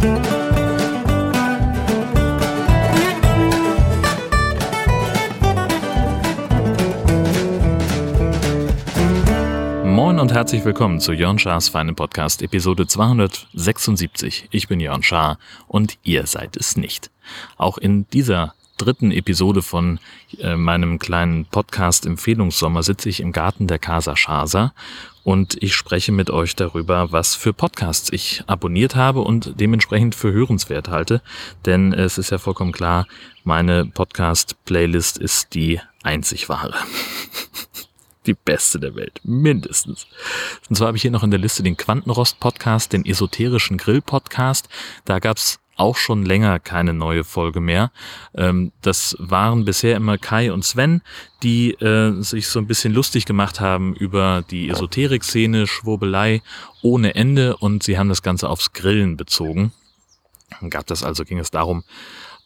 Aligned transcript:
Moin 0.00 0.08
und 10.18 10.32
herzlich 10.32 10.64
willkommen 10.64 11.00
zu 11.00 11.12
Jörn 11.12 11.38
Schars 11.38 11.68
Feinen 11.68 11.94
Podcast, 11.94 12.40
Episode 12.40 12.86
276. 12.86 14.48
Ich 14.50 14.68
bin 14.68 14.80
Jörn 14.80 15.02
Schaar 15.02 15.38
und 15.68 15.98
ihr 16.02 16.26
seid 16.26 16.56
es 16.56 16.78
nicht. 16.78 17.10
Auch 17.58 17.76
in 17.76 18.06
dieser 18.08 18.54
dritten 18.78 19.10
Episode 19.10 19.60
von 19.60 19.98
äh, 20.38 20.56
meinem 20.56 20.98
kleinen 20.98 21.44
Podcast 21.44 22.06
Empfehlungssommer 22.06 22.82
sitze 22.82 23.10
ich 23.10 23.20
im 23.20 23.32
Garten 23.32 23.66
der 23.66 23.78
Casa 23.78 24.16
Schasa 24.16 24.72
und 25.24 25.62
ich 25.62 25.74
spreche 25.74 26.12
mit 26.12 26.30
euch 26.30 26.56
darüber, 26.56 27.12
was 27.12 27.34
für 27.34 27.52
Podcasts 27.52 28.10
ich 28.12 28.42
abonniert 28.46 28.96
habe 28.96 29.20
und 29.20 29.60
dementsprechend 29.60 30.14
für 30.14 30.32
hörenswert 30.32 30.88
halte. 30.88 31.22
Denn 31.66 31.92
es 31.92 32.18
ist 32.18 32.30
ja 32.30 32.38
vollkommen 32.38 32.72
klar, 32.72 33.06
meine 33.44 33.86
Podcast-Playlist 33.86 35.18
ist 35.18 35.54
die 35.54 35.80
einzig 36.02 36.48
wahre. 36.48 36.74
die 38.26 38.34
beste 38.34 38.78
der 38.78 38.94
Welt, 38.94 39.20
mindestens. 39.24 40.06
Und 40.68 40.76
zwar 40.76 40.88
habe 40.88 40.96
ich 40.96 41.02
hier 41.02 41.10
noch 41.10 41.22
in 41.22 41.30
der 41.30 41.40
Liste 41.40 41.62
den 41.62 41.76
Quantenrost-Podcast, 41.76 42.92
den 42.92 43.04
esoterischen 43.04 43.76
Grill-Podcast. 43.78 44.68
Da 45.04 45.18
gab's 45.18 45.58
auch 45.80 45.96
schon 45.96 46.24
länger 46.24 46.60
keine 46.60 46.92
neue 46.92 47.24
Folge 47.24 47.60
mehr. 47.60 47.90
Ähm, 48.34 48.72
das 48.82 49.16
waren 49.18 49.64
bisher 49.64 49.96
immer 49.96 50.18
Kai 50.18 50.52
und 50.52 50.64
Sven, 50.64 51.02
die 51.42 51.72
äh, 51.72 52.20
sich 52.22 52.48
so 52.48 52.58
ein 52.58 52.66
bisschen 52.66 52.92
lustig 52.92 53.24
gemacht 53.24 53.60
haben 53.60 53.94
über 53.94 54.44
die 54.50 54.68
Esoterik-Szene, 54.68 55.66
Schwurbelei 55.66 56.42
ohne 56.82 57.14
Ende 57.14 57.56
und 57.56 57.82
sie 57.82 57.98
haben 57.98 58.08
das 58.08 58.22
Ganze 58.22 58.48
aufs 58.48 58.72
Grillen 58.72 59.16
bezogen. 59.16 59.72
Dann 60.60 60.70
gab 60.70 60.86
das 60.86 61.02
also, 61.02 61.24
ging 61.24 61.38
es 61.38 61.50
darum, 61.50 61.84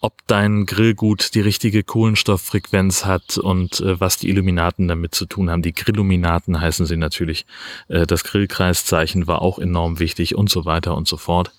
ob 0.00 0.26
dein 0.26 0.66
Grillgut 0.66 1.34
die 1.34 1.40
richtige 1.40 1.82
Kohlenstofffrequenz 1.82 3.04
hat 3.04 3.38
und 3.38 3.80
äh, 3.80 3.98
was 3.98 4.18
die 4.18 4.28
Illuminaten 4.28 4.86
damit 4.86 5.14
zu 5.14 5.26
tun 5.26 5.50
haben. 5.50 5.62
Die 5.62 5.72
Grilluminaten 5.72 6.60
heißen 6.60 6.86
sie 6.86 6.96
natürlich. 6.96 7.46
Äh, 7.88 8.06
das 8.06 8.22
Grillkreiszeichen 8.22 9.26
war 9.26 9.42
auch 9.42 9.58
enorm 9.58 9.98
wichtig 9.98 10.34
und 10.34 10.50
so 10.50 10.64
weiter 10.66 10.94
und 10.96 11.08
so 11.08 11.16
fort. 11.16 11.52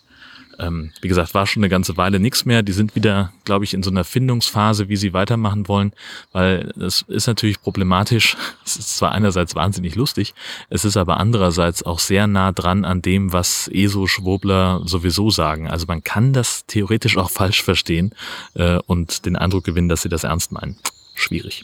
Ähm, 0.60 0.92
wie 1.02 1.08
gesagt, 1.08 1.34
war 1.34 1.46
schon 1.46 1.62
eine 1.62 1.70
ganze 1.70 1.98
Weile 1.98 2.20
nichts 2.20 2.46
mehr. 2.46 2.64
Die 2.64 2.72
sind 2.72 2.96
wieder, 2.96 3.32
glaube 3.44 3.66
ich, 3.66 3.74
in 3.74 3.84
so 3.84 3.90
einer 3.90 4.04
Findungsphase, 4.04 4.90
wie 4.90 4.96
sie 4.96 5.14
weitermachen 5.14 5.68
wollen, 5.68 5.94
weil 6.32 6.72
es 6.80 7.04
ist 7.08 7.28
natürlich 7.28 7.62
problematisch. 7.62 8.38
Es 8.66 8.78
ist 8.78 8.98
zwar 8.98 9.12
einerseits 9.12 9.54
wahnsinnig 9.54 9.94
lustig, 9.94 10.34
es 10.70 10.86
ist 10.86 10.98
aber 10.98 11.18
andererseits 11.18 11.84
auch 11.84 12.00
sehr 12.00 12.26
nah 12.26 12.52
dran 12.52 12.84
an 12.84 13.04
dem, 13.04 13.32
was 13.32 13.70
ESO-Schwurbler 13.72 14.82
sowieso 14.86 15.30
sagen. 15.30 15.70
Also 15.70 15.86
man 15.88 16.04
kann 16.04 16.34
das 16.34 16.66
theoretisch 16.66 17.16
auch 17.18 17.30
falsch 17.30 17.62
verstehen 17.62 18.16
äh, 18.56 18.80
und 18.88 19.28
den 19.28 19.36
Eindruck 19.36 19.66
gewinnen, 19.66 19.88
dass 19.88 20.02
sie 20.02 20.10
das 20.10 20.24
ernst 20.24 20.52
meinen. 20.52 20.78
Schwierig. 21.14 21.64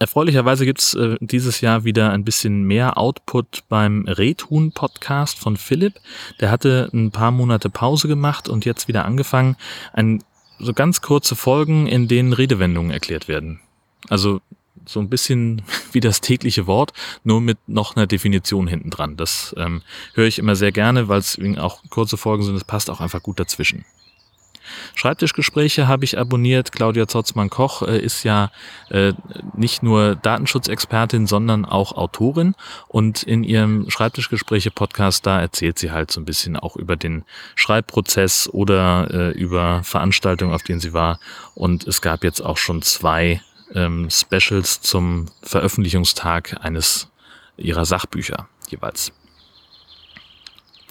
Erfreulicherweise 0.00 0.64
gibt's 0.64 0.94
äh, 0.94 1.18
dieses 1.20 1.60
Jahr 1.60 1.84
wieder 1.84 2.10
ein 2.10 2.24
bisschen 2.24 2.62
mehr 2.62 2.96
Output 2.96 3.64
beim 3.68 4.06
Retun-Podcast 4.08 5.38
von 5.38 5.58
Philipp. 5.58 6.00
Der 6.40 6.50
hatte 6.50 6.88
ein 6.94 7.10
paar 7.10 7.30
Monate 7.30 7.68
Pause 7.68 8.08
gemacht 8.08 8.48
und 8.48 8.64
jetzt 8.64 8.88
wieder 8.88 9.04
angefangen. 9.04 9.56
Ein, 9.92 10.24
so 10.58 10.72
ganz 10.72 11.02
kurze 11.02 11.36
Folgen, 11.36 11.86
in 11.86 12.08
denen 12.08 12.32
Redewendungen 12.32 12.90
erklärt 12.90 13.28
werden. 13.28 13.60
Also 14.08 14.40
so 14.86 15.00
ein 15.00 15.10
bisschen 15.10 15.60
wie 15.92 16.00
das 16.00 16.22
tägliche 16.22 16.66
Wort, 16.66 16.94
nur 17.22 17.42
mit 17.42 17.58
noch 17.66 17.94
einer 17.94 18.06
Definition 18.06 18.68
hinten 18.68 18.88
dran. 18.88 19.18
Das 19.18 19.54
ähm, 19.58 19.82
höre 20.14 20.26
ich 20.26 20.38
immer 20.38 20.56
sehr 20.56 20.72
gerne, 20.72 21.08
weil 21.08 21.18
es 21.18 21.38
auch 21.58 21.82
kurze 21.90 22.16
Folgen 22.16 22.42
sind. 22.42 22.56
Es 22.56 22.64
passt 22.64 22.88
auch 22.88 23.02
einfach 23.02 23.22
gut 23.22 23.38
dazwischen. 23.38 23.84
Schreibtischgespräche 24.94 25.88
habe 25.88 26.04
ich 26.04 26.18
abonniert. 26.18 26.72
Claudia 26.72 27.06
Zotzmann-Koch 27.06 27.82
äh, 27.82 27.98
ist 27.98 28.24
ja 28.24 28.50
äh, 28.90 29.12
nicht 29.56 29.82
nur 29.82 30.16
Datenschutzexpertin, 30.16 31.26
sondern 31.26 31.64
auch 31.64 31.92
Autorin. 31.92 32.54
Und 32.88 33.22
in 33.22 33.44
ihrem 33.44 33.88
Schreibtischgespräche-Podcast, 33.90 35.26
da 35.26 35.40
erzählt 35.40 35.78
sie 35.78 35.90
halt 35.90 36.10
so 36.10 36.20
ein 36.20 36.24
bisschen 36.24 36.56
auch 36.56 36.76
über 36.76 36.96
den 36.96 37.24
Schreibprozess 37.54 38.48
oder 38.48 39.08
äh, 39.12 39.30
über 39.30 39.82
Veranstaltungen, 39.84 40.52
auf 40.52 40.62
denen 40.62 40.80
sie 40.80 40.92
war. 40.92 41.18
Und 41.54 41.86
es 41.86 42.00
gab 42.00 42.24
jetzt 42.24 42.40
auch 42.40 42.56
schon 42.56 42.82
zwei 42.82 43.40
ähm, 43.74 44.08
Specials 44.10 44.80
zum 44.80 45.26
Veröffentlichungstag 45.42 46.56
eines 46.60 47.08
ihrer 47.56 47.84
Sachbücher 47.84 48.48
jeweils 48.68 49.12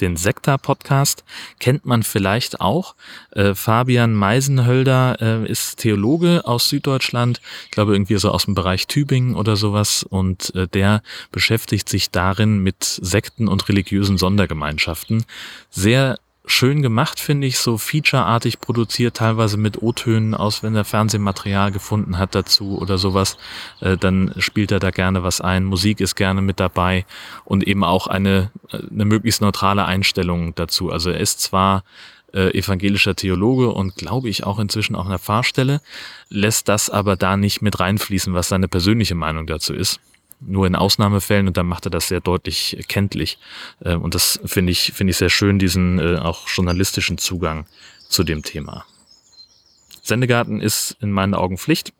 den 0.01 0.15
Sekta-Podcast 0.15 1.23
kennt 1.59 1.85
man 1.85 2.03
vielleicht 2.03 2.61
auch. 2.61 2.95
Äh, 3.31 3.53
Fabian 3.55 4.13
Meisenhölder 4.13 5.17
äh, 5.21 5.49
ist 5.49 5.77
Theologe 5.77 6.41
aus 6.45 6.69
Süddeutschland, 6.69 7.41
ich 7.65 7.71
glaube 7.71 7.93
irgendwie 7.93 8.17
so 8.17 8.31
aus 8.31 8.45
dem 8.45 8.55
Bereich 8.55 8.87
Tübingen 8.87 9.35
oder 9.35 9.55
sowas 9.55 10.03
und 10.03 10.53
äh, 10.55 10.67
der 10.67 11.01
beschäftigt 11.31 11.89
sich 11.89 12.11
darin 12.11 12.59
mit 12.59 12.83
Sekten 12.83 13.47
und 13.47 13.67
religiösen 13.69 14.17
Sondergemeinschaften. 14.17 15.25
Sehr 15.69 16.17
schön 16.49 16.81
gemacht, 16.81 17.19
finde 17.19 17.47
ich, 17.47 17.59
so 17.59 17.77
featureartig 17.77 18.59
produziert, 18.59 19.17
teilweise 19.17 19.57
mit 19.57 19.81
O-Tönen 19.81 20.33
aus, 20.33 20.63
wenn 20.63 20.75
er 20.75 20.83
Fernsehmaterial 20.83 21.71
gefunden 21.71 22.17
hat 22.17 22.35
dazu 22.35 22.77
oder 22.79 22.97
sowas, 22.97 23.37
äh, 23.81 23.97
dann 23.97 24.33
spielt 24.37 24.71
er 24.71 24.79
da 24.79 24.91
gerne 24.91 25.23
was 25.23 25.41
ein. 25.41 25.65
Musik 25.65 26.01
ist 26.01 26.15
gerne 26.15 26.41
mit 26.41 26.59
dabei 26.59 27.05
und 27.45 27.67
eben 27.67 27.83
auch 27.83 28.07
eine, 28.07 28.51
eine 28.71 29.05
möglichst 29.05 29.41
neutrale 29.41 29.85
Einstellung 29.85 30.55
dazu. 30.55 30.91
Also 30.91 31.11
er 31.11 31.19
ist 31.19 31.39
zwar 31.39 31.83
äh, 32.33 32.57
evangelischer 32.57 33.15
Theologe 33.15 33.69
und 33.69 33.95
glaube 33.95 34.29
ich 34.29 34.43
auch 34.43 34.59
inzwischen 34.59 34.95
auch 34.95 35.05
in 35.05 35.11
der 35.11 35.19
Pfarrstelle, 35.19 35.81
lässt 36.29 36.67
das 36.67 36.89
aber 36.89 37.15
da 37.15 37.37
nicht 37.37 37.61
mit 37.61 37.79
reinfließen, 37.79 38.33
was 38.33 38.49
seine 38.49 38.67
persönliche 38.67 39.15
Meinung 39.15 39.45
dazu 39.45 39.73
ist 39.73 39.99
nur 40.39 40.67
in 40.67 40.75
Ausnahmefällen 40.75 41.47
und 41.47 41.57
dann 41.57 41.67
macht 41.67 41.85
er 41.85 41.91
das 41.91 42.07
sehr 42.07 42.21
deutlich 42.21 42.83
kenntlich. 42.87 43.37
Äh, 43.81 43.95
und 43.95 44.15
das 44.15 44.39
finde 44.45 44.71
ich, 44.71 44.93
finde 44.93 45.11
ich 45.11 45.17
sehr 45.17 45.29
schön, 45.29 45.59
diesen 45.59 45.99
äh, 45.99 46.17
auch 46.17 46.47
journalistischen 46.47 47.17
Zugang 47.17 47.65
zu 48.07 48.23
dem 48.23 48.43
Thema. 48.43 48.85
Sendegarten 50.01 50.61
ist 50.61 50.97
in 51.01 51.11
meinen 51.11 51.33
Augen 51.33 51.57
Pflicht, 51.57 51.93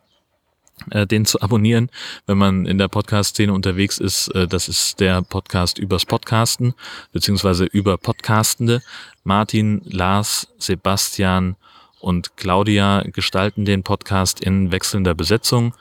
äh, 0.92 1.06
den 1.06 1.26
zu 1.26 1.42
abonnieren, 1.42 1.90
wenn 2.26 2.38
man 2.38 2.66
in 2.66 2.78
der 2.78 2.88
Podcast-Szene 2.88 3.54
unterwegs 3.54 3.98
ist. 3.98 4.32
Das 4.34 4.68
ist 4.68 5.00
der 5.00 5.22
Podcast 5.22 5.78
übers 5.78 6.06
Podcasten, 6.06 6.74
beziehungsweise 7.12 7.66
über 7.66 7.98
Podcastende. 7.98 8.82
Martin, 9.24 9.82
Lars, 9.86 10.48
Sebastian 10.58 11.56
und 12.00 12.38
Claudia 12.38 13.04
gestalten 13.04 13.66
den 13.66 13.84
Podcast 13.84 14.40
in 14.40 14.72
wechselnder 14.72 15.14
Besetzung 15.14 15.74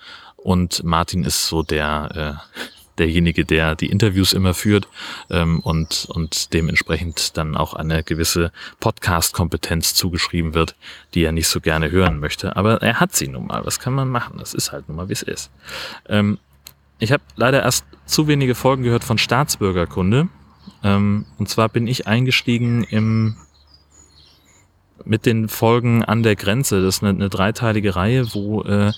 und 0.48 0.82
Martin 0.82 1.25
ist 1.25 1.47
so 1.47 1.62
der, 1.62 2.41
äh, 2.41 2.59
derjenige, 2.97 3.44
der 3.44 3.75
die 3.75 3.91
Interviews 3.91 4.32
immer 4.32 4.54
führt 4.54 4.88
ähm, 5.28 5.60
und, 5.60 6.06
und 6.09 6.54
dementsprechend 6.54 7.36
dann 7.36 7.54
auch 7.54 7.75
eine 7.75 8.03
gewisse 8.03 8.50
Podcast-Kompetenz 8.81 9.92
zugeschrieben 9.92 10.54
wird, 10.54 10.75
die 11.12 11.22
er 11.22 11.32
nicht 11.32 11.48
so 11.48 11.60
gerne 11.60 11.91
hören 11.91 12.19
möchte. 12.19 12.56
Aber 12.56 12.81
er 12.81 12.98
hat 12.98 13.14
sie 13.14 13.28
nun 13.28 13.48
mal. 13.48 13.66
Was 13.66 13.78
kann 13.78 13.92
man 13.92 14.08
machen? 14.08 14.38
Das 14.38 14.54
ist 14.54 14.72
halt 14.72 14.88
nun 14.88 14.97
mal, 14.97 15.10
wie 15.10 15.12
es 15.12 15.22
ist. 15.22 15.50
Ähm, 16.08 16.38
ich 16.98 17.12
habe 17.12 17.22
leider 17.37 17.62
erst 17.62 17.84
zu 18.06 18.26
wenige 18.26 18.54
Folgen 18.54 18.84
gehört 18.84 19.04
von 19.04 19.19
Staatsbürgerkunde. 19.19 20.28
Ähm, 20.82 21.26
und 21.37 21.50
zwar 21.50 21.69
bin 21.69 21.87
ich 21.87 22.06
eingestiegen 22.06 22.84
im 22.84 23.37
mit 25.04 25.26
den 25.26 25.48
Folgen 25.48 26.04
an 26.04 26.22
der 26.22 26.36
Grenze. 26.36 26.82
Das 26.82 26.97
ist 26.97 27.03
eine, 27.03 27.10
eine 27.10 27.28
dreiteilige 27.28 27.97
Reihe, 27.97 28.34
wo, 28.34 28.62
äh, 28.62 28.92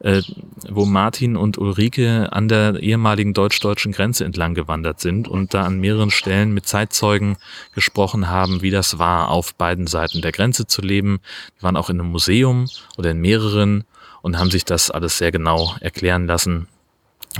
äh, 0.00 0.22
wo 0.68 0.84
Martin 0.84 1.36
und 1.36 1.58
Ulrike 1.58 2.32
an 2.32 2.48
der 2.48 2.76
ehemaligen 2.76 3.34
deutsch-deutschen 3.34 3.92
Grenze 3.92 4.24
entlang 4.24 4.54
gewandert 4.54 5.00
sind 5.00 5.28
und 5.28 5.54
da 5.54 5.64
an 5.64 5.80
mehreren 5.80 6.10
Stellen 6.10 6.52
mit 6.52 6.66
Zeitzeugen 6.66 7.36
gesprochen 7.74 8.28
haben, 8.28 8.62
wie 8.62 8.70
das 8.70 8.98
war, 8.98 9.28
auf 9.28 9.54
beiden 9.54 9.86
Seiten 9.86 10.22
der 10.22 10.32
Grenze 10.32 10.66
zu 10.66 10.82
leben. 10.82 11.20
Die 11.58 11.62
waren 11.62 11.76
auch 11.76 11.90
in 11.90 12.00
einem 12.00 12.10
Museum 12.10 12.66
oder 12.96 13.10
in 13.10 13.20
mehreren 13.20 13.84
und 14.22 14.38
haben 14.38 14.50
sich 14.50 14.64
das 14.64 14.90
alles 14.90 15.18
sehr 15.18 15.32
genau 15.32 15.74
erklären 15.80 16.26
lassen 16.26 16.68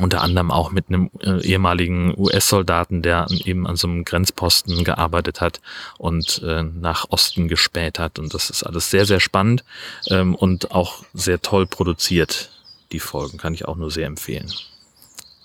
unter 0.01 0.23
anderem 0.23 0.51
auch 0.51 0.73
mit 0.73 0.89
einem 0.89 1.11
äh, 1.21 1.41
ehemaligen 1.43 2.15
US-Soldaten, 2.19 3.03
der 3.03 3.27
eben 3.45 3.67
an 3.67 3.77
so 3.77 3.87
einem 3.87 4.05
Grenzposten 4.05 4.83
gearbeitet 4.83 5.41
hat 5.41 5.61
und 5.99 6.43
äh, 6.45 6.63
nach 6.63 7.07
Osten 7.11 7.49
gespäht 7.49 7.99
hat. 7.99 8.19
Und 8.19 8.35
das 8.35 8.51
ist 8.51 8.65
alles 8.65 8.91
sehr, 8.91 9.07
sehr 9.07 9.21
spannend 9.21 9.65
ähm, 10.09 10.35
und 10.35 10.73
auch 10.73 11.05
sehr 11.13 11.41
toll 11.41 11.67
produziert. 11.67 12.51
Die 12.93 13.01
Folgen 13.01 13.39
kann 13.39 13.55
ich 13.55 13.67
auch 13.67 13.77
nur 13.77 13.91
sehr 13.91 14.07
empfehlen. 14.07 14.53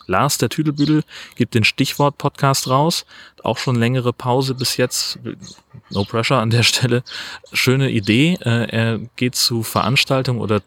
Lars, 0.08 0.40
der 0.40 0.50
Tüdelbüdel, 0.50 1.04
gibt 1.36 1.54
den 1.54 1.64
Stichwort-Podcast 1.64 2.68
raus. 2.68 3.06
Auch 3.44 3.60
schon 3.60 3.76
längere 3.76 4.12
Pause 4.12 4.56
bis 4.56 4.78
jetzt. 4.78 5.20
No 5.92 6.04
pressure 6.04 6.40
an 6.40 6.50
der 6.50 6.64
Stelle. 6.64 7.04
Schöne 7.54 7.92
Idee. 7.92 8.40
Äh, 8.42 8.70
er 8.72 9.00
geht 9.16 9.36
zu 9.36 9.62
Veranstaltungen 9.62 10.42
oder, 10.42 10.62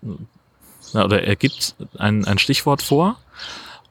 oder 0.94 1.24
er 1.24 1.34
gibt 1.34 1.74
ein, 1.98 2.24
ein 2.24 2.38
Stichwort 2.38 2.82
vor 2.82 3.18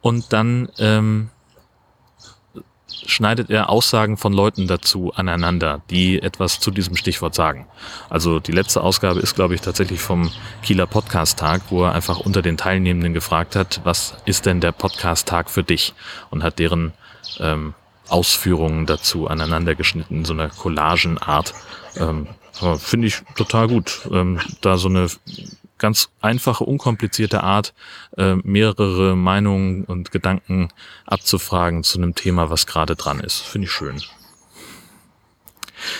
und 0.01 0.33
dann 0.33 0.69
ähm, 0.77 1.30
schneidet 3.06 3.50
er 3.50 3.69
Aussagen 3.69 4.18
von 4.18 4.33
Leuten 4.33 4.68
dazu 4.68 5.13
aneinander, 5.15 5.81
die 5.89 6.21
etwas 6.21 6.59
zu 6.59 6.71
diesem 6.71 6.95
Stichwort 6.95 7.36
sagen. 7.36 7.68
Also 8.09 8.39
die 8.39 8.51
letzte 8.51 8.81
Ausgabe 8.81 9.19
ist, 9.19 9.36
glaube 9.36 9.56
ich, 9.56 9.62
tatsächlich 9.62 10.01
vom 10.01 10.31
Kieler 10.63 10.88
Podcast-Tag, 10.88 11.63
wo 11.69 11.83
er 11.83 11.94
einfach 11.94 12.19
unter 12.19 12.42
den 12.42 12.57
Teilnehmenden 12.57 13.13
gefragt 13.13 13.56
hat, 13.56 13.81
was 13.83 14.15
ist 14.25 14.45
denn 14.45 14.62
der 14.62 14.71
Podcast-Tag 14.71 15.50
für 15.50 15.63
dich? 15.63 15.94
Und 16.30 16.44
hat 16.44 16.59
deren 16.59 16.94
ähm, 17.39 17.74
Ausführungen 18.09 18.86
dazu 18.86 19.27
aneinander 19.27 19.75
geschnitten 19.75 20.18
in 20.18 20.25
so 20.25 20.33
einer 20.33 20.50
Collagenart. 20.50 21.53
Ähm, 21.98 22.27
Finde 22.77 23.07
ich 23.07 23.21
total 23.36 23.69
gut, 23.69 24.01
ähm, 24.12 24.39
da 24.59 24.77
so 24.77 24.89
eine 24.89 25.07
ganz 25.81 26.10
einfache, 26.22 26.63
unkomplizierte 26.63 27.44
Art, 27.44 27.74
äh, 28.18 28.36
mehrere 28.36 29.18
Meinungen 29.18 29.83
und 29.83 30.12
Gedanken 30.12 30.69
abzufragen 31.06 31.83
zu 31.83 31.98
einem 31.98 32.16
Thema, 32.16 32.50
was 32.50 32.68
gerade 32.68 32.95
dran 32.95 33.19
ist. 33.19 33.39
Finde 33.42 33.66
ich 33.66 33.72
schön. 33.72 34.01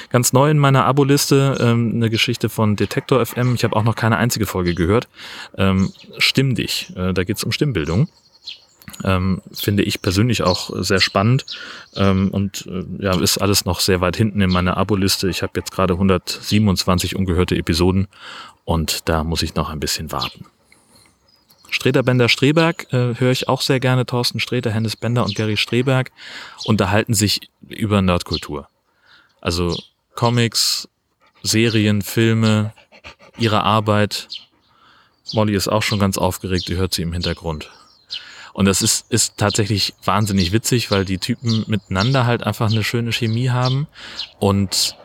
Ganz 0.10 0.31
neu 0.31 0.51
in 0.51 0.60
meiner 0.60 0.86
Abo-Liste 0.86 1.57
ähm, 1.60 1.94
eine 1.95 2.12
Geschichte 2.12 2.50
von 2.50 2.75
Detektor 2.75 3.25
FM. 3.25 3.56
Ich 3.56 3.63
habe 3.63 3.75
auch 3.75 3.83
noch 3.83 3.95
keine 3.95 4.18
einzige 4.18 4.45
Folge 4.45 4.75
gehört. 4.75 5.10
Ähm, 5.57 5.92
Stimm 6.19 6.54
dich. 6.54 6.94
Äh, 6.95 7.13
da 7.13 7.24
geht 7.24 7.38
es 7.38 7.44
um 7.44 7.51
Stimmbildung. 7.51 8.07
Ähm, 9.04 9.42
finde 9.54 9.83
ich 9.83 10.01
persönlich 10.01 10.44
auch 10.44 10.69
sehr 10.83 11.00
spannend 11.00 11.45
ähm, 11.95 12.30
und 12.31 12.68
äh, 12.68 12.83
ja, 13.04 13.19
ist 13.19 13.38
alles 13.39 13.66
noch 13.66 13.80
sehr 13.80 14.01
weit 14.01 14.18
hinten 14.18 14.42
in 14.42 14.51
meiner 14.51 14.78
Abo-Liste. 14.78 15.30
Ich 15.30 15.42
habe 15.44 15.54
jetzt 15.56 15.72
gerade 15.72 15.94
127 15.94 17.16
ungehörte 17.16 17.56
Episoden 17.56 18.07
und 18.66 19.07
da 19.10 19.24
muss 19.24 19.42
ich 19.42 19.56
noch 19.56 19.69
ein 19.69 19.80
bisschen 19.80 20.12
warten. 20.12 20.45
Streter 21.72 22.04
Bender 22.04 22.28
Streberg 22.28 22.92
äh, 22.92 23.16
höre 23.18 23.31
ich 23.31 23.48
auch 23.48 23.62
sehr 23.62 23.80
gerne. 23.80 24.06
Thorsten 24.06 24.39
Streter, 24.39 24.72
Hennes 24.72 24.98
Bender 24.98 25.24
und 25.24 25.36
Gary 25.36 25.57
Streberg 25.57 26.12
unterhalten 26.66 27.13
sich 27.13 27.50
über 27.69 28.01
Nerdkultur. 28.01 28.68
Also 29.39 29.75
Comics, 30.13 30.89
Serien, 31.44 32.01
Filme, 32.01 32.74
ihre 33.38 33.63
Arbeit. 33.63 34.27
Molly 35.34 35.56
ist 35.56 35.69
auch 35.69 35.81
schon 35.81 35.98
ganz 35.98 36.18
aufgeregt, 36.18 36.68
die 36.68 36.75
hört 36.75 36.94
sie 36.94 37.04
im 37.04 37.13
Hintergrund. 37.13 37.72
Und 38.53 38.65
das 38.65 38.81
ist, 38.81 39.09
ist 39.12 39.38
tatsächlich 39.38 39.94
wahnsinnig 40.03 40.51
witzig, 40.51 40.92
weil 40.92 41.06
die 41.06 41.18
Typen 41.18 41.63
miteinander 41.68 42.25
halt 42.25 42.44
einfach 42.44 42.69
eine 42.69 42.83
schöne 42.83 43.12
Chemie 43.12 43.50
haben 43.50 43.88
und 44.39 44.95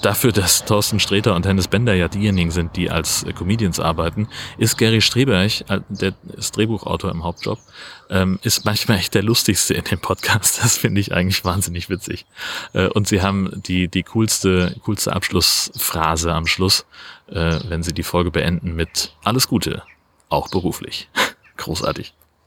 dafür, 0.00 0.32
dass 0.32 0.64
Thorsten 0.64 1.00
Sträter 1.00 1.34
und 1.34 1.46
Hennes 1.46 1.68
Bender 1.68 1.94
ja 1.94 2.08
diejenigen 2.08 2.50
sind, 2.50 2.76
die 2.76 2.90
als 2.90 3.24
äh, 3.24 3.32
Comedians 3.32 3.78
arbeiten, 3.78 4.28
ist 4.56 4.78
Gary 4.78 5.00
Streberg, 5.00 5.68
äh, 5.68 5.80
der 5.88 6.14
ist 6.36 6.56
Drehbuchautor 6.56 7.10
im 7.10 7.24
Hauptjob, 7.24 7.58
ähm, 8.08 8.38
ist 8.42 8.64
manchmal 8.64 8.98
echt 8.98 9.14
der 9.14 9.22
lustigste 9.22 9.74
in 9.74 9.84
dem 9.84 10.00
Podcast. 10.00 10.62
Das 10.62 10.78
finde 10.78 11.00
ich 11.00 11.12
eigentlich 11.12 11.44
wahnsinnig 11.44 11.90
witzig. 11.90 12.26
Äh, 12.72 12.88
und 12.88 13.08
sie 13.08 13.22
haben 13.22 13.50
die, 13.66 13.88
die 13.88 14.02
coolste, 14.02 14.76
coolste 14.84 15.12
Abschlussphrase 15.12 16.32
am 16.32 16.46
Schluss, 16.46 16.86
wenn 17.26 17.82
sie 17.82 17.94
die 17.94 18.02
Folge 18.02 18.30
beenden 18.30 18.74
mit 18.74 19.14
Alles 19.24 19.48
Gute, 19.48 19.82
auch 20.28 20.50
beruflich. 20.50 21.08
Großartig. 21.56 22.12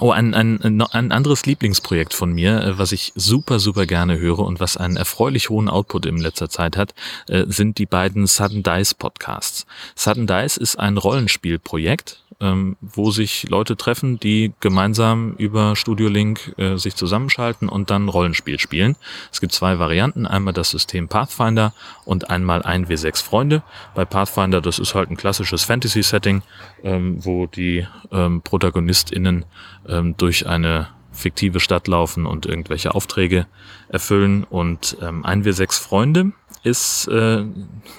Oh, 0.00 0.10
ein, 0.10 0.34
ein, 0.34 0.82
ein 0.82 1.12
anderes 1.12 1.46
Lieblingsprojekt 1.46 2.12
von 2.12 2.32
mir, 2.32 2.62
äh, 2.62 2.78
was 2.78 2.92
ich 2.92 3.12
super, 3.16 3.58
super 3.58 3.86
gerne 3.86 4.18
höre 4.18 4.40
und 4.40 4.60
was 4.60 4.76
einen 4.76 4.96
erfreulich 4.96 5.48
hohen 5.48 5.68
Output 5.68 6.04
in 6.04 6.18
letzter 6.18 6.50
Zeit 6.50 6.76
hat, 6.76 6.94
äh, 7.28 7.44
sind 7.48 7.78
die 7.78 7.86
beiden 7.86 8.26
Sudden 8.26 8.62
Dice 8.62 8.94
Podcasts. 8.94 9.66
Sudden 9.94 10.26
Dice 10.26 10.58
ist 10.58 10.78
ein 10.78 10.98
Rollenspielprojekt, 10.98 12.22
ähm, 12.40 12.76
wo 12.80 13.10
sich 13.10 13.48
Leute 13.48 13.76
treffen, 13.76 14.20
die 14.20 14.52
gemeinsam 14.60 15.34
über 15.38 15.74
Studio 15.74 16.08
Link 16.08 16.54
äh, 16.56 16.76
sich 16.76 16.94
zusammenschalten 16.94 17.68
und 17.68 17.90
dann 17.90 18.08
Rollenspiel 18.08 18.60
spielen. 18.60 18.96
Es 19.32 19.40
gibt 19.40 19.52
zwei 19.52 19.78
Varianten, 19.78 20.26
einmal 20.26 20.52
das 20.52 20.70
System 20.70 21.08
Pathfinder 21.08 21.72
und 22.04 22.30
einmal 22.30 22.60
1W6 22.62 23.24
Freunde. 23.24 23.62
Bei 23.94 24.04
Pathfinder, 24.04 24.60
das 24.60 24.78
ist 24.78 24.94
halt 24.94 25.10
ein 25.10 25.16
klassisches 25.16 25.64
Fantasy-Setting, 25.64 26.42
ähm, 26.84 27.24
wo 27.24 27.46
die 27.46 27.86
ähm, 28.12 28.42
ProtagonistInnen 28.42 29.44
ähm, 29.88 30.16
durch 30.16 30.46
eine 30.46 30.88
fiktive 31.12 31.60
Stadt 31.60 31.88
laufen 31.88 32.26
und 32.26 32.46
irgendwelche 32.46 32.94
Aufträge 32.94 33.46
erfüllen. 33.88 34.44
Und 34.44 34.96
ähm, 35.02 35.24
1W6 35.24 35.80
Freunde 35.80 36.32
ist 36.62 37.08
äh, 37.08 37.44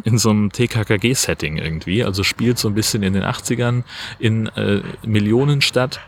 in 0.04 0.18
so 0.18 0.30
einem 0.30 0.52
TKKG-Setting 0.52 1.58
irgendwie, 1.58 2.04
also 2.04 2.24
spielt 2.24 2.58
so 2.58 2.68
ein 2.68 2.76
bisschen 2.76 3.04
in 3.04 3.14
den 3.14 3.24
80ern 3.24 3.84
in 4.20 4.48
äh, 4.48 4.82
Millionenstadt 5.06 6.00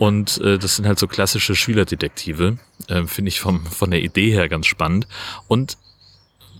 und 0.00 0.38
äh, 0.38 0.58
das 0.58 0.76
sind 0.76 0.86
halt 0.86 0.98
so 0.98 1.06
klassische 1.06 1.54
Schülerdetektive, 1.54 2.56
äh, 2.88 3.04
finde 3.04 3.28
ich 3.28 3.38
vom, 3.38 3.66
von 3.66 3.90
der 3.90 4.02
Idee 4.02 4.30
her 4.32 4.48
ganz 4.48 4.66
spannend. 4.66 5.06
Und 5.46 5.76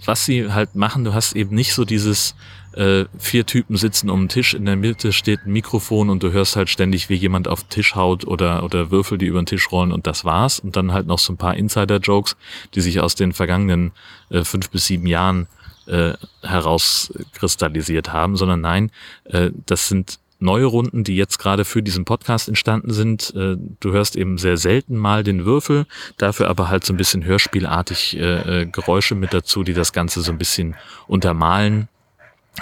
was 0.05 0.25
sie 0.26 0.53
halt 0.53 0.75
machen, 0.75 1.05
du 1.05 1.15
hast 1.15 1.35
eben 1.35 1.55
nicht 1.55 1.73
so 1.73 1.87
dieses 1.87 2.35
äh, 2.72 3.06
vier 3.19 3.46
Typen 3.46 3.76
sitzen 3.76 4.11
um 4.11 4.22
den 4.22 4.28
Tisch, 4.28 4.55
in 4.55 4.64
der 4.64 4.76
Mitte 4.76 5.12
steht 5.12 5.40
ein 5.44 5.52
Mikrofon 5.52 6.08
und 6.08 6.22
du 6.22 6.32
hörst 6.32 6.56
halt 6.56 6.69
ständig, 6.69 7.08
wie 7.08 7.14
jemand 7.14 7.49
auf 7.49 7.64
den 7.64 7.70
Tisch 7.70 7.94
haut 7.94 8.26
oder, 8.26 8.62
oder 8.62 8.90
Würfel, 8.90 9.19
die 9.19 9.26
über 9.26 9.43
den 9.43 9.46
Tisch 9.46 9.72
rollen 9.72 9.93
und 9.93 10.06
das 10.06 10.25
war's. 10.25 10.61
Und 10.61 10.76
dann 10.76 10.93
halt 10.93 11.06
noch 11.06 11.19
so 11.19 11.32
ein 11.32 11.37
paar 11.37 11.56
Insider-Jokes, 11.56 12.37
die 12.75 12.81
sich 12.81 13.00
aus 13.00 13.14
den 13.14 13.32
vergangenen 13.32 13.93
äh, 14.31 14.44
fünf 14.44 14.70
bis 14.70 14.87
sieben 14.87 15.06
Jahren 15.06 15.49
äh, 15.87 16.12
herauskristallisiert 16.43 18.12
haben, 18.12 18.37
sondern 18.37 18.61
nein, 18.61 18.90
äh, 19.25 19.50
das 19.66 19.88
sind 19.88 20.20
neue 20.38 20.64
Runden, 20.64 21.05
die 21.05 21.16
jetzt 21.16 21.38
gerade 21.38 21.64
für 21.64 21.82
diesen 21.82 22.05
Podcast 22.05 22.49
entstanden 22.49 22.93
sind. 22.93 23.34
Äh, 23.34 23.56
du 23.81 23.93
hörst 23.93 24.16
eben 24.16 24.38
sehr 24.38 24.56
selten 24.56 24.96
mal 24.96 25.23
den 25.23 25.44
Würfel, 25.44 25.87
dafür 26.16 26.49
aber 26.49 26.69
halt 26.69 26.84
so 26.84 26.93
ein 26.93 26.96
bisschen 26.96 27.25
hörspielartig 27.25 28.16
äh, 28.16 28.62
äh 28.62 28.66
Geräusche 28.66 29.14
mit 29.14 29.34
dazu, 29.34 29.64
die 29.64 29.75
das 29.75 29.93
Ganze 29.93 30.23
so 30.23 30.32
ein 30.32 30.38
bisschen 30.38 30.76
untermalen 31.06 31.88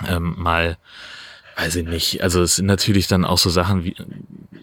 ähm, 0.07 0.35
mal, 0.37 0.77
weiß 1.57 1.77
ich 1.77 1.87
nicht, 1.87 2.23
also 2.23 2.43
es 2.43 2.57
sind 2.57 2.67
natürlich 2.67 3.07
dann 3.09 3.25
auch 3.25 3.39
so 3.39 3.51
Sachen 3.51 3.85
wie, 3.85 3.97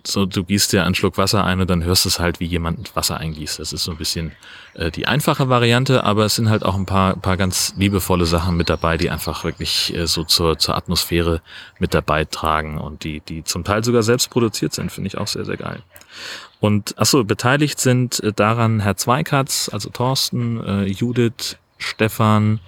so 0.07 0.25
du 0.25 0.43
gießt 0.43 0.71
dir 0.71 0.85
einen 0.85 0.95
Schluck 0.95 1.17
Wasser 1.17 1.43
ein 1.43 1.59
und 1.59 1.69
dann 1.69 1.83
hörst 1.83 2.05
du 2.05 2.09
es 2.09 2.19
halt, 2.19 2.39
wie 2.39 2.45
jemand 2.45 2.95
Wasser 2.95 3.17
eingießt. 3.17 3.59
Das 3.59 3.73
ist 3.73 3.83
so 3.83 3.91
ein 3.91 3.97
bisschen 3.97 4.31
äh, 4.75 4.91
die 4.91 5.07
einfache 5.07 5.49
Variante, 5.49 6.03
aber 6.03 6.25
es 6.25 6.35
sind 6.35 6.49
halt 6.49 6.63
auch 6.63 6.75
ein 6.75 6.85
paar, 6.85 7.15
paar 7.17 7.37
ganz 7.37 7.73
liebevolle 7.77 8.25
Sachen 8.25 8.55
mit 8.55 8.69
dabei, 8.69 8.97
die 8.97 9.09
einfach 9.09 9.43
wirklich 9.43 9.93
äh, 9.95 10.07
so 10.07 10.23
zur, 10.23 10.57
zur 10.57 10.75
Atmosphäre 10.75 11.41
mit 11.79 11.93
dabei 11.93 12.25
tragen 12.25 12.77
und 12.77 13.03
die, 13.03 13.19
die 13.19 13.43
zum 13.43 13.63
Teil 13.63 13.83
sogar 13.83 14.03
selbst 14.03 14.29
produziert 14.29 14.73
sind, 14.73 14.91
finde 14.91 15.07
ich 15.07 15.17
auch 15.17 15.27
sehr, 15.27 15.45
sehr 15.45 15.57
geil. 15.57 15.81
Und 16.59 16.97
achso, 16.97 17.23
beteiligt 17.23 17.79
sind 17.79 18.21
äh, 18.23 18.31
daran 18.31 18.79
Herr 18.79 18.95
Zweikatz, 18.95 19.69
also 19.71 19.89
Thorsten, 19.89 20.63
äh, 20.63 20.85
Judith, 20.85 21.57
Stefan, 21.77 22.59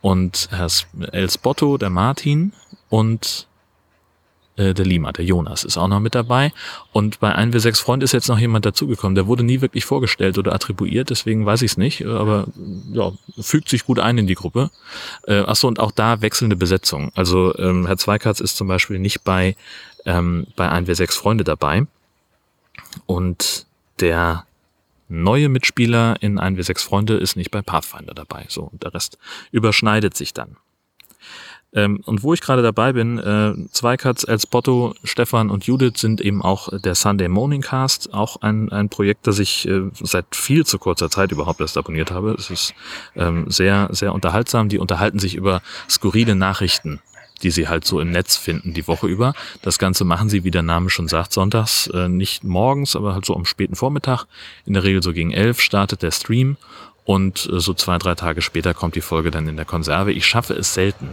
und 0.00 0.48
Herr 0.50 0.68
Elsbotto, 1.12 1.78
der 1.78 1.90
Martin 1.90 2.52
und 2.88 3.46
äh, 4.56 4.72
der 4.72 4.86
Lima, 4.86 5.12
der 5.12 5.24
Jonas 5.24 5.64
ist 5.64 5.76
auch 5.76 5.88
noch 5.88 6.00
mit 6.00 6.14
dabei. 6.14 6.52
Und 6.92 7.20
bei 7.20 7.36
1W6 7.36 7.80
Freund 7.80 8.02
ist 8.02 8.12
jetzt 8.12 8.28
noch 8.28 8.38
jemand 8.38 8.64
dazugekommen. 8.64 9.14
Der 9.14 9.26
wurde 9.26 9.44
nie 9.44 9.60
wirklich 9.60 9.84
vorgestellt 9.84 10.38
oder 10.38 10.54
attribuiert, 10.54 11.10
deswegen 11.10 11.44
weiß 11.44 11.62
ich 11.62 11.72
es 11.72 11.76
nicht. 11.76 12.06
Aber 12.06 12.46
ja, 12.92 13.12
fügt 13.38 13.68
sich 13.68 13.84
gut 13.84 13.98
ein 13.98 14.18
in 14.18 14.26
die 14.26 14.34
Gruppe. 14.34 14.70
Äh, 15.26 15.40
achso, 15.40 15.68
und 15.68 15.78
auch 15.78 15.92
da 15.92 16.22
wechselnde 16.22 16.56
Besetzung. 16.56 17.12
Also 17.14 17.56
ähm, 17.58 17.86
Herr 17.86 17.98
Zweikatz 17.98 18.40
ist 18.40 18.56
zum 18.56 18.68
Beispiel 18.68 18.98
nicht 18.98 19.24
bei, 19.24 19.56
ähm, 20.06 20.46
bei 20.56 20.70
1W6 20.70 21.12
Freunde 21.12 21.44
dabei. 21.44 21.86
Und 23.04 23.66
der 24.00 24.46
neue 25.08 25.48
Mitspieler 25.48 26.16
in 26.20 26.38
1W6 26.38 26.84
Freunde 26.84 27.16
ist 27.16 27.36
nicht 27.36 27.50
bei 27.50 27.62
Pathfinder 27.62 28.14
dabei. 28.14 28.46
So, 28.48 28.62
und 28.64 28.82
der 28.82 28.94
Rest 28.94 29.18
überschneidet 29.50 30.16
sich 30.16 30.34
dann. 30.34 30.56
Ähm, 31.72 32.00
und 32.06 32.22
wo 32.22 32.32
ich 32.32 32.40
gerade 32.40 32.62
dabei 32.62 32.92
bin, 32.92 33.18
äh, 33.18 33.52
Zweikatz, 33.70 34.24
Elsbotto, 34.26 34.94
Stefan 35.04 35.50
und 35.50 35.66
Judith 35.66 35.98
sind 35.98 36.20
eben 36.20 36.40
auch 36.40 36.68
der 36.78 36.94
Sunday 36.94 37.28
Morning 37.28 37.60
Cast, 37.60 38.14
auch 38.14 38.40
ein, 38.40 38.70
ein 38.72 38.88
Projekt, 38.88 39.26
das 39.26 39.38
ich 39.38 39.68
äh, 39.68 39.82
seit 39.92 40.34
viel 40.34 40.64
zu 40.64 40.78
kurzer 40.78 41.10
Zeit 41.10 41.32
überhaupt 41.32 41.60
erst 41.60 41.76
abonniert 41.76 42.10
habe. 42.10 42.34
Es 42.38 42.50
ist 42.50 42.74
ähm, 43.14 43.50
sehr, 43.50 43.88
sehr 43.92 44.14
unterhaltsam. 44.14 44.68
Die 44.68 44.78
unterhalten 44.78 45.18
sich 45.18 45.34
über 45.34 45.60
skurrile 45.88 46.34
Nachrichten 46.34 47.00
die 47.42 47.50
sie 47.50 47.68
halt 47.68 47.84
so 47.84 48.00
im 48.00 48.10
Netz 48.10 48.36
finden 48.36 48.74
die 48.74 48.86
Woche 48.86 49.06
über. 49.06 49.34
Das 49.62 49.78
Ganze 49.78 50.04
machen 50.04 50.28
sie, 50.28 50.44
wie 50.44 50.50
der 50.50 50.62
Name 50.62 50.90
schon 50.90 51.08
sagt, 51.08 51.32
sonntags, 51.32 51.86
äh, 51.88 52.08
nicht 52.08 52.44
morgens, 52.44 52.96
aber 52.96 53.14
halt 53.14 53.24
so 53.24 53.34
am 53.34 53.44
späten 53.44 53.76
Vormittag. 53.76 54.26
In 54.64 54.74
der 54.74 54.84
Regel 54.84 55.02
so 55.02 55.12
gegen 55.12 55.32
elf 55.32 55.60
startet 55.60 56.02
der 56.02 56.10
Stream 56.10 56.56
und 57.04 57.48
äh, 57.52 57.60
so 57.60 57.74
zwei, 57.74 57.98
drei 57.98 58.14
Tage 58.14 58.42
später 58.42 58.74
kommt 58.74 58.94
die 58.94 59.00
Folge 59.00 59.30
dann 59.30 59.48
in 59.48 59.56
der 59.56 59.64
Konserve. 59.64 60.12
Ich 60.12 60.26
schaffe 60.26 60.54
es 60.54 60.74
selten, 60.74 61.10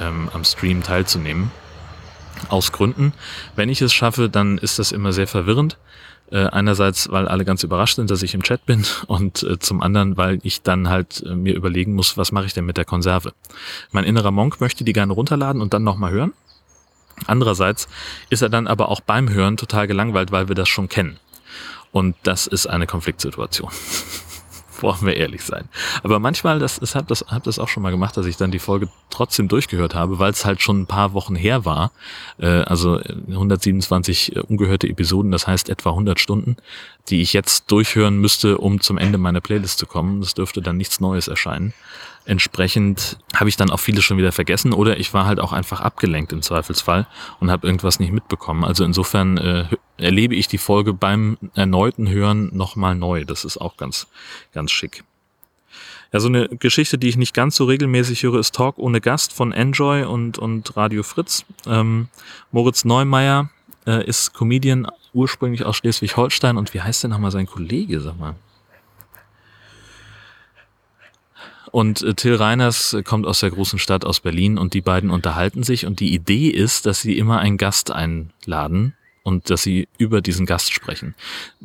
ähm, 0.00 0.28
am 0.32 0.44
Stream 0.44 0.82
teilzunehmen. 0.82 1.50
Aus 2.48 2.70
Gründen. 2.70 3.14
Wenn 3.54 3.70
ich 3.70 3.80
es 3.80 3.94
schaffe, 3.94 4.28
dann 4.28 4.58
ist 4.58 4.78
das 4.78 4.92
immer 4.92 5.14
sehr 5.14 5.26
verwirrend. 5.26 5.78
Äh, 6.30 6.46
einerseits, 6.46 7.08
weil 7.10 7.28
alle 7.28 7.44
ganz 7.44 7.62
überrascht 7.62 7.96
sind, 7.96 8.10
dass 8.10 8.22
ich 8.22 8.34
im 8.34 8.42
Chat 8.42 8.66
bin 8.66 8.84
und 9.06 9.44
äh, 9.44 9.58
zum 9.60 9.80
anderen, 9.80 10.16
weil 10.16 10.40
ich 10.42 10.62
dann 10.62 10.88
halt 10.88 11.22
äh, 11.24 11.36
mir 11.36 11.54
überlegen 11.54 11.94
muss, 11.94 12.16
was 12.16 12.32
mache 12.32 12.46
ich 12.46 12.54
denn 12.54 12.64
mit 12.64 12.76
der 12.76 12.84
Konserve. 12.84 13.32
Mein 13.92 14.04
innerer 14.04 14.32
Monk 14.32 14.60
möchte 14.60 14.82
die 14.82 14.92
gerne 14.92 15.12
runterladen 15.12 15.62
und 15.62 15.72
dann 15.72 15.84
nochmal 15.84 16.10
hören. 16.10 16.32
Andererseits 17.26 17.88
ist 18.28 18.42
er 18.42 18.48
dann 18.48 18.66
aber 18.66 18.88
auch 18.88 19.00
beim 19.00 19.30
Hören 19.30 19.56
total 19.56 19.86
gelangweilt, 19.86 20.32
weil 20.32 20.48
wir 20.48 20.54
das 20.54 20.68
schon 20.68 20.88
kennen. 20.88 21.18
Und 21.92 22.16
das 22.24 22.46
ist 22.46 22.66
eine 22.66 22.86
Konfliktsituation. 22.86 23.70
Wollen 24.82 25.06
wir 25.06 25.16
ehrlich 25.16 25.42
sein. 25.42 25.68
Aber 26.02 26.18
manchmal, 26.18 26.58
das, 26.58 26.80
ich 26.82 26.94
habe 26.94 27.06
das, 27.06 27.24
hab 27.28 27.44
das 27.44 27.58
auch 27.58 27.68
schon 27.68 27.82
mal 27.82 27.90
gemacht, 27.90 28.16
dass 28.16 28.26
ich 28.26 28.36
dann 28.36 28.50
die 28.50 28.58
Folge 28.58 28.88
trotzdem 29.10 29.48
durchgehört 29.48 29.94
habe, 29.94 30.18
weil 30.18 30.30
es 30.30 30.44
halt 30.44 30.62
schon 30.62 30.82
ein 30.82 30.86
paar 30.86 31.12
Wochen 31.12 31.34
her 31.34 31.64
war. 31.64 31.92
Äh, 32.38 32.46
also 32.46 32.98
127 32.98 34.36
äh, 34.36 34.40
ungehörte 34.40 34.88
Episoden, 34.88 35.32
das 35.32 35.46
heißt 35.46 35.68
etwa 35.68 35.90
100 35.90 36.20
Stunden, 36.20 36.56
die 37.08 37.22
ich 37.22 37.32
jetzt 37.32 37.70
durchhören 37.70 38.18
müsste, 38.18 38.58
um 38.58 38.80
zum 38.80 38.98
Ende 38.98 39.18
meiner 39.18 39.40
Playlist 39.40 39.78
zu 39.78 39.86
kommen. 39.86 40.20
Das 40.20 40.34
dürfte 40.34 40.62
dann 40.62 40.76
nichts 40.76 41.00
Neues 41.00 41.28
erscheinen. 41.28 41.72
Entsprechend 42.26 43.18
habe 43.36 43.48
ich 43.48 43.56
dann 43.56 43.70
auch 43.70 43.78
vieles 43.78 44.04
schon 44.04 44.18
wieder 44.18 44.32
vergessen 44.32 44.72
oder 44.72 44.98
ich 44.98 45.14
war 45.14 45.26
halt 45.26 45.38
auch 45.38 45.52
einfach 45.52 45.80
abgelenkt 45.80 46.32
im 46.32 46.42
Zweifelsfall 46.42 47.06
und 47.38 47.52
habe 47.52 47.66
irgendwas 47.66 48.00
nicht 48.00 48.12
mitbekommen. 48.12 48.64
Also 48.64 48.84
insofern 48.84 49.36
äh, 49.38 49.66
erlebe 49.96 50.34
ich 50.34 50.48
die 50.48 50.58
Folge 50.58 50.92
beim 50.92 51.38
erneuten 51.54 52.08
Hören 52.08 52.50
nochmal 52.52 52.96
neu. 52.96 53.24
Das 53.24 53.44
ist 53.44 53.58
auch 53.58 53.76
ganz, 53.76 54.08
ganz 54.52 54.72
schick. 54.72 55.04
Ja, 56.12 56.18
so 56.18 56.26
eine 56.26 56.48
Geschichte, 56.48 56.98
die 56.98 57.08
ich 57.08 57.16
nicht 57.16 57.32
ganz 57.32 57.54
so 57.54 57.64
regelmäßig 57.64 58.24
höre, 58.24 58.40
ist 58.40 58.54
Talk 58.56 58.76
ohne 58.78 59.00
Gast 59.00 59.32
von 59.32 59.52
Enjoy 59.52 60.02
und, 60.04 60.36
und 60.36 60.76
Radio 60.76 61.04
Fritz. 61.04 61.44
Ähm, 61.66 62.08
Moritz 62.50 62.84
Neumeier 62.84 63.50
äh, 63.86 64.04
ist 64.04 64.34
Comedian 64.34 64.88
ursprünglich 65.14 65.64
aus 65.64 65.76
Schleswig-Holstein 65.76 66.56
und 66.56 66.74
wie 66.74 66.80
heißt 66.80 67.04
denn 67.04 67.12
nochmal 67.12 67.30
sein 67.30 67.46
Kollege, 67.46 68.00
sag 68.00 68.18
mal? 68.18 68.34
Und 71.76 72.00
äh, 72.00 72.14
Till 72.14 72.36
Reiners 72.36 72.96
kommt 73.04 73.26
aus 73.26 73.40
der 73.40 73.50
großen 73.50 73.78
Stadt 73.78 74.06
aus 74.06 74.20
Berlin. 74.20 74.56
Und 74.56 74.72
die 74.72 74.80
beiden 74.80 75.10
unterhalten 75.10 75.62
sich. 75.62 75.84
Und 75.84 76.00
die 76.00 76.14
Idee 76.14 76.48
ist, 76.48 76.86
dass 76.86 77.02
sie 77.02 77.18
immer 77.18 77.38
einen 77.38 77.58
Gast 77.58 77.90
einladen 77.90 78.94
und 79.26 79.50
dass 79.50 79.64
sie 79.64 79.88
über 79.98 80.20
diesen 80.20 80.46
Gast 80.46 80.72
sprechen. 80.72 81.16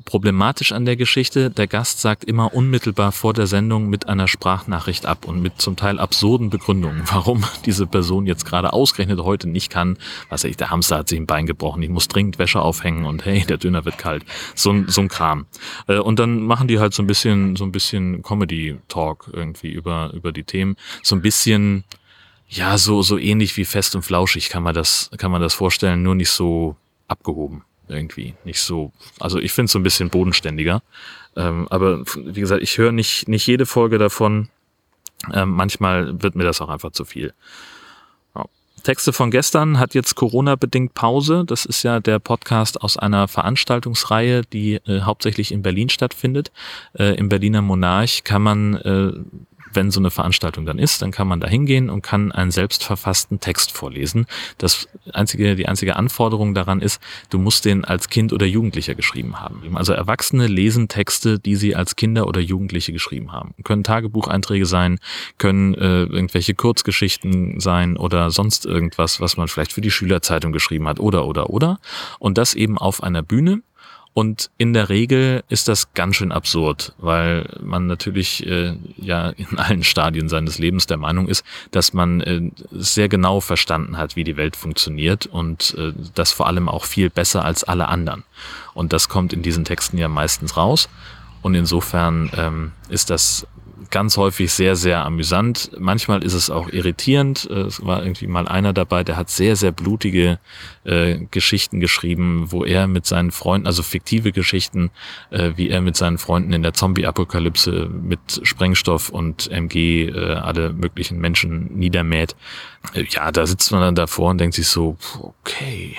Problematisch 0.03 0.71
an 0.71 0.85
der 0.85 0.95
Geschichte, 0.95 1.51
der 1.51 1.67
Gast 1.67 2.01
sagt 2.01 2.23
immer 2.23 2.55
unmittelbar 2.55 3.11
vor 3.11 3.33
der 3.33 3.45
Sendung 3.45 3.87
mit 3.87 4.09
einer 4.09 4.27
Sprachnachricht 4.27 5.05
ab 5.05 5.27
und 5.27 5.43
mit 5.43 5.61
zum 5.61 5.75
Teil 5.75 5.99
absurden 5.99 6.49
Begründungen, 6.49 7.03
warum 7.05 7.43
diese 7.65 7.85
Person 7.85 8.25
jetzt 8.25 8.45
gerade 8.45 8.73
ausgerechnet 8.73 9.19
heute 9.19 9.47
nicht 9.47 9.69
kann. 9.69 9.99
Was 10.27 10.43
ich, 10.43 10.57
der 10.57 10.71
Hamster 10.71 10.97
hat 10.97 11.09
sich 11.09 11.19
ein 11.19 11.27
Bein 11.27 11.45
gebrochen, 11.45 11.83
ich 11.83 11.89
muss 11.89 12.07
dringend 12.07 12.39
Wäsche 12.39 12.59
aufhängen 12.59 13.05
und 13.05 13.25
hey, 13.25 13.45
der 13.47 13.57
Döner 13.57 13.85
wird 13.85 13.99
kalt. 13.99 14.25
So, 14.55 14.71
ein 14.71 14.87
so 14.87 15.01
ein 15.01 15.07
Kram. 15.07 15.45
Äh, 15.87 15.99
und 15.99 16.17
dann 16.17 16.41
machen 16.41 16.67
die 16.67 16.79
halt 16.79 16.95
so 16.95 17.03
ein 17.03 17.07
bisschen, 17.07 17.55
so 17.55 17.63
ein 17.63 17.71
bisschen 17.71 18.23
Comedy-Talk 18.23 19.29
irgendwie 19.33 19.69
über, 19.69 20.11
über 20.15 20.31
die 20.31 20.45
Themen. 20.45 20.77
So 21.03 21.15
ein 21.15 21.21
bisschen, 21.21 21.83
ja, 22.47 22.79
so, 22.79 23.03
so 23.03 23.19
ähnlich 23.19 23.55
wie 23.55 23.65
fest 23.65 23.95
und 23.95 24.01
flauschig 24.01 24.49
kann 24.49 24.63
man 24.63 24.73
das, 24.73 25.11
kann 25.19 25.29
man 25.29 25.43
das 25.43 25.53
vorstellen, 25.53 26.01
nur 26.01 26.15
nicht 26.15 26.31
so 26.31 26.75
abgehoben 27.11 27.63
irgendwie. 27.87 28.33
Nicht 28.43 28.61
so, 28.61 28.91
also 29.19 29.39
ich 29.39 29.51
finde 29.51 29.65
es 29.65 29.71
so 29.73 29.79
ein 29.79 29.83
bisschen 29.83 30.09
bodenständiger. 30.09 30.81
Ähm, 31.35 31.67
aber 31.69 32.03
wie 32.15 32.39
gesagt, 32.39 32.63
ich 32.63 32.77
höre 32.77 32.91
nicht, 32.91 33.27
nicht 33.27 33.45
jede 33.45 33.65
Folge 33.65 33.97
davon. 33.97 34.49
Ähm, 35.33 35.51
manchmal 35.51 36.21
wird 36.21 36.35
mir 36.35 36.43
das 36.43 36.61
auch 36.61 36.69
einfach 36.69 36.91
zu 36.91 37.05
viel. 37.05 37.33
Texte 38.81 39.13
von 39.13 39.31
gestern 39.31 39.79
hat 39.79 39.93
jetzt 39.93 40.15
Corona-bedingt 40.15 40.93
Pause. 40.93 41.43
Das 41.45 41.65
ist 41.65 41.83
ja 41.83 41.99
der 41.99 42.19
Podcast 42.19 42.81
aus 42.81 42.97
einer 42.97 43.27
Veranstaltungsreihe, 43.27 44.41
die 44.41 44.75
äh, 44.75 45.01
hauptsächlich 45.01 45.51
in 45.51 45.61
Berlin 45.61 45.89
stattfindet. 45.89 46.51
Äh, 46.93 47.15
Im 47.15 47.29
Berliner 47.29 47.61
Monarch 47.61 48.23
kann 48.23 48.41
man 48.41 48.75
äh, 48.75 49.13
wenn 49.73 49.91
so 49.91 49.99
eine 49.99 50.11
Veranstaltung 50.11 50.65
dann 50.65 50.79
ist, 50.79 51.01
dann 51.01 51.11
kann 51.11 51.27
man 51.27 51.39
da 51.39 51.47
hingehen 51.47 51.89
und 51.89 52.01
kann 52.01 52.31
einen 52.31 52.51
selbstverfassten 52.51 53.39
Text 53.39 53.71
vorlesen. 53.71 54.25
Das 54.57 54.87
einzige, 55.13 55.55
die 55.55 55.67
einzige 55.67 55.95
Anforderung 55.95 56.53
daran 56.53 56.81
ist, 56.81 57.01
du 57.29 57.39
musst 57.39 57.65
den 57.65 57.85
als 57.85 58.09
Kind 58.09 58.33
oder 58.33 58.45
Jugendlicher 58.45 58.95
geschrieben 58.95 59.39
haben. 59.39 59.75
Also 59.75 59.93
Erwachsene 59.93 60.47
lesen 60.47 60.87
Texte, 60.87 61.39
die 61.39 61.55
sie 61.55 61.75
als 61.75 61.95
Kinder 61.95 62.27
oder 62.27 62.39
Jugendliche 62.39 62.93
geschrieben 62.93 63.31
haben. 63.31 63.53
Können 63.63 63.83
Tagebucheinträge 63.83 64.65
sein, 64.65 64.99
können 65.37 65.73
äh, 65.75 66.03
irgendwelche 66.03 66.53
Kurzgeschichten 66.53 67.59
sein 67.59 67.97
oder 67.97 68.31
sonst 68.31 68.65
irgendwas, 68.65 69.19
was 69.19 69.37
man 69.37 69.47
vielleicht 69.47 69.73
für 69.73 69.81
die 69.81 69.91
Schülerzeitung 69.91 70.51
geschrieben 70.51 70.87
hat 70.87 70.99
oder 70.99 71.25
oder 71.25 71.49
oder. 71.49 71.79
Und 72.19 72.37
das 72.37 72.53
eben 72.53 72.77
auf 72.77 73.03
einer 73.03 73.21
Bühne 73.21 73.61
und 74.13 74.51
in 74.57 74.73
der 74.73 74.89
Regel 74.89 75.43
ist 75.47 75.69
das 75.69 75.93
ganz 75.93 76.17
schön 76.17 76.33
absurd, 76.33 76.93
weil 76.97 77.47
man 77.61 77.87
natürlich 77.87 78.45
äh, 78.45 78.75
ja 78.97 79.29
in 79.29 79.57
allen 79.57 79.83
Stadien 79.83 80.27
seines 80.27 80.59
Lebens 80.59 80.85
der 80.85 80.97
Meinung 80.97 81.29
ist, 81.29 81.45
dass 81.71 81.93
man 81.93 82.19
äh, 82.19 82.51
sehr 82.71 83.07
genau 83.07 83.39
verstanden 83.39 83.97
hat, 83.97 84.17
wie 84.17 84.25
die 84.25 84.35
Welt 84.35 84.57
funktioniert 84.57 85.27
und 85.27 85.75
äh, 85.77 85.93
das 86.13 86.33
vor 86.33 86.47
allem 86.47 86.67
auch 86.67 86.83
viel 86.83 87.09
besser 87.09 87.45
als 87.45 87.63
alle 87.63 87.87
anderen. 87.87 88.23
Und 88.73 88.91
das 88.91 89.07
kommt 89.07 89.31
in 89.31 89.43
diesen 89.43 89.63
Texten 89.63 89.97
ja 89.97 90.09
meistens 90.09 90.57
raus. 90.57 90.89
Und 91.41 91.55
insofern 91.55 92.29
ähm, 92.35 92.71
ist 92.89 93.09
das 93.09 93.47
ganz 93.91 94.17
häufig 94.17 94.51
sehr, 94.51 94.75
sehr 94.75 95.05
amüsant. 95.05 95.71
Manchmal 95.77 96.23
ist 96.23 96.33
es 96.33 96.49
auch 96.49 96.69
irritierend. 96.69 97.45
Es 97.45 97.85
war 97.85 98.01
irgendwie 98.01 98.27
mal 98.27 98.47
einer 98.47 98.73
dabei, 98.73 99.03
der 99.03 99.17
hat 99.17 99.29
sehr, 99.29 99.55
sehr 99.55 99.71
blutige 99.71 100.39
äh, 100.83 101.19
Geschichten 101.29 101.79
geschrieben, 101.79 102.51
wo 102.51 102.65
er 102.65 102.87
mit 102.87 103.05
seinen 103.05 103.31
Freunden, 103.31 103.67
also 103.67 103.83
fiktive 103.83 104.31
Geschichten, 104.31 104.89
äh, 105.29 105.51
wie 105.55 105.69
er 105.69 105.81
mit 105.81 105.95
seinen 105.95 106.17
Freunden 106.17 106.53
in 106.53 106.63
der 106.63 106.73
Zombie-Apokalypse 106.73 107.89
mit 107.91 108.19
Sprengstoff 108.43 109.09
und 109.09 109.51
MG 109.51 110.07
äh, 110.07 110.33
alle 110.35 110.71
möglichen 110.71 111.19
Menschen 111.19 111.77
niedermäht. 111.77 112.35
Äh, 112.93 113.05
ja, 113.09 113.31
da 113.31 113.45
sitzt 113.45 113.71
man 113.71 113.81
dann 113.81 113.95
davor 113.95 114.31
und 114.31 114.39
denkt 114.39 114.55
sich 114.55 114.67
so, 114.67 114.97
okay, 115.19 115.97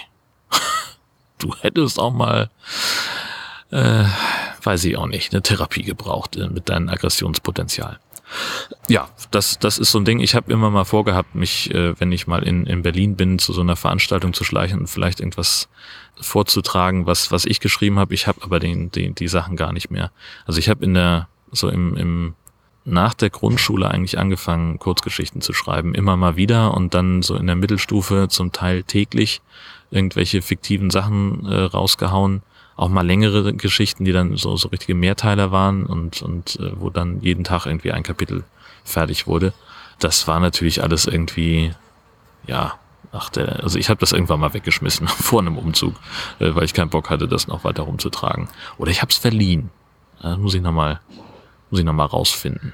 du 1.39 1.55
hättest 1.61 1.99
auch 1.99 2.13
mal 2.13 2.51
äh, 3.71 4.05
weiß 4.65 4.85
ich 4.85 4.97
auch 4.97 5.07
nicht, 5.07 5.33
eine 5.33 5.43
Therapie 5.43 5.83
gebraucht 5.83 6.37
äh, 6.37 6.49
mit 6.49 6.69
deinem 6.69 6.89
Aggressionspotenzial. 6.89 7.99
Ja, 8.89 9.11
das, 9.31 9.59
das 9.59 9.79
ist 9.79 9.91
so 9.91 9.99
ein 9.99 10.05
Ding. 10.05 10.21
Ich 10.21 10.35
habe 10.35 10.53
immer 10.53 10.71
mal 10.71 10.85
vorgehabt, 10.85 11.35
mich, 11.35 11.73
äh, 11.75 11.99
wenn 12.01 12.13
ich 12.13 12.27
mal 12.27 12.43
in, 12.43 12.67
in 12.67 12.83
Berlin 12.83 13.17
bin, 13.17 13.39
zu 13.39 13.53
so 13.53 13.61
einer 13.61 13.77
Veranstaltung 13.77 14.33
zu 14.33 14.45
schleichen 14.45 14.81
und 14.81 14.87
vielleicht 14.87 15.21
irgendwas 15.21 15.69
vorzutragen, 16.21 17.07
was, 17.07 17.31
was 17.31 17.45
ich 17.45 17.61
geschrieben 17.61 17.99
habe. 17.99 18.15
Ich 18.15 18.27
habe 18.27 18.43
aber 18.43 18.59
den, 18.59 18.91
den, 18.91 19.15
die 19.15 19.29
Sachen 19.29 19.57
gar 19.57 19.73
nicht 19.73 19.91
mehr. 19.91 20.11
Also 20.47 20.59
ich 20.59 20.69
habe 20.69 20.85
in 20.85 20.95
der, 20.95 21.29
so 21.51 21.69
im, 21.69 21.97
im 21.97 22.35
nach 22.85 23.15
der 23.15 23.31
Grundschule 23.31 23.89
eigentlich 23.89 24.19
angefangen, 24.19 24.79
Kurzgeschichten 24.79 25.41
zu 25.41 25.53
schreiben. 25.53 25.95
Immer 25.95 26.17
mal 26.17 26.37
wieder 26.37 26.75
und 26.75 26.95
dann 26.95 27.23
so 27.23 27.37
in 27.37 27.47
der 27.47 27.55
Mittelstufe 27.55 28.27
zum 28.29 28.51
Teil 28.51 28.83
täglich 28.83 29.41
irgendwelche 29.93 30.43
fiktiven 30.43 30.91
Sachen 30.91 31.47
äh, 31.47 31.61
rausgehauen 31.61 32.43
auch 32.77 32.89
mal 32.89 33.07
längere 33.07 33.55
Geschichten, 33.55 34.05
die 34.05 34.13
dann 34.13 34.37
so, 34.37 34.57
so 34.57 34.69
richtige 34.69 34.95
Mehrteiler 34.95 35.53
waren 35.53 35.87
und, 35.87 36.23
und 36.23 36.59
äh, 36.61 36.73
wo 36.75 36.91
dann 36.91 37.21
jeden 37.21 37.45
Tag 37.45 37.67
irgendwie 37.67 37.93
ein 37.93 38.03
Kapitel 38.03 38.45
fertig 38.85 39.27
wurde. 39.27 39.53
Das 39.99 40.27
war 40.27 40.41
natürlich 40.41 40.83
alles 40.83 41.07
irgendwie, 41.07 41.73
ja, 42.47 42.75
ach 43.13 43.29
der, 43.31 43.63
also 43.63 43.79
ich 43.79 43.89
habe 43.89 44.01
das 44.01 44.13
irgendwann 44.13 44.41
mal 44.41 44.55
weggeschmissen 44.55 45.07
vor 45.09 45.41
einem 45.41 45.59
Umzug, 45.59 45.95
äh, 46.39 46.55
weil 46.55 46.65
ich 46.65 46.75
keinen 46.75 46.91
Bock 46.91 47.11
hatte, 47.11 47.29
das 47.29 47.47
noch 47.47 47.65
weiter 47.65 47.85
rumzutragen. 47.85 48.49
Oder 48.79 48.91
ich 48.91 49.03
habe 49.03 49.11
es 49.11 49.19
verliehen. 49.19 49.71
Das 50.21 50.39
muss 50.39 50.55
ich 50.55 50.63
nochmal, 50.63 51.01
muss 51.71 51.81
ich 51.81 51.87
nochmal 51.87 52.07
rausfinden. 52.07 52.73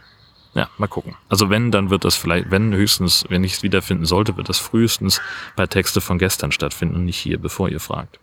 Ja, 0.54 0.68
mal 0.78 0.86
gucken. 0.86 1.14
Also 1.28 1.50
wenn, 1.50 1.70
dann 1.70 1.90
wird 1.90 2.04
das 2.04 2.16
vielleicht, 2.16 2.50
wenn 2.50 2.74
höchstens, 2.74 3.24
wenn 3.28 3.44
ich 3.44 3.54
es 3.54 3.62
wiederfinden 3.62 4.06
sollte, 4.06 4.36
wird 4.36 4.48
das 4.48 4.58
frühestens 4.58 5.20
bei 5.56 5.66
Texte 5.66 6.00
von 6.00 6.18
gestern 6.18 6.52
stattfinden 6.52 6.96
und 6.96 7.04
nicht 7.04 7.18
hier, 7.18 7.38
bevor 7.38 7.68
ihr 7.68 7.80
fragt. 7.80 8.18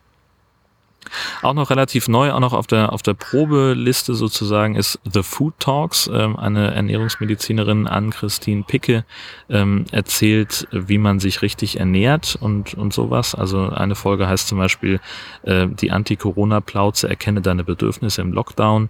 Auch 1.41 1.53
noch 1.53 1.69
relativ 1.69 2.07
neu, 2.07 2.31
auch 2.31 2.39
noch 2.39 2.53
auf 2.53 2.67
der, 2.67 2.93
auf 2.93 3.01
der 3.01 3.13
Probeliste 3.13 4.15
sozusagen 4.15 4.75
ist 4.75 4.99
The 5.11 5.23
Food 5.23 5.53
Talks. 5.59 6.09
Ähm, 6.13 6.37
eine 6.37 6.73
Ernährungsmedizinerin 6.73 7.87
Ann-Christine 7.87 8.63
Picke 8.63 9.05
ähm, 9.49 9.85
erzählt, 9.91 10.67
wie 10.71 10.97
man 10.97 11.19
sich 11.19 11.41
richtig 11.41 11.79
ernährt 11.79 12.37
und, 12.39 12.73
und 12.73 12.93
sowas. 12.93 13.35
Also 13.35 13.69
eine 13.69 13.95
Folge 13.95 14.27
heißt 14.27 14.47
zum 14.47 14.57
Beispiel 14.57 14.99
äh, 15.43 15.67
die 15.67 15.91
Anti-Corona-Plauze, 15.91 17.07
erkenne 17.09 17.41
deine 17.41 17.63
Bedürfnisse 17.63 18.21
im 18.21 18.33
Lockdown. 18.33 18.89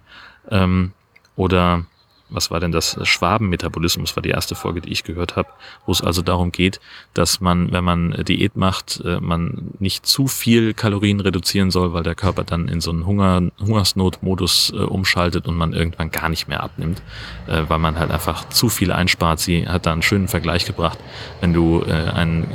Ähm, 0.50 0.92
oder 1.36 1.84
was 2.28 2.50
war 2.50 2.58
denn 2.58 2.72
das? 2.72 2.98
Schwabenmetabolismus 3.02 4.16
war 4.16 4.22
die 4.22 4.30
erste 4.30 4.54
Folge, 4.54 4.80
die 4.80 4.90
ich 4.90 5.04
gehört 5.04 5.36
habe, 5.36 5.48
wo 5.86 5.92
es 5.92 6.02
also 6.02 6.22
darum 6.22 6.50
geht, 6.50 6.80
dass 7.14 7.40
man, 7.40 7.72
wenn 7.72 7.84
man 7.84 8.12
Diät 8.24 8.56
macht, 8.56 9.00
äh, 9.04 9.20
man 9.20 9.70
nicht 9.78 10.06
zu 10.06 10.26
viel 10.26 10.74
Kalorien 10.74 11.20
reduzieren 11.20 11.70
soll, 11.70 11.92
weil 11.92 12.02
der 12.02 12.14
Körper 12.14 12.44
dann 12.44 12.68
in 12.68 12.80
so 12.80 12.90
einen 12.90 13.06
Hunger, 13.06 13.50
Hungersnotmodus 13.60 14.72
äh, 14.74 14.78
umschaltet 14.78 15.46
und 15.46 15.56
man 15.56 15.72
irgendwann 15.72 16.10
gar 16.10 16.28
nicht 16.28 16.48
mehr 16.48 16.62
abnimmt, 16.62 17.00
äh, 17.46 17.62
weil 17.68 17.78
man 17.78 17.98
halt 17.98 18.10
einfach 18.10 18.48
zu 18.48 18.68
viel 18.68 18.90
einspart. 18.90 19.38
Sie 19.38 19.68
hat 19.68 19.86
da 19.86 19.92
einen 19.92 20.02
schönen 20.02 20.28
Vergleich 20.28 20.64
gebracht. 20.64 20.98
Wenn 21.40 21.52
du 21.52 21.82
ein 21.84 22.46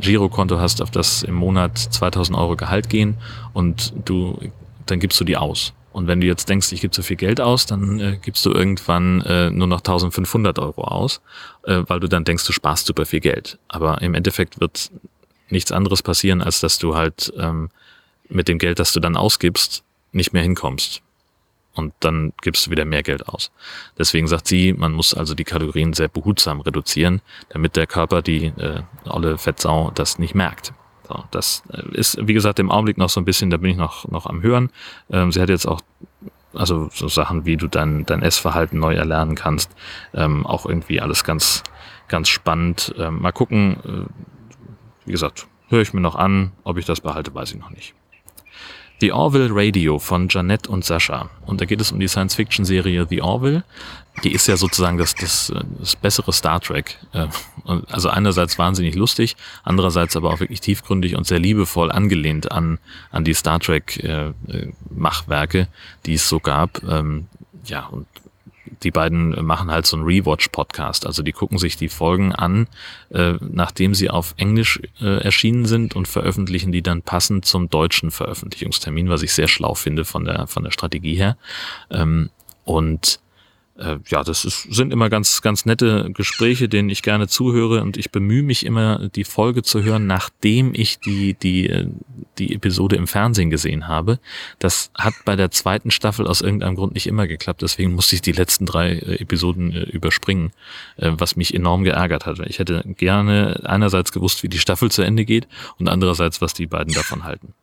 Girokonto 0.00 0.58
hast, 0.58 0.82
auf 0.82 0.90
das 0.90 1.22
im 1.22 1.34
Monat 1.34 1.78
2000 1.78 2.36
Euro 2.36 2.56
Gehalt 2.56 2.88
gehen 2.88 3.16
und 3.52 3.92
du, 4.04 4.38
dann 4.86 4.98
gibst 4.98 5.20
du 5.20 5.24
die 5.24 5.36
aus 5.36 5.72
und 5.92 6.06
wenn 6.06 6.20
du 6.20 6.26
jetzt 6.26 6.48
denkst, 6.48 6.72
ich 6.72 6.80
gebe 6.80 6.90
zu 6.90 7.02
viel 7.02 7.16
Geld 7.16 7.40
aus, 7.40 7.66
dann 7.66 8.00
äh, 8.00 8.18
gibst 8.20 8.44
du 8.46 8.50
irgendwann 8.50 9.20
äh, 9.22 9.50
nur 9.50 9.66
noch 9.66 9.78
1500 9.78 10.58
Euro 10.58 10.84
aus, 10.84 11.20
äh, 11.64 11.82
weil 11.86 12.00
du 12.00 12.08
dann 12.08 12.24
denkst, 12.24 12.46
du 12.46 12.52
sparst 12.52 12.86
super 12.86 13.06
viel 13.06 13.20
Geld. 13.20 13.58
Aber 13.68 14.00
im 14.00 14.14
Endeffekt 14.14 14.60
wird 14.60 14.90
nichts 15.50 15.70
anderes 15.70 16.02
passieren, 16.02 16.40
als 16.40 16.60
dass 16.60 16.78
du 16.78 16.94
halt 16.94 17.32
ähm, 17.36 17.70
mit 18.28 18.48
dem 18.48 18.58
Geld, 18.58 18.78
das 18.78 18.92
du 18.92 19.00
dann 19.00 19.16
ausgibst, 19.16 19.84
nicht 20.12 20.32
mehr 20.32 20.42
hinkommst. 20.42 21.02
Und 21.74 21.94
dann 22.00 22.32
gibst 22.42 22.66
du 22.66 22.70
wieder 22.70 22.84
mehr 22.84 23.02
Geld 23.02 23.28
aus. 23.28 23.50
Deswegen 23.98 24.28
sagt 24.28 24.46
sie, 24.46 24.72
man 24.72 24.92
muss 24.92 25.14
also 25.14 25.34
die 25.34 25.44
Kalorien 25.44 25.94
sehr 25.94 26.08
behutsam 26.08 26.60
reduzieren, 26.60 27.22
damit 27.48 27.76
der 27.76 27.86
Körper, 27.86 28.20
die 28.20 28.46
äh, 28.46 28.82
olle 29.04 29.38
Fettsau, 29.38 29.90
das 29.94 30.18
nicht 30.18 30.34
merkt. 30.34 30.74
So, 31.12 31.24
das 31.30 31.62
äh, 31.72 31.82
ist, 31.96 32.18
wie 32.26 32.32
gesagt, 32.32 32.58
im 32.58 32.70
Augenblick 32.70 32.98
noch 32.98 33.10
so 33.10 33.20
ein 33.20 33.24
bisschen, 33.24 33.50
da 33.50 33.56
bin 33.56 33.70
ich 33.70 33.76
noch, 33.76 34.08
noch 34.08 34.26
am 34.26 34.42
Hören. 34.42 34.70
Ähm, 35.10 35.32
sie 35.32 35.40
hat 35.40 35.48
jetzt 35.48 35.66
auch 35.66 35.80
also 36.54 36.88
so 36.92 37.08
Sachen, 37.08 37.46
wie 37.46 37.56
du 37.56 37.66
dein, 37.66 38.04
dein 38.04 38.22
Essverhalten 38.22 38.78
neu 38.78 38.94
erlernen 38.94 39.34
kannst, 39.34 39.70
ähm, 40.14 40.46
auch 40.46 40.66
irgendwie 40.66 41.00
alles 41.00 41.24
ganz, 41.24 41.62
ganz 42.08 42.28
spannend. 42.28 42.94
Ähm, 42.98 43.20
mal 43.20 43.32
gucken, 43.32 43.76
äh, 43.84 45.06
wie 45.06 45.12
gesagt, 45.12 45.46
höre 45.68 45.82
ich 45.82 45.94
mir 45.94 46.00
noch 46.00 46.16
an, 46.16 46.52
ob 46.64 46.76
ich 46.76 46.84
das 46.84 47.00
behalte, 47.00 47.34
weiß 47.34 47.52
ich 47.52 47.58
noch 47.58 47.70
nicht. 47.70 47.94
The 49.00 49.12
Orville 49.12 49.48
Radio 49.50 49.98
von 49.98 50.28
Janette 50.28 50.70
und 50.70 50.84
Sascha. 50.84 51.28
Und 51.44 51.60
da 51.60 51.64
geht 51.64 51.80
es 51.80 51.90
um 51.90 51.98
die 51.98 52.06
Science-Fiction-Serie 52.06 53.06
The 53.08 53.22
Orville. 53.22 53.64
Die 54.24 54.32
ist 54.32 54.46
ja 54.46 54.58
sozusagen 54.58 54.98
das, 54.98 55.14
das, 55.14 55.50
das 55.78 55.96
bessere 55.96 56.32
Star 56.32 56.60
Trek. 56.60 56.98
Äh, 57.12 57.28
also 57.64 58.10
einerseits 58.10 58.58
wahnsinnig 58.58 58.94
lustig, 58.94 59.36
andererseits 59.64 60.16
aber 60.16 60.30
auch 60.30 60.40
wirklich 60.40 60.60
tiefgründig 60.60 61.16
und 61.16 61.26
sehr 61.26 61.38
liebevoll 61.38 61.90
angelehnt 61.90 62.52
an, 62.52 62.78
an 63.10 63.24
die 63.24 63.32
Star 63.34 63.58
Trek-Machwerke, 63.58 65.60
äh, 65.60 65.66
die 66.06 66.14
es 66.14 66.28
so 66.28 66.40
gab. 66.40 66.82
Ähm, 66.82 67.28
ja, 67.64 67.86
und 67.86 68.06
die 68.82 68.90
beiden 68.90 69.44
machen 69.44 69.70
halt 69.70 69.86
so 69.86 69.96
einen 69.96 70.04
Rewatch-Podcast. 70.04 71.06
Also 71.06 71.22
die 71.22 71.32
gucken 71.32 71.58
sich 71.58 71.76
die 71.76 71.88
Folgen 71.88 72.34
an, 72.34 72.66
äh, 73.10 73.34
nachdem 73.40 73.94
sie 73.94 74.10
auf 74.10 74.34
Englisch 74.36 74.80
äh, 75.00 75.22
erschienen 75.22 75.66
sind 75.66 75.94
und 75.94 76.08
veröffentlichen 76.08 76.72
die 76.72 76.82
dann 76.82 77.02
passend 77.02 77.44
zum 77.44 77.70
deutschen 77.70 78.10
Veröffentlichungstermin, 78.10 79.08
was 79.08 79.22
ich 79.22 79.32
sehr 79.32 79.48
schlau 79.48 79.74
finde 79.74 80.04
von 80.04 80.24
der, 80.24 80.46
von 80.46 80.64
der 80.64 80.70
Strategie 80.70 81.14
her. 81.14 81.36
Ähm, 81.90 82.30
und 82.64 83.20
äh, 83.78 83.98
ja, 84.08 84.22
das 84.22 84.44
ist, 84.44 84.62
sind 84.72 84.92
immer 84.92 85.08
ganz, 85.08 85.40
ganz 85.40 85.64
nette 85.64 86.10
Gespräche, 86.12 86.68
denen 86.68 86.90
ich 86.90 87.02
gerne 87.02 87.28
zuhöre 87.28 87.82
und 87.82 87.96
ich 87.96 88.10
bemühe 88.10 88.42
mich 88.42 88.66
immer, 88.66 89.08
die 89.08 89.24
Folge 89.24 89.62
zu 89.62 89.82
hören, 89.82 90.06
nachdem 90.06 90.74
ich 90.74 91.00
die, 91.00 91.34
die, 91.34 91.68
äh, 91.68 91.86
die 92.38 92.54
Episode 92.54 92.96
im 92.96 93.06
Fernsehen 93.06 93.50
gesehen 93.50 93.88
habe. 93.88 94.18
Das 94.58 94.90
hat 94.94 95.14
bei 95.24 95.36
der 95.36 95.50
zweiten 95.50 95.90
Staffel 95.90 96.26
aus 96.26 96.42
irgendeinem 96.42 96.76
Grund 96.76 96.94
nicht 96.94 97.06
immer 97.06 97.26
geklappt, 97.26 97.62
deswegen 97.62 97.94
musste 97.94 98.14
ich 98.14 98.22
die 98.22 98.32
letzten 98.32 98.66
drei 98.66 98.92
äh, 98.92 99.20
Episoden 99.22 99.72
überspringen, 99.72 100.52
was 100.96 101.36
mich 101.36 101.54
enorm 101.54 101.84
geärgert 101.84 102.26
hat. 102.26 102.38
Ich 102.40 102.58
hätte 102.58 102.82
gerne 102.96 103.60
einerseits 103.64 104.12
gewusst, 104.12 104.42
wie 104.42 104.48
die 104.48 104.58
Staffel 104.58 104.90
zu 104.90 105.02
Ende 105.02 105.24
geht 105.24 105.48
und 105.78 105.88
andererseits, 105.88 106.40
was 106.40 106.54
die 106.54 106.66
beiden 106.66 106.92
davon 106.92 107.24
halten. 107.24 107.54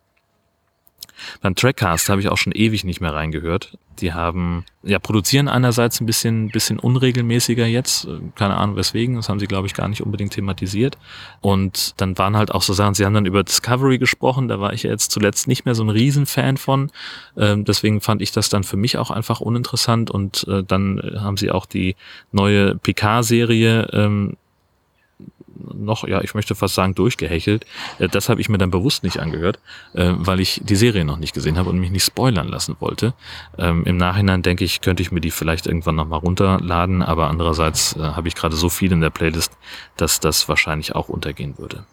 Beim 1.42 1.56
Trackcast 1.56 2.10
habe 2.10 2.22
ich 2.22 2.30
auch 2.30 2.38
schon 2.38 2.54
ewig 2.54 2.84
nicht 2.84 3.02
mehr 3.02 3.14
reingehört. 3.14 3.78
Die 4.00 4.14
haben, 4.14 4.64
ja, 4.82 4.98
produzieren 4.98 5.48
einerseits 5.48 6.00
ein 6.00 6.06
bisschen, 6.06 6.50
bisschen 6.50 6.80
unregelmäßiger 6.80 7.66
jetzt. 7.66 8.08
Keine 8.36 8.56
Ahnung 8.56 8.76
weswegen. 8.78 9.16
Das 9.16 9.28
haben 9.28 9.40
sie, 9.40 9.48
glaube 9.48 9.68
ich, 9.68 9.74
gar 9.74 9.90
nicht 9.90 10.02
unbedingt 10.02 10.34
thematisiert. 10.34 10.98
Und 11.42 12.00
dann 12.00 12.18
waren 12.18 12.38
halt 12.38 12.52
auch 12.52 12.62
so 12.62 12.74
Sachen, 12.74 12.94
sie 12.94 13.06
haben 13.06 13.14
dann 13.14 13.26
über 13.26 13.44
Discovery 13.44 13.98
gesprochen. 13.98 14.48
Da 14.48 14.60
war 14.60 14.74
ich 14.74 14.84
ja 14.84 14.90
jetzt 14.90 15.12
zuletzt 15.12 15.48
nicht 15.48 15.66
mehr 15.66 15.76
so 15.76 15.84
ein 15.84 15.90
Riesenfan 15.90 16.58
von. 16.58 16.92
Ähm, 17.38 17.66
deswegen 17.66 18.00
fand 18.00 18.22
ich 18.22 18.32
das 18.32 18.50
dann 18.50 18.64
für 18.64 18.78
mich 18.78 18.98
auch 18.98 19.12
einfach 19.12 19.42
uninteressant. 19.42 20.12
Und 20.12 20.48
äh, 20.48 20.64
dann 20.64 21.02
haben 21.20 21.38
sie 21.38 21.52
auch 21.52 21.66
die 21.66 21.96
neue 22.32 22.76
Picard-Serie 22.76 23.90
ähm, 23.92 24.38
noch, 25.74 26.08
ja, 26.08 26.22
ich 26.22 26.34
möchte 26.34 26.56
fast 26.56 26.76
sagen, 26.76 26.96
durchgehechelt. 26.96 27.66
Äh, 28.00 28.08
das 28.08 28.30
habe 28.30 28.42
ich 28.42 28.50
mir 28.50 28.58
dann 28.58 28.72
bewusst 28.72 29.04
nicht 29.04 29.20
angehört, 29.20 29.60
äh, 29.94 30.14
weil 30.16 30.40
ich 30.40 30.62
die 30.64 30.76
Serie 30.76 31.06
noch 31.06 31.18
nicht 31.18 31.34
gesehen 31.34 31.58
habe 31.58 31.70
und 31.70 31.80
mich 31.80 31.92
nicht 31.92 32.06
spoilern 32.06 32.48
lassen 32.48 32.76
wollte. 32.80 33.14
Ähm, 33.58 33.84
Im 33.86 33.98
Nachhinein 33.98 34.42
denke 34.42 34.64
ich, 34.64 34.82
könnte 34.82 35.04
ich 35.04 35.12
mir 35.12 35.22
die 35.22 35.32
vielleicht 35.32 35.68
irgendwann 35.68 35.96
nochmal 35.96 36.20
runterladen, 36.20 37.02
aber 37.02 37.30
andererseits 37.30 37.96
äh, 37.96 38.00
habe 38.00 38.28
ich 38.28 38.36
gerade 38.36 38.56
so 38.56 38.70
viel 38.70 38.92
in 38.92 39.02
der 39.02 39.10
Playlist, 39.10 39.52
dass 39.98 40.20
das 40.20 40.48
wahrscheinlich 40.50 40.96
auch 40.96 41.10
untergehen 41.10 41.58
würde 41.58 41.84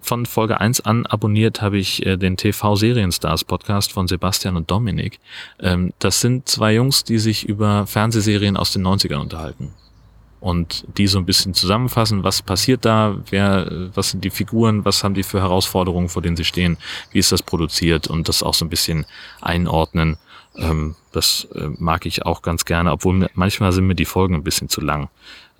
von 0.00 0.26
Folge 0.26 0.60
1 0.60 0.82
an 0.82 1.06
abonniert 1.06 1.62
habe 1.62 1.78
ich 1.78 2.02
den 2.04 2.36
TV 2.36 2.76
Serienstars 2.76 3.44
Podcast 3.44 3.90
von 3.90 4.06
Sebastian 4.06 4.54
und 4.54 4.70
Dominik. 4.70 5.18
Ähm, 5.58 5.94
das 5.98 6.20
sind 6.20 6.46
zwei 6.46 6.74
Jungs, 6.74 7.04
die 7.04 7.18
sich 7.18 7.48
über 7.48 7.86
Fernsehserien 7.86 8.58
aus 8.58 8.70
den 8.70 8.86
90ern 8.86 9.16
unterhalten 9.16 9.72
und 10.44 10.84
die 10.98 11.06
so 11.06 11.16
ein 11.16 11.24
bisschen 11.24 11.54
zusammenfassen, 11.54 12.22
was 12.22 12.42
passiert 12.42 12.84
da, 12.84 13.16
wer, 13.30 13.90
was 13.94 14.10
sind 14.10 14.26
die 14.26 14.30
Figuren, 14.30 14.84
was 14.84 15.02
haben 15.02 15.14
die 15.14 15.22
für 15.22 15.40
Herausforderungen, 15.40 16.10
vor 16.10 16.20
denen 16.20 16.36
sie 16.36 16.44
stehen, 16.44 16.76
wie 17.12 17.18
ist 17.18 17.32
das 17.32 17.42
produziert 17.42 18.08
und 18.08 18.28
das 18.28 18.42
auch 18.42 18.52
so 18.52 18.66
ein 18.66 18.68
bisschen 18.68 19.06
einordnen. 19.40 20.18
Ähm, 20.56 20.96
das 21.12 21.48
äh, 21.54 21.70
mag 21.78 22.04
ich 22.04 22.26
auch 22.26 22.42
ganz 22.42 22.66
gerne, 22.66 22.92
obwohl 22.92 23.30
manchmal 23.32 23.72
sind 23.72 23.86
mir 23.86 23.94
die 23.94 24.04
Folgen 24.04 24.34
ein 24.34 24.44
bisschen 24.44 24.68
zu 24.68 24.82
lang. 24.82 25.08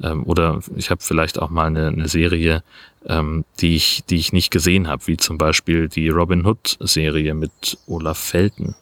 Ähm, 0.03 0.23
oder 0.25 0.61
ich 0.77 0.91
habe 0.91 1.03
vielleicht 1.03 1.41
auch 1.41 1.49
mal 1.49 1.69
eine, 1.69 1.89
eine 1.89 2.09
Serie, 2.09 2.63
ähm, 3.07 3.47
die 3.61 3.77
ich, 3.77 4.05
die 4.05 4.17
ich 4.17 4.35
nicht 4.35 4.51
gesehen 4.51 4.87
habe, 4.87 5.07
wie 5.07 5.17
zum 5.17 5.39
Beispiel 5.39 5.89
die 5.89 6.11
Robin 6.11 6.45
Hood 6.45 6.77
Serie 6.81 7.33
mit 7.33 7.79
Olaf 7.87 8.19
Felten 8.19 8.75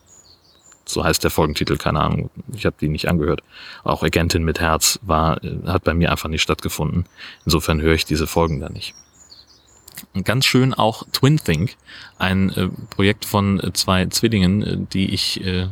so 0.92 1.04
heißt 1.04 1.24
der 1.24 1.30
Folgentitel, 1.30 1.76
keine 1.76 2.00
Ahnung, 2.00 2.30
ich 2.54 2.66
habe 2.66 2.76
die 2.80 2.88
nicht 2.88 3.08
angehört. 3.08 3.42
Auch 3.84 4.02
Agentin 4.02 4.44
mit 4.44 4.60
Herz 4.60 4.98
war, 5.02 5.40
hat 5.66 5.84
bei 5.84 5.94
mir 5.94 6.10
einfach 6.10 6.28
nicht 6.28 6.42
stattgefunden. 6.42 7.06
Insofern 7.44 7.80
höre 7.80 7.94
ich 7.94 8.04
diese 8.04 8.26
Folgen 8.26 8.60
da 8.60 8.68
nicht. 8.68 8.94
Ganz 10.24 10.44
schön 10.44 10.74
auch 10.74 11.04
Twin 11.12 11.38
Think, 11.38 11.76
ein 12.18 12.50
äh, 12.50 12.68
Projekt 12.90 13.24
von 13.24 13.60
äh, 13.60 13.72
zwei 13.72 14.06
Zwillingen, 14.06 14.62
äh, 14.62 14.76
die 14.92 15.10
ich 15.10 15.42
äh, 15.44 15.68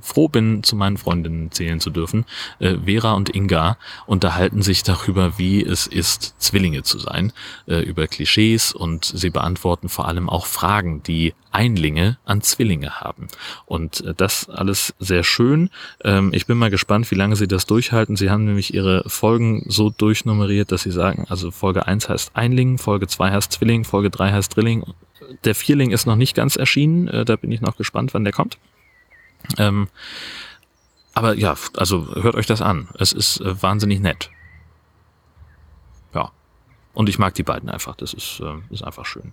froh 0.00 0.28
bin, 0.28 0.62
zu 0.62 0.76
meinen 0.76 0.96
Freundinnen 0.96 1.52
zählen 1.52 1.78
zu 1.78 1.90
dürfen. 1.90 2.24
Äh, 2.58 2.78
Vera 2.84 3.12
und 3.12 3.34
Inga 3.34 3.76
unterhalten 4.06 4.62
sich 4.62 4.82
darüber, 4.82 5.38
wie 5.38 5.62
es 5.62 5.86
ist, 5.86 6.34
Zwillinge 6.38 6.82
zu 6.82 6.98
sein, 6.98 7.32
äh, 7.66 7.80
über 7.80 8.06
Klischees 8.08 8.72
und 8.72 9.04
sie 9.04 9.30
beantworten 9.30 9.88
vor 9.88 10.08
allem 10.08 10.28
auch 10.28 10.46
Fragen, 10.46 11.02
die 11.04 11.34
Einlinge 11.56 12.18
an 12.26 12.42
Zwillinge 12.42 13.00
haben. 13.00 13.28
Und 13.64 14.02
äh, 14.02 14.12
das 14.14 14.50
alles 14.50 14.94
sehr 14.98 15.24
schön. 15.24 15.70
Ähm, 16.04 16.30
ich 16.34 16.46
bin 16.46 16.58
mal 16.58 16.70
gespannt, 16.70 17.10
wie 17.10 17.14
lange 17.14 17.34
sie 17.34 17.48
das 17.48 17.64
durchhalten. 17.64 18.14
Sie 18.16 18.30
haben 18.30 18.44
nämlich 18.44 18.74
ihre 18.74 19.08
Folgen 19.08 19.64
so 19.66 19.88
durchnummeriert, 19.88 20.70
dass 20.70 20.82
sie 20.82 20.90
sagen, 20.90 21.24
also 21.30 21.50
Folge 21.50 21.86
1 21.86 22.10
heißt 22.10 22.32
Einling, 22.34 22.76
Folge 22.76 23.06
2 23.06 23.30
heißt 23.32 23.52
Zwilling, 23.52 23.84
Folge 23.84 24.10
3 24.10 24.32
heißt 24.32 24.54
Drilling 24.54 24.84
der 25.44 25.54
Vierling 25.54 25.90
ist 25.90 26.06
noch 26.06 26.14
nicht 26.14 26.36
ganz 26.36 26.56
erschienen. 26.56 27.08
Äh, 27.08 27.24
da 27.24 27.36
bin 27.36 27.50
ich 27.50 27.62
noch 27.62 27.76
gespannt, 27.76 28.12
wann 28.12 28.24
der 28.24 28.32
kommt. 28.32 28.58
Ähm, 29.56 29.88
aber 31.14 31.34
ja, 31.34 31.56
also 31.76 32.14
hört 32.14 32.34
euch 32.34 32.46
das 32.46 32.60
an. 32.60 32.88
Es 32.98 33.12
ist 33.12 33.40
äh, 33.40 33.62
wahnsinnig 33.62 34.00
nett. 34.00 34.30
Ja. 36.14 36.30
Und 36.92 37.08
ich 37.08 37.18
mag 37.18 37.34
die 37.34 37.42
beiden 37.42 37.70
einfach. 37.70 37.96
Das 37.96 38.12
ist, 38.12 38.42
ist 38.70 38.84
einfach 38.84 39.06
schön. 39.06 39.32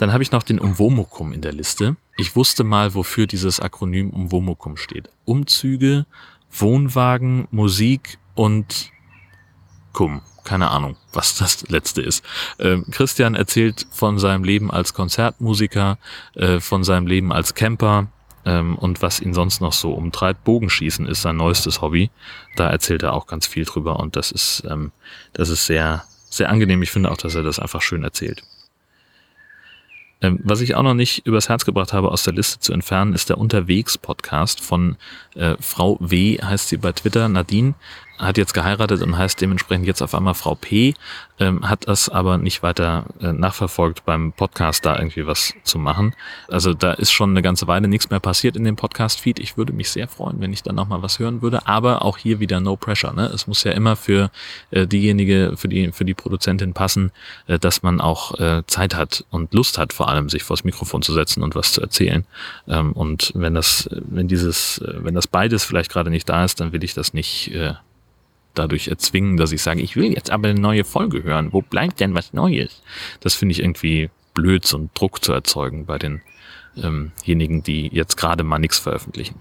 Dann 0.00 0.14
habe 0.14 0.22
ich 0.22 0.32
noch 0.32 0.42
den 0.42 0.58
Umwomukum 0.58 1.34
in 1.34 1.42
der 1.42 1.52
Liste. 1.52 1.94
Ich 2.16 2.34
wusste 2.34 2.64
mal, 2.64 2.94
wofür 2.94 3.26
dieses 3.26 3.60
Akronym 3.60 4.08
Umwomukum 4.08 4.78
steht. 4.78 5.10
Umzüge, 5.26 6.06
Wohnwagen, 6.50 7.46
Musik 7.50 8.18
und 8.34 8.90
Kum 9.92 10.22
keine 10.42 10.70
Ahnung, 10.70 10.96
was 11.12 11.36
das 11.36 11.68
letzte 11.68 12.00
ist. 12.00 12.24
Ähm, 12.58 12.86
Christian 12.90 13.34
erzählt 13.34 13.86
von 13.90 14.18
seinem 14.18 14.42
Leben 14.42 14.70
als 14.70 14.94
Konzertmusiker, 14.94 15.98
äh, 16.34 16.60
von 16.60 16.82
seinem 16.82 17.06
Leben 17.06 17.30
als 17.30 17.54
Camper 17.54 18.08
ähm, 18.46 18.76
und 18.76 19.02
was 19.02 19.20
ihn 19.20 19.34
sonst 19.34 19.60
noch 19.60 19.74
so 19.74 19.92
umtreibt. 19.92 20.42
Bogenschießen 20.44 21.06
ist 21.06 21.20
sein 21.20 21.36
neuestes 21.36 21.82
Hobby. 21.82 22.10
Da 22.56 22.70
erzählt 22.70 23.02
er 23.02 23.12
auch 23.12 23.26
ganz 23.26 23.46
viel 23.46 23.66
drüber 23.66 24.00
und 24.00 24.16
das 24.16 24.32
ist, 24.32 24.64
ähm, 24.68 24.92
das 25.34 25.50
ist 25.50 25.66
sehr, 25.66 26.04
sehr 26.30 26.48
angenehm. 26.48 26.82
Ich 26.82 26.90
finde 26.90 27.10
auch, 27.10 27.18
dass 27.18 27.34
er 27.34 27.42
das 27.42 27.58
einfach 27.58 27.82
schön 27.82 28.02
erzählt. 28.02 28.42
Ähm, 30.22 30.38
was 30.42 30.60
ich 30.60 30.74
auch 30.74 30.82
noch 30.82 30.94
nicht 30.94 31.26
übers 31.26 31.48
Herz 31.48 31.64
gebracht 31.64 31.92
habe, 31.92 32.10
aus 32.10 32.24
der 32.24 32.34
Liste 32.34 32.60
zu 32.60 32.72
entfernen, 32.72 33.14
ist 33.14 33.30
der 33.30 33.38
Unterwegs-Podcast 33.38 34.60
von 34.60 34.96
äh, 35.34 35.54
Frau 35.60 35.96
W, 36.00 36.38
heißt 36.42 36.68
sie 36.68 36.76
bei 36.76 36.92
Twitter, 36.92 37.28
Nadine 37.28 37.74
hat 38.20 38.38
jetzt 38.38 38.54
geheiratet 38.54 39.02
und 39.02 39.16
heißt 39.16 39.40
dementsprechend 39.40 39.86
jetzt 39.86 40.02
auf 40.02 40.14
einmal 40.14 40.34
Frau 40.34 40.54
P, 40.54 40.94
ähm, 41.38 41.68
hat 41.68 41.88
das 41.88 42.08
aber 42.08 42.36
nicht 42.38 42.62
weiter 42.62 43.06
äh, 43.20 43.32
nachverfolgt 43.32 44.04
beim 44.04 44.32
Podcast 44.32 44.84
da 44.84 44.98
irgendwie 44.98 45.26
was 45.26 45.54
zu 45.64 45.78
machen. 45.78 46.14
Also 46.48 46.74
da 46.74 46.92
ist 46.92 47.12
schon 47.12 47.30
eine 47.30 47.42
ganze 47.42 47.66
Weile 47.66 47.88
nichts 47.88 48.10
mehr 48.10 48.20
passiert 48.20 48.56
in 48.56 48.64
dem 48.64 48.76
Podcast-Feed. 48.76 49.38
Ich 49.38 49.56
würde 49.56 49.72
mich 49.72 49.90
sehr 49.90 50.06
freuen, 50.06 50.40
wenn 50.40 50.52
ich 50.52 50.62
dann 50.62 50.74
nochmal 50.74 51.02
was 51.02 51.18
hören 51.18 51.40
würde. 51.40 51.66
Aber 51.66 52.04
auch 52.04 52.18
hier 52.18 52.40
wieder 52.40 52.60
no 52.60 52.76
pressure. 52.76 53.14
Ne? 53.14 53.26
Es 53.26 53.46
muss 53.46 53.64
ja 53.64 53.72
immer 53.72 53.96
für 53.96 54.30
äh, 54.70 54.86
diejenige, 54.86 55.54
für 55.56 55.68
die, 55.68 55.92
für 55.92 56.04
die 56.04 56.14
Produzentin 56.14 56.74
passen, 56.74 57.10
äh, 57.46 57.58
dass 57.58 57.82
man 57.82 58.00
auch 58.00 58.38
äh, 58.38 58.62
Zeit 58.66 58.94
hat 58.94 59.24
und 59.30 59.54
Lust 59.54 59.78
hat, 59.78 59.94
vor 59.94 60.08
allem 60.08 60.28
sich 60.28 60.42
vors 60.42 60.62
Mikrofon 60.64 61.00
zu 61.00 61.14
setzen 61.14 61.42
und 61.42 61.54
was 61.54 61.72
zu 61.72 61.80
erzählen. 61.80 62.26
Ähm, 62.68 62.92
und 62.92 63.32
wenn 63.34 63.54
das, 63.54 63.88
wenn 63.92 64.28
dieses, 64.28 64.78
äh, 64.78 64.94
wenn 64.98 65.14
das 65.14 65.26
beides 65.26 65.64
vielleicht 65.64 65.90
gerade 65.90 66.10
nicht 66.10 66.28
da 66.28 66.44
ist, 66.44 66.60
dann 66.60 66.72
will 66.72 66.84
ich 66.84 66.92
das 66.92 67.14
nicht 67.14 67.54
äh, 67.54 67.74
dadurch 68.54 68.88
erzwingen, 68.88 69.36
dass 69.36 69.52
ich 69.52 69.62
sage, 69.62 69.80
ich 69.82 69.96
will 69.96 70.12
jetzt 70.12 70.30
aber 70.30 70.48
eine 70.48 70.60
neue 70.60 70.84
Folge 70.84 71.22
hören. 71.22 71.52
Wo 71.52 71.62
bleibt 71.62 72.00
denn 72.00 72.14
was 72.14 72.32
Neues? 72.32 72.82
Das 73.20 73.34
finde 73.34 73.52
ich 73.52 73.60
irgendwie 73.60 74.10
blöd, 74.34 74.66
so 74.66 74.76
einen 74.76 74.90
Druck 74.94 75.24
zu 75.24 75.32
erzeugen 75.32 75.86
bei 75.86 75.98
den, 75.98 76.20
ähm 76.76 77.12
die 77.26 77.90
jetzt 77.92 78.16
gerade 78.16 78.44
mal 78.44 78.58
nichts 78.58 78.78
veröffentlichen. 78.78 79.36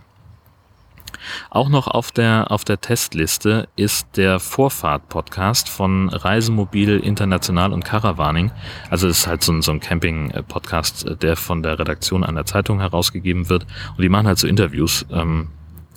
Auch 1.49 1.69
noch 1.69 1.87
auf 1.87 2.11
der, 2.11 2.51
auf 2.51 2.63
der 2.63 2.81
Testliste 2.81 3.67
ist 3.75 4.07
der 4.15 4.39
Vorfahrt-Podcast 4.39 5.69
von 5.69 6.09
Reisemobil 6.09 6.99
International 6.99 7.73
und 7.73 7.85
Caravaning. 7.85 8.51
Also 8.89 9.07
es 9.07 9.19
ist 9.19 9.27
halt 9.27 9.43
so 9.43 9.51
ein, 9.51 9.61
so 9.61 9.71
ein 9.71 9.79
Camping-Podcast, 9.79 11.21
der 11.21 11.35
von 11.35 11.63
der 11.63 11.79
Redaktion 11.79 12.23
einer 12.23 12.45
Zeitung 12.45 12.79
herausgegeben 12.79 13.49
wird. 13.49 13.65
Und 13.95 14.01
die 14.01 14.09
machen 14.09 14.27
halt 14.27 14.39
so 14.39 14.47
Interviews 14.47 15.05
ähm, 15.11 15.49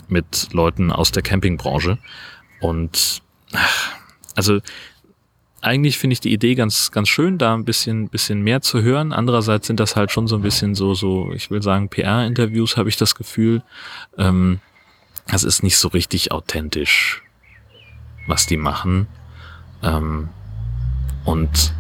mit 0.09 0.49
Leuten 0.53 0.93
aus 0.93 1.13
der 1.13 1.23
Campingbranche. 1.23 1.99
Und 2.63 3.23
ach, 3.53 3.93
also 4.37 4.61
eigentlich 5.61 5.99
finde 5.99 6.15
ich 6.15 6.21
die 6.21 6.33
Idee 6.33 6.55
ganz, 6.55 6.91
ganz 6.93 7.09
schön, 7.09 7.39
da 7.39 7.55
ein 7.55 7.65
bisschen, 7.65 8.09
bisschen 8.09 8.41
mehr 8.41 8.63
zu 8.63 8.83
hören. 8.83 9.13
Andererseits 9.13 9.67
sind 9.67 9.81
das 9.81 9.97
halt 9.97 10.11
schon 10.11 10.29
so 10.29 10.37
ein 10.37 10.43
bisschen 10.43 10.75
so, 10.75 10.95
so, 10.95 11.33
ich 11.33 11.51
will 11.51 11.63
sagen, 11.63 11.89
PR-Interviews, 11.89 12.77
habe 12.77 12.89
ich 12.89 12.97
das 12.97 13.15
Gefühl. 13.15 13.63
Ähm, 14.17 14.61
das 15.27 15.45
ist 15.45 15.63
nicht 15.63 15.77
so 15.77 15.89
richtig 15.89 16.31
authentisch, 16.33 17.23
was 18.27 18.47
die 18.47 18.57
machen. 18.57 19.09
Ähm, 19.83 20.29
und 21.25 21.75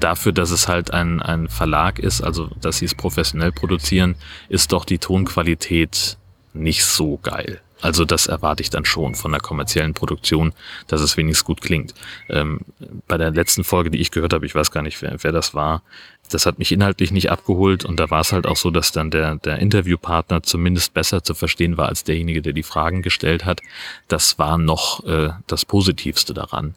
dafür, 0.00 0.32
dass 0.32 0.50
es 0.50 0.68
halt 0.68 0.92
ein, 0.92 1.20
ein 1.20 1.48
Verlag 1.48 1.98
ist, 1.98 2.22
also 2.22 2.48
dass 2.60 2.78
sie 2.78 2.86
es 2.86 2.94
professionell 2.94 3.52
produzieren, 3.52 4.16
ist 4.48 4.72
doch 4.72 4.84
die 4.86 4.98
Tonqualität 4.98 6.16
nicht 6.54 6.84
so 6.84 7.18
geil. 7.18 7.60
Also 7.84 8.06
das 8.06 8.28
erwarte 8.28 8.62
ich 8.62 8.70
dann 8.70 8.86
schon 8.86 9.14
von 9.14 9.30
der 9.30 9.42
kommerziellen 9.42 9.92
Produktion, 9.92 10.54
dass 10.86 11.02
es 11.02 11.18
wenigstens 11.18 11.44
gut 11.44 11.60
klingt. 11.60 11.92
Ähm, 12.30 12.60
bei 13.06 13.18
der 13.18 13.30
letzten 13.30 13.62
Folge, 13.62 13.90
die 13.90 14.00
ich 14.00 14.10
gehört 14.10 14.32
habe, 14.32 14.46
ich 14.46 14.54
weiß 14.54 14.70
gar 14.70 14.80
nicht, 14.80 15.02
wer, 15.02 15.22
wer 15.22 15.32
das 15.32 15.52
war, 15.52 15.82
das 16.30 16.46
hat 16.46 16.58
mich 16.58 16.72
inhaltlich 16.72 17.10
nicht 17.10 17.30
abgeholt 17.30 17.84
und 17.84 18.00
da 18.00 18.08
war 18.08 18.22
es 18.22 18.32
halt 18.32 18.46
auch 18.46 18.56
so, 18.56 18.70
dass 18.70 18.92
dann 18.92 19.10
der, 19.10 19.36
der 19.36 19.58
Interviewpartner 19.58 20.42
zumindest 20.42 20.94
besser 20.94 21.22
zu 21.22 21.34
verstehen 21.34 21.76
war 21.76 21.90
als 21.90 22.04
derjenige, 22.04 22.40
der 22.40 22.54
die 22.54 22.62
Fragen 22.62 23.02
gestellt 23.02 23.44
hat. 23.44 23.60
Das 24.08 24.38
war 24.38 24.56
noch 24.56 25.04
äh, 25.04 25.32
das 25.46 25.66
Positivste 25.66 26.32
daran. 26.32 26.76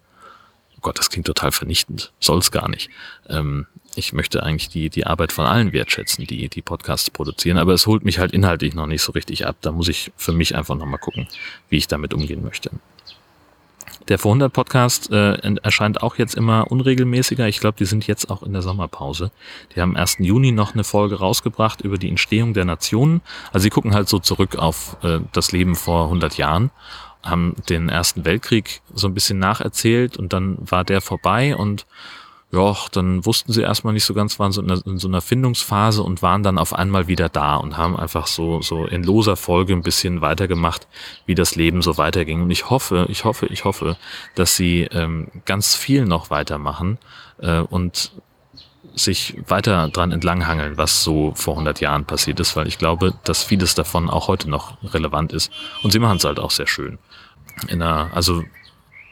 Oh 0.78 0.82
Gott, 0.82 1.00
das 1.00 1.10
klingt 1.10 1.28
total 1.28 1.52
vernichtend. 1.52 2.14
Soll's 2.20 2.52
gar 2.52 2.70
nicht. 2.70 2.90
Ähm, 3.28 3.66
ich 3.96 4.14
möchte 4.14 4.44
eigentlich 4.44 4.70
die, 4.70 4.90
die 4.90 5.08
Arbeit 5.08 5.32
von 5.32 5.46
allen 5.46 5.74
wertschätzen, 5.74 6.28
die 6.28 6.50
die 6.50 6.62
Podcasts 6.62 7.10
produzieren, 7.10 7.58
aber 7.58 7.74
es 7.74 7.88
holt 7.88 8.06
mich 8.06 8.20
halt 8.20 8.32
inhaltlich 8.32 8.76
noch 8.76 8.86
nicht 8.86 9.02
so 9.02 9.12
richtig 9.12 9.48
ab. 9.48 9.56
Da 9.62 9.72
muss 9.72 9.88
ich 9.88 10.12
für 10.16 10.34
mich 10.34 10.56
einfach 10.56 10.76
nochmal 10.76 11.00
gucken, 11.00 11.28
wie 11.70 11.78
ich 11.78 11.88
damit 11.88 12.14
umgehen 12.14 12.44
möchte. 12.44 12.70
Der 14.08 14.20
Vor 14.20 14.32
100 14.32 14.54
Podcast 14.54 15.12
äh, 15.12 15.34
erscheint 15.64 16.02
auch 16.02 16.18
jetzt 16.18 16.36
immer 16.36 16.72
unregelmäßiger. 16.72 17.48
Ich 17.48 17.60
glaube, 17.60 17.78
die 17.78 17.86
sind 17.86 18.08
jetzt 18.08 18.30
auch 18.30 18.42
in 18.42 18.54
der 18.54 18.62
Sommerpause. 18.62 19.32
Die 19.76 19.82
haben 19.82 19.96
am 19.96 20.02
1. 20.02 20.18
Juni 20.20 20.54
noch 20.54 20.74
eine 20.74 20.86
Folge 20.86 21.16
rausgebracht 21.16 21.82
über 21.82 21.98
die 21.98 22.08
Entstehung 22.08 22.54
der 22.54 22.64
Nationen. 22.64 23.22
Also 23.52 23.64
sie 23.64 23.70
gucken 23.70 23.94
halt 23.94 24.08
so 24.08 24.20
zurück 24.20 24.56
auf 24.56 24.96
äh, 25.04 25.20
das 25.34 25.52
Leben 25.52 25.76
vor 25.76 26.06
100 26.06 26.38
Jahren 26.38 26.72
haben 27.24 27.56
den 27.70 27.90
Ersten 27.90 28.26
Weltkrieg 28.26 28.82
so 28.94 29.08
ein 29.08 29.14
bisschen 29.14 29.40
nacherzählt 29.40 30.18
und 30.18 30.34
dann 30.34 30.58
war 30.60 30.84
der 30.84 31.02
vorbei 31.02 31.56
und 31.56 31.86
ja, 32.52 32.74
dann 32.94 33.26
wussten 33.26 33.52
sie 33.52 33.62
erstmal 33.62 33.94
nicht 33.94 34.06
so 34.06 34.14
ganz, 34.14 34.40
waren 34.40 34.54
so 34.54 34.62
in, 34.62 34.70
in, 34.70 34.98
so 34.98 35.10
einer 35.10 35.20
Findungsphase 35.20 36.02
und 36.02 36.22
waren 36.22 36.44
dann 36.44 36.58
auf 36.58 36.74
einmal 36.74 37.08
wieder 37.08 37.28
da 37.28 37.58
und 37.58 37.76
haben 37.76 37.98
einfach 37.98 38.26
so, 38.26 38.62
so 38.62 38.86
in 38.86 39.04
loser 39.04 39.36
Folge 39.36 39.74
ein 39.74 39.82
bisschen 39.82 40.22
weitergemacht, 40.22 40.88
wie 41.26 41.36
das 41.36 41.56
Leben 41.56 41.82
so 41.82 41.98
weiterging. 41.98 42.44
Und 42.44 42.52
ich 42.52 42.70
hoffe, 42.70 43.06
ich 43.10 43.26
hoffe, 43.26 43.48
ich 43.48 43.66
hoffe, 43.66 43.98
dass 44.36 44.56
sie 44.56 44.84
ähm, 44.92 45.28
ganz 45.44 45.76
viel 45.76 46.06
noch 46.06 46.30
weitermachen 46.30 47.00
äh, 47.42 47.60
und 47.60 48.14
sich 48.96 49.36
weiter 49.48 49.90
dran 49.90 50.12
entlanghangeln, 50.12 50.78
was 50.78 51.04
so 51.04 51.34
vor 51.36 51.56
100 51.56 51.82
Jahren 51.82 52.06
passiert 52.06 52.40
ist, 52.40 52.56
weil 52.56 52.68
ich 52.68 52.78
glaube, 52.78 53.14
dass 53.26 53.44
vieles 53.44 53.76
davon 53.76 54.10
auch 54.10 54.30
heute 54.30 54.50
noch 54.50 54.78
relevant 54.94 55.34
ist. 55.34 55.52
Und 55.84 55.92
sie 55.92 56.00
machen 56.00 56.18
es 56.18 56.24
halt 56.24 56.40
auch 56.40 56.52
sehr 56.52 56.68
schön. 56.68 56.98
In 57.68 57.82
einer, 57.82 58.12
also 58.14 58.44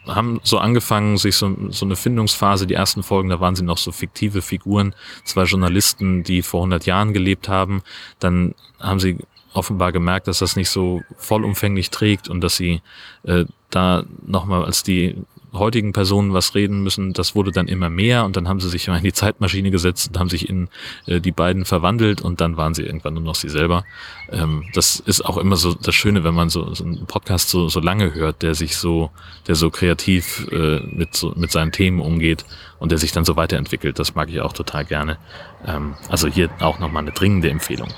haben 0.06 0.40
so 0.44 0.58
angefangen, 0.58 1.16
sich 1.16 1.36
so, 1.36 1.54
so 1.70 1.84
eine 1.84 1.96
Findungsphase, 1.96 2.66
die 2.66 2.74
ersten 2.74 3.02
Folgen, 3.02 3.28
da 3.28 3.40
waren 3.40 3.56
sie 3.56 3.64
noch 3.64 3.78
so 3.78 3.92
fiktive 3.92 4.42
Figuren, 4.42 4.94
zwei 5.24 5.44
Journalisten, 5.44 6.22
die 6.22 6.42
vor 6.42 6.60
100 6.60 6.86
Jahren 6.86 7.12
gelebt 7.12 7.48
haben. 7.48 7.82
Dann 8.20 8.54
haben 8.78 9.00
sie 9.00 9.18
offenbar 9.52 9.90
gemerkt, 9.90 10.28
dass 10.28 10.38
das 10.38 10.54
nicht 10.54 10.70
so 10.70 11.02
vollumfänglich 11.16 11.90
trägt 11.90 12.28
und 12.28 12.40
dass 12.40 12.56
sie 12.56 12.82
äh, 13.24 13.46
da 13.70 14.04
nochmal 14.24 14.64
als 14.64 14.82
die 14.82 15.16
heutigen 15.58 15.92
Personen 15.92 16.32
was 16.32 16.54
reden 16.54 16.82
müssen, 16.82 17.12
das 17.12 17.34
wurde 17.34 17.52
dann 17.52 17.68
immer 17.68 17.90
mehr 17.90 18.24
und 18.24 18.36
dann 18.36 18.48
haben 18.48 18.60
sie 18.60 18.68
sich 18.68 18.88
in 18.88 19.02
die 19.02 19.12
Zeitmaschine 19.12 19.70
gesetzt 19.70 20.08
und 20.08 20.18
haben 20.18 20.28
sich 20.28 20.48
in 20.48 20.68
äh, 21.06 21.20
die 21.20 21.32
beiden 21.32 21.64
verwandelt 21.64 22.22
und 22.22 22.40
dann 22.40 22.56
waren 22.56 22.74
sie 22.74 22.82
irgendwann 22.82 23.14
nur 23.14 23.22
noch 23.22 23.34
sie 23.34 23.48
selber. 23.48 23.84
Ähm, 24.30 24.64
das 24.74 25.00
ist 25.00 25.24
auch 25.24 25.36
immer 25.36 25.56
so 25.56 25.74
das 25.74 25.94
Schöne, 25.94 26.24
wenn 26.24 26.34
man 26.34 26.48
so, 26.48 26.74
so 26.74 26.84
einen 26.84 27.06
Podcast 27.06 27.50
so, 27.50 27.68
so 27.68 27.80
lange 27.80 28.14
hört, 28.14 28.42
der 28.42 28.54
sich 28.54 28.76
so, 28.76 29.10
der 29.46 29.54
so 29.54 29.70
kreativ 29.70 30.46
äh, 30.50 30.80
mit, 30.80 31.14
so, 31.14 31.32
mit 31.36 31.50
seinen 31.50 31.72
Themen 31.72 32.00
umgeht 32.00 32.44
und 32.78 32.92
der 32.92 32.98
sich 32.98 33.12
dann 33.12 33.24
so 33.24 33.36
weiterentwickelt. 33.36 33.98
Das 33.98 34.14
mag 34.14 34.28
ich 34.28 34.40
auch 34.40 34.52
total 34.52 34.84
gerne. 34.84 35.18
Ähm, 35.66 35.94
also 36.08 36.28
hier 36.28 36.50
auch 36.60 36.78
nochmal 36.78 37.02
eine 37.02 37.12
dringende 37.12 37.50
Empfehlung. 37.50 37.88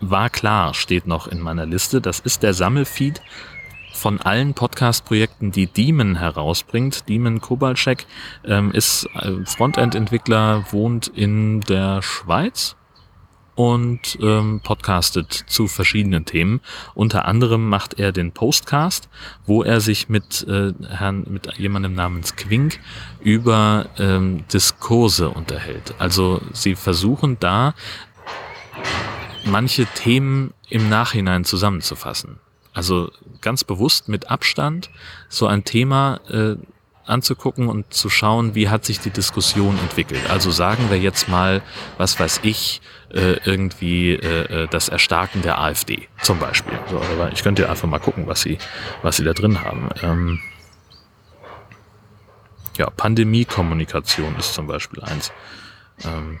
War 0.00 0.30
klar, 0.30 0.72
steht 0.72 1.06
noch 1.06 1.28
in 1.28 1.40
meiner 1.40 1.66
Liste. 1.66 2.00
Das 2.00 2.20
ist 2.20 2.42
der 2.42 2.54
Sammelfeed 2.54 3.20
von 4.00 4.18
allen 4.18 4.54
Podcast-Projekten, 4.54 5.52
die 5.52 5.66
Demon 5.66 6.16
herausbringt. 6.16 7.08
Demon 7.10 7.42
Kobalczek 7.42 8.06
ähm, 8.46 8.72
ist 8.72 9.06
äh, 9.14 9.44
Frontend-Entwickler, 9.44 10.64
wohnt 10.70 11.08
in 11.08 11.60
der 11.60 12.00
Schweiz 12.00 12.76
und 13.56 14.18
ähm, 14.22 14.62
podcastet 14.64 15.32
zu 15.46 15.68
verschiedenen 15.68 16.24
Themen. 16.24 16.62
Unter 16.94 17.26
anderem 17.26 17.68
macht 17.68 18.00
er 18.00 18.10
den 18.10 18.32
Postcast, 18.32 19.10
wo 19.44 19.62
er 19.62 19.82
sich 19.82 20.08
mit 20.08 20.46
äh, 20.48 20.72
Herrn, 20.88 21.26
mit 21.28 21.58
jemandem 21.58 21.92
namens 21.92 22.36
Quink 22.36 22.80
über 23.22 23.90
ähm, 23.98 24.44
Diskurse 24.50 25.28
unterhält. 25.28 25.94
Also 25.98 26.40
sie 26.54 26.74
versuchen 26.74 27.36
da 27.38 27.74
manche 29.44 29.84
Themen 29.84 30.54
im 30.70 30.88
Nachhinein 30.88 31.44
zusammenzufassen. 31.44 32.38
Also 32.72 33.10
ganz 33.40 33.64
bewusst 33.64 34.08
mit 34.08 34.30
Abstand 34.30 34.90
so 35.28 35.46
ein 35.46 35.64
Thema 35.64 36.20
äh, 36.28 36.56
anzugucken 37.04 37.68
und 37.68 37.92
zu 37.92 38.08
schauen, 38.08 38.54
wie 38.54 38.68
hat 38.68 38.84
sich 38.84 39.00
die 39.00 39.10
Diskussion 39.10 39.76
entwickelt. 39.78 40.30
Also 40.30 40.50
sagen 40.50 40.90
wir 40.90 40.98
jetzt 40.98 41.28
mal, 41.28 41.62
was 41.98 42.20
weiß 42.20 42.40
ich, 42.44 42.80
äh, 43.12 43.38
irgendwie 43.44 44.12
äh, 44.12 44.62
äh 44.64 44.68
das 44.68 44.88
Erstarken 44.88 45.42
der 45.42 45.60
AfD 45.60 46.08
zum 46.22 46.38
Beispiel. 46.38 46.78
So, 46.88 47.00
aber 47.00 47.32
ich 47.32 47.42
könnte 47.42 47.68
einfach 47.68 47.88
mal 47.88 47.98
gucken, 47.98 48.26
was 48.26 48.42
sie, 48.42 48.58
was 49.02 49.16
sie 49.16 49.24
da 49.24 49.32
drin 49.32 49.62
haben. 49.64 49.88
Ähm, 50.02 50.40
ja, 52.76 52.88
Pandemiekommunikation 52.88 54.36
ist 54.36 54.54
zum 54.54 54.68
Beispiel 54.68 55.02
eins. 55.02 55.32
Ähm, 56.04 56.38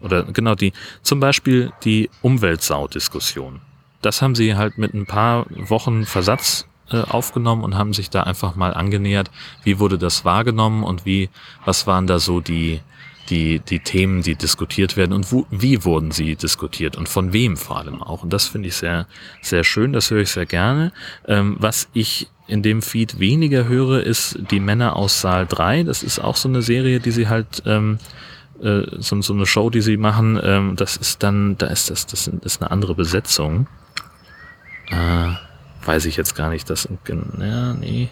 oder 0.00 0.24
genau 0.24 0.54
die, 0.54 0.72
zum 1.02 1.20
Beispiel 1.20 1.72
die 1.84 2.10
Umweltsau-Diskussion 2.22 3.60
das 4.02 4.22
haben 4.22 4.34
sie 4.34 4.56
halt 4.56 4.78
mit 4.78 4.94
ein 4.94 5.06
paar 5.06 5.46
Wochen 5.50 6.04
Versatz 6.04 6.66
äh, 6.90 7.02
aufgenommen 7.02 7.64
und 7.64 7.76
haben 7.76 7.92
sich 7.92 8.10
da 8.10 8.22
einfach 8.22 8.56
mal 8.56 8.74
angenähert, 8.74 9.30
wie 9.62 9.78
wurde 9.78 9.98
das 9.98 10.24
wahrgenommen 10.24 10.82
und 10.82 11.04
wie, 11.04 11.28
was 11.64 11.86
waren 11.86 12.06
da 12.06 12.18
so 12.18 12.40
die, 12.40 12.80
die, 13.28 13.60
die 13.60 13.80
Themen, 13.80 14.22
die 14.22 14.34
diskutiert 14.34 14.96
werden 14.96 15.12
und 15.12 15.30
wo, 15.30 15.46
wie 15.50 15.84
wurden 15.84 16.10
sie 16.10 16.36
diskutiert 16.36 16.96
und 16.96 17.08
von 17.08 17.32
wem 17.32 17.56
vor 17.56 17.78
allem 17.78 18.02
auch. 18.02 18.22
Und 18.22 18.32
das 18.32 18.48
finde 18.48 18.68
ich 18.68 18.76
sehr, 18.76 19.06
sehr 19.40 19.64
schön, 19.64 19.92
das 19.92 20.10
höre 20.10 20.22
ich 20.22 20.30
sehr 20.30 20.46
gerne. 20.46 20.92
Ähm, 21.28 21.56
was 21.58 21.88
ich 21.92 22.28
in 22.48 22.62
dem 22.62 22.82
Feed 22.82 23.20
weniger 23.20 23.68
höre, 23.68 24.02
ist 24.02 24.38
die 24.50 24.58
Männer 24.58 24.96
aus 24.96 25.20
Saal 25.20 25.46
3. 25.46 25.84
Das 25.84 26.02
ist 26.02 26.18
auch 26.18 26.34
so 26.34 26.48
eine 26.48 26.62
Serie, 26.62 26.98
die 26.98 27.12
sie 27.12 27.28
halt 27.28 27.62
ähm, 27.64 27.98
äh, 28.60 28.82
so, 28.98 29.20
so 29.22 29.32
eine 29.32 29.46
Show, 29.46 29.70
die 29.70 29.80
sie 29.80 29.96
machen. 29.96 30.40
Ähm, 30.42 30.74
das 30.74 30.96
ist 30.96 31.22
dann, 31.22 31.56
da 31.58 31.68
ist 31.68 31.90
das, 31.90 32.06
das 32.06 32.26
ist 32.26 32.60
eine 32.60 32.72
andere 32.72 32.96
Besetzung. 32.96 33.68
Äh, 34.90 35.30
weiß 35.86 36.04
ich 36.04 36.16
jetzt 36.16 36.34
gar 36.34 36.50
nicht. 36.50 36.68
Das 36.68 36.88
ja, 37.38 37.74
nee. 37.74 38.10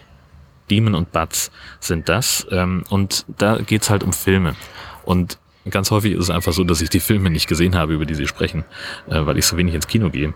Demon 0.69 0.95
und 0.95 1.11
Butts 1.11 1.51
sind 1.79 2.09
das. 2.09 2.47
Ähm, 2.51 2.83
und 2.89 3.25
da 3.37 3.57
geht's 3.57 3.89
halt 3.89 4.03
um 4.03 4.13
Filme. 4.13 4.55
Und 5.03 5.39
ganz 5.69 5.91
häufig 5.91 6.13
ist 6.13 6.23
es 6.23 6.29
einfach 6.29 6.53
so, 6.53 6.63
dass 6.63 6.81
ich 6.81 6.89
die 6.89 6.99
Filme 6.99 7.29
nicht 7.29 7.47
gesehen 7.47 7.75
habe, 7.75 7.93
über 7.93 8.05
die 8.05 8.15
sie 8.15 8.27
sprechen, 8.27 8.65
äh, 9.07 9.25
weil 9.25 9.37
ich 9.37 9.45
so 9.45 9.57
wenig 9.57 9.73
ins 9.73 9.87
Kino 9.87 10.09
gehe. 10.09 10.33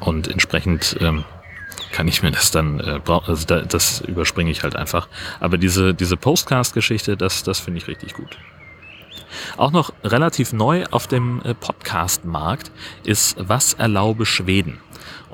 Und 0.00 0.28
entsprechend 0.28 0.96
ähm, 1.00 1.24
kann 1.92 2.08
ich 2.08 2.22
mir 2.22 2.30
das 2.30 2.50
dann, 2.50 2.80
äh, 2.80 3.00
also 3.06 3.46
da, 3.46 3.60
das 3.60 4.00
überspringe 4.02 4.50
ich 4.50 4.62
halt 4.62 4.76
einfach. 4.76 5.08
Aber 5.40 5.58
diese, 5.58 5.94
diese 5.94 6.16
Postcast-Geschichte, 6.16 7.16
das, 7.16 7.42
das 7.42 7.60
finde 7.60 7.78
ich 7.78 7.88
richtig 7.88 8.14
gut. 8.14 8.38
Auch 9.56 9.72
noch 9.72 9.92
relativ 10.04 10.52
neu 10.52 10.84
auf 10.90 11.06
dem 11.06 11.40
äh, 11.42 11.54
Podcast-Markt 11.54 12.70
ist 13.04 13.36
Was 13.38 13.74
erlaube 13.74 14.26
Schweden? 14.26 14.80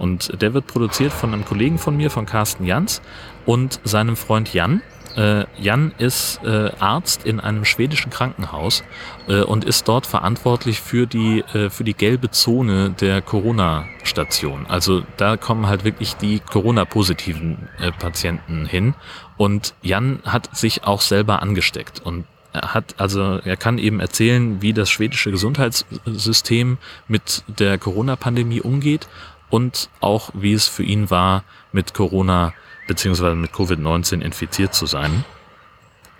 Und 0.00 0.40
der 0.40 0.54
wird 0.54 0.66
produziert 0.66 1.12
von 1.12 1.32
einem 1.32 1.44
Kollegen 1.44 1.78
von 1.78 1.96
mir, 1.96 2.10
von 2.10 2.26
Carsten 2.26 2.64
Jans 2.64 3.02
und 3.46 3.80
seinem 3.84 4.16
Freund 4.16 4.52
Jan. 4.52 4.82
Äh, 5.16 5.44
Jan 5.58 5.92
ist 5.98 6.40
äh, 6.42 6.70
Arzt 6.78 7.26
in 7.26 7.38
einem 7.40 7.64
schwedischen 7.64 8.10
Krankenhaus 8.10 8.82
äh, 9.28 9.42
und 9.42 9.64
ist 9.64 9.88
dort 9.88 10.06
verantwortlich 10.06 10.80
für 10.80 11.06
die, 11.06 11.40
äh, 11.52 11.68
für 11.68 11.84
die 11.84 11.94
gelbe 11.94 12.30
Zone 12.30 12.90
der 12.90 13.20
Corona-Station. 13.20 14.66
Also 14.68 15.02
da 15.16 15.36
kommen 15.36 15.66
halt 15.66 15.84
wirklich 15.84 16.14
die 16.16 16.40
Corona-positiven 16.40 17.68
äh, 17.78 17.92
Patienten 17.92 18.66
hin. 18.66 18.94
Und 19.36 19.74
Jan 19.82 20.20
hat 20.24 20.56
sich 20.56 20.84
auch 20.84 21.00
selber 21.00 21.42
angesteckt 21.42 22.00
und 22.00 22.24
er 22.52 22.74
hat 22.74 22.94
also, 22.98 23.38
er 23.44 23.56
kann 23.56 23.78
eben 23.78 24.00
erzählen, 24.00 24.60
wie 24.60 24.72
das 24.72 24.90
schwedische 24.90 25.30
Gesundheitssystem 25.30 26.78
mit 27.06 27.44
der 27.46 27.78
Corona-Pandemie 27.78 28.60
umgeht 28.60 29.08
und 29.50 29.90
auch 30.00 30.30
wie 30.34 30.52
es 30.52 30.66
für 30.66 30.82
ihn 30.82 31.10
war, 31.10 31.44
mit 31.72 31.94
Corona 31.94 32.52
beziehungsweise 32.86 33.36
mit 33.36 33.52
Covid-19 33.52 34.20
infiziert 34.20 34.74
zu 34.74 34.86
sein. 34.86 35.24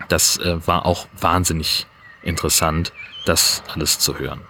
Das 0.07 0.37
äh, 0.37 0.65
war 0.67 0.85
auch 0.85 1.07
wahnsinnig 1.19 1.87
interessant, 2.23 2.93
das 3.25 3.63
alles 3.73 3.99
zu 3.99 4.19
hören. 4.19 4.41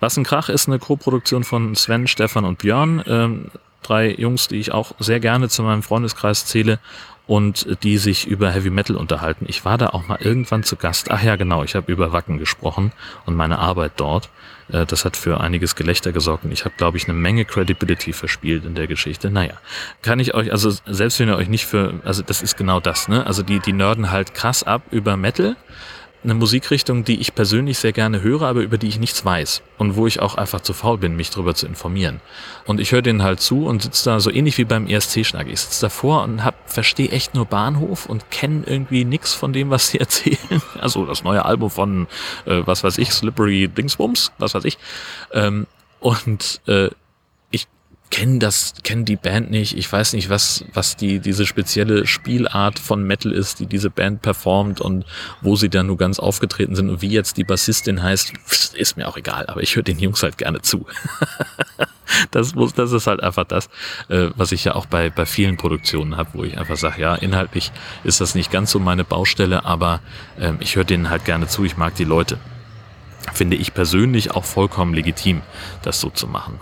Was 0.00 0.16
ein 0.16 0.24
Krach 0.24 0.48
ist 0.48 0.68
eine 0.68 0.78
Co-Produktion 0.78 1.44
von 1.44 1.74
Sven, 1.74 2.06
Stefan 2.06 2.44
und 2.44 2.58
Björn. 2.58 3.02
Ähm, 3.06 3.50
drei 3.82 4.10
Jungs, 4.10 4.48
die 4.48 4.56
ich 4.56 4.72
auch 4.72 4.92
sehr 4.98 5.20
gerne 5.20 5.48
zu 5.48 5.62
meinem 5.62 5.82
Freundeskreis 5.82 6.46
zähle 6.46 6.78
und 7.26 7.82
die 7.82 7.98
sich 7.98 8.26
über 8.26 8.50
Heavy 8.50 8.70
Metal 8.70 8.96
unterhalten. 8.96 9.46
Ich 9.48 9.64
war 9.64 9.78
da 9.78 9.88
auch 9.88 10.06
mal 10.06 10.18
irgendwann 10.20 10.62
zu 10.62 10.76
Gast. 10.76 11.10
Ach 11.10 11.22
ja, 11.22 11.36
genau, 11.36 11.64
ich 11.64 11.74
habe 11.74 11.90
über 11.90 12.12
Wacken 12.12 12.38
gesprochen 12.38 12.92
und 13.24 13.34
meine 13.34 13.58
Arbeit 13.58 13.92
dort. 13.96 14.30
Äh, 14.70 14.86
das 14.86 15.04
hat 15.04 15.16
für 15.16 15.40
einiges 15.40 15.74
Gelächter 15.74 16.12
gesorgt 16.12 16.44
und 16.44 16.52
ich 16.52 16.64
habe, 16.64 16.74
glaube 16.76 16.96
ich, 16.96 17.08
eine 17.08 17.18
Menge 17.18 17.44
Credibility 17.44 18.12
verspielt 18.12 18.64
in 18.64 18.74
der 18.74 18.86
Geschichte. 18.86 19.30
Naja, 19.30 19.54
kann 20.02 20.20
ich 20.20 20.34
euch, 20.34 20.52
also 20.52 20.70
selbst 20.86 21.18
wenn 21.18 21.28
ihr 21.28 21.36
euch 21.36 21.48
nicht 21.48 21.66
für, 21.66 22.00
also 22.04 22.22
das 22.22 22.42
ist 22.42 22.56
genau 22.56 22.80
das, 22.80 23.08
ne? 23.08 23.26
Also 23.26 23.42
die, 23.42 23.58
die 23.60 23.72
nörden 23.72 24.10
halt 24.10 24.34
krass 24.34 24.62
ab 24.62 24.82
über 24.90 25.16
Metal 25.16 25.56
eine 26.26 26.34
Musikrichtung, 26.34 27.04
die 27.04 27.20
ich 27.20 27.34
persönlich 27.34 27.78
sehr 27.78 27.92
gerne 27.92 28.20
höre, 28.20 28.42
aber 28.42 28.60
über 28.60 28.76
die 28.76 28.88
ich 28.88 28.98
nichts 28.98 29.24
weiß 29.24 29.62
und 29.78 29.96
wo 29.96 30.06
ich 30.06 30.20
auch 30.20 30.34
einfach 30.34 30.60
zu 30.60 30.74
faul 30.74 30.98
bin, 30.98 31.16
mich 31.16 31.30
darüber 31.30 31.54
zu 31.54 31.66
informieren. 31.66 32.20
Und 32.66 32.80
ich 32.80 32.92
höre 32.92 33.00
denen 33.00 33.22
halt 33.22 33.40
zu 33.40 33.64
und 33.64 33.82
sitze 33.82 34.10
da 34.10 34.20
so 34.20 34.30
ähnlich 34.30 34.58
wie 34.58 34.64
beim 34.64 34.86
ESC-Schnack. 34.86 35.46
Ich 35.48 35.60
sitze 35.60 35.80
davor 35.82 36.24
und 36.24 36.44
hab, 36.44 36.70
verstehe 36.70 37.10
echt 37.10 37.34
nur 37.34 37.46
Bahnhof 37.46 38.06
und 38.06 38.30
kenne 38.30 38.64
irgendwie 38.66 39.04
nichts 39.04 39.32
von 39.32 39.52
dem, 39.52 39.70
was 39.70 39.88
sie 39.88 40.00
erzählen. 40.00 40.60
Also 40.80 41.06
das 41.06 41.24
neue 41.24 41.44
Album 41.44 41.70
von, 41.70 42.06
äh, 42.44 42.62
was 42.66 42.84
weiß 42.84 42.98
ich, 42.98 43.10
Slippery 43.12 43.68
Dingsbums, 43.68 44.32
was 44.38 44.54
weiß 44.54 44.64
ich. 44.64 44.78
Ähm, 45.32 45.66
und 46.00 46.60
äh, 46.66 46.90
kenne 48.10 48.38
das, 48.38 48.74
kenne 48.82 49.04
die 49.04 49.16
Band 49.16 49.50
nicht. 49.50 49.76
Ich 49.76 49.90
weiß 49.90 50.12
nicht, 50.12 50.30
was, 50.30 50.64
was 50.72 50.96
die, 50.96 51.18
diese 51.18 51.46
spezielle 51.46 52.06
Spielart 52.06 52.78
von 52.78 53.02
Metal 53.02 53.32
ist, 53.32 53.60
die 53.60 53.66
diese 53.66 53.90
Band 53.90 54.22
performt 54.22 54.80
und 54.80 55.04
wo 55.40 55.56
sie 55.56 55.68
da 55.68 55.82
nur 55.82 55.96
ganz 55.96 56.18
aufgetreten 56.18 56.76
sind 56.76 56.88
und 56.88 57.02
wie 57.02 57.10
jetzt 57.10 57.36
die 57.36 57.44
Bassistin 57.44 58.02
heißt, 58.02 58.32
ist 58.74 58.96
mir 58.96 59.08
auch 59.08 59.16
egal, 59.16 59.46
aber 59.46 59.62
ich 59.62 59.74
höre 59.76 59.82
den 59.82 59.98
Jungs 59.98 60.22
halt 60.22 60.38
gerne 60.38 60.62
zu. 60.62 60.86
das 62.30 62.54
muss, 62.54 62.74
das 62.74 62.92
ist 62.92 63.06
halt 63.06 63.22
einfach 63.22 63.44
das, 63.44 63.68
äh, 64.08 64.28
was 64.36 64.52
ich 64.52 64.64
ja 64.64 64.74
auch 64.74 64.86
bei, 64.86 65.10
bei 65.10 65.26
vielen 65.26 65.56
Produktionen 65.56 66.16
habe, 66.16 66.30
wo 66.34 66.44
ich 66.44 66.58
einfach 66.58 66.76
sage, 66.76 67.00
ja, 67.00 67.14
inhaltlich 67.14 67.72
ist 68.04 68.20
das 68.20 68.34
nicht 68.34 68.50
ganz 68.50 68.70
so 68.70 68.78
meine 68.78 69.04
Baustelle, 69.04 69.64
aber 69.64 70.00
äh, 70.38 70.52
ich 70.60 70.76
höre 70.76 70.84
denen 70.84 71.10
halt 71.10 71.24
gerne 71.24 71.48
zu, 71.48 71.64
ich 71.64 71.76
mag 71.76 71.94
die 71.96 72.04
Leute. 72.04 72.38
Finde 73.34 73.56
ich 73.56 73.74
persönlich 73.74 74.30
auch 74.30 74.44
vollkommen 74.44 74.94
legitim, 74.94 75.42
das 75.82 76.00
so 76.00 76.10
zu 76.10 76.28
machen. 76.28 76.60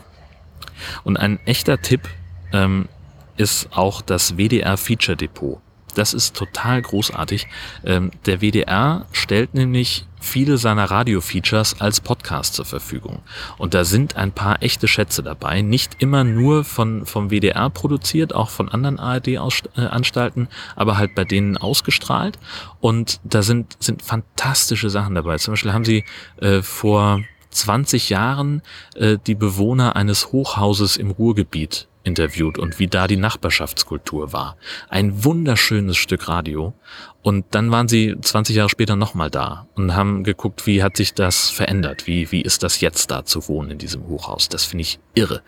Und 1.02 1.16
ein 1.16 1.38
echter 1.46 1.80
Tipp 1.80 2.08
ähm, 2.52 2.88
ist 3.36 3.68
auch 3.72 4.02
das 4.02 4.36
WDR 4.36 4.76
Feature 4.76 5.16
Depot. 5.16 5.60
Das 5.94 6.12
ist 6.12 6.36
total 6.36 6.82
großartig. 6.82 7.46
Ähm, 7.84 8.10
der 8.26 8.40
WDR 8.40 9.06
stellt 9.12 9.54
nämlich 9.54 10.06
viele 10.20 10.56
seiner 10.58 10.90
Radio-Features 10.90 11.80
als 11.80 12.00
Podcast 12.00 12.54
zur 12.54 12.64
Verfügung. 12.64 13.20
Und 13.58 13.74
da 13.74 13.84
sind 13.84 14.16
ein 14.16 14.32
paar 14.32 14.62
echte 14.62 14.88
Schätze 14.88 15.22
dabei. 15.22 15.62
Nicht 15.62 15.96
immer 15.98 16.24
nur 16.24 16.64
von, 16.64 17.06
vom 17.06 17.30
WDR 17.30 17.70
produziert, 17.70 18.34
auch 18.34 18.50
von 18.50 18.68
anderen 18.68 18.98
ARD-Anstalten, 18.98 20.48
aber 20.76 20.96
halt 20.96 21.14
bei 21.14 21.24
denen 21.24 21.56
ausgestrahlt. 21.56 22.38
Und 22.80 23.20
da 23.24 23.42
sind, 23.42 23.76
sind 23.80 24.02
fantastische 24.02 24.90
Sachen 24.90 25.14
dabei. 25.14 25.36
Zum 25.38 25.52
Beispiel 25.52 25.72
haben 25.72 25.84
sie 25.84 26.04
äh, 26.40 26.62
vor 26.62 27.20
20 27.54 28.10
Jahren 28.10 28.62
äh, 28.94 29.18
die 29.26 29.34
Bewohner 29.34 29.96
eines 29.96 30.32
Hochhauses 30.32 30.96
im 30.96 31.10
Ruhrgebiet 31.10 31.88
interviewt 32.04 32.58
und 32.58 32.78
wie 32.78 32.86
da 32.86 33.06
die 33.06 33.16
Nachbarschaftskultur 33.16 34.32
war. 34.32 34.56
Ein 34.88 35.24
wunderschönes 35.24 35.96
Stück 35.96 36.28
Radio. 36.28 36.74
Und 37.22 37.46
dann 37.52 37.70
waren 37.70 37.88
sie 37.88 38.16
20 38.20 38.54
Jahre 38.54 38.68
später 38.68 38.96
nochmal 38.96 39.30
da 39.30 39.66
und 39.76 39.96
haben 39.96 40.24
geguckt, 40.24 40.66
wie 40.66 40.82
hat 40.82 40.98
sich 40.98 41.14
das 41.14 41.48
verändert? 41.48 42.06
Wie, 42.06 42.30
wie 42.30 42.42
ist 42.42 42.62
das 42.62 42.82
jetzt 42.82 43.10
da 43.10 43.24
zu 43.24 43.48
wohnen 43.48 43.70
in 43.70 43.78
diesem 43.78 44.06
Hochhaus? 44.06 44.50
Das 44.50 44.64
finde 44.66 44.82
ich 44.82 45.00
irre. 45.14 45.40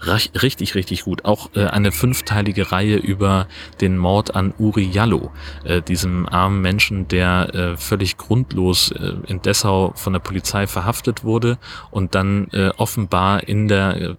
Richtig, 0.00 0.76
richtig 0.76 1.02
gut. 1.02 1.24
Auch 1.24 1.50
äh, 1.56 1.66
eine 1.66 1.90
fünfteilige 1.90 2.70
Reihe 2.70 2.96
über 2.98 3.48
den 3.80 3.98
Mord 3.98 4.36
an 4.36 4.54
Uri 4.58 4.84
Jallo, 4.84 5.32
äh, 5.64 5.82
diesem 5.82 6.28
armen 6.28 6.62
Menschen, 6.62 7.08
der 7.08 7.52
äh, 7.52 7.76
völlig 7.76 8.16
grundlos 8.16 8.92
äh, 8.92 9.14
in 9.26 9.42
Dessau 9.42 9.92
von 9.96 10.12
der 10.12 10.20
Polizei 10.20 10.68
verhaftet 10.68 11.24
wurde 11.24 11.58
und 11.90 12.14
dann 12.14 12.46
äh, 12.52 12.68
offenbar 12.76 13.48
in 13.48 13.66
der 13.66 14.18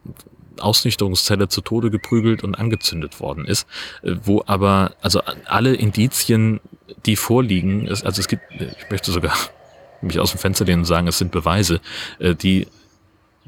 Ausnüchterungszelle 0.60 1.48
zu 1.48 1.62
Tode 1.62 1.92
geprügelt 1.92 2.44
und 2.44 2.56
angezündet 2.56 3.20
worden 3.20 3.46
ist, 3.46 3.68
äh, 4.04 4.16
wo 4.24 4.44
aber 4.46 4.94
also 5.02 5.22
alle 5.46 5.74
Indizien, 5.74 6.60
die 7.06 7.16
vorliegen, 7.16 7.90
also 7.90 8.08
es 8.08 8.28
gibt, 8.28 8.44
ich 8.52 8.90
möchte 8.90 9.12
sogar 9.12 9.34
mich 10.02 10.20
aus 10.20 10.32
dem 10.32 10.40
Fenster 10.40 10.66
lehnen 10.66 10.80
und 10.80 10.86
sagen, 10.86 11.08
es 11.08 11.18
sind 11.18 11.32
Beweise, 11.32 11.80
äh, 12.20 12.36
die 12.36 12.68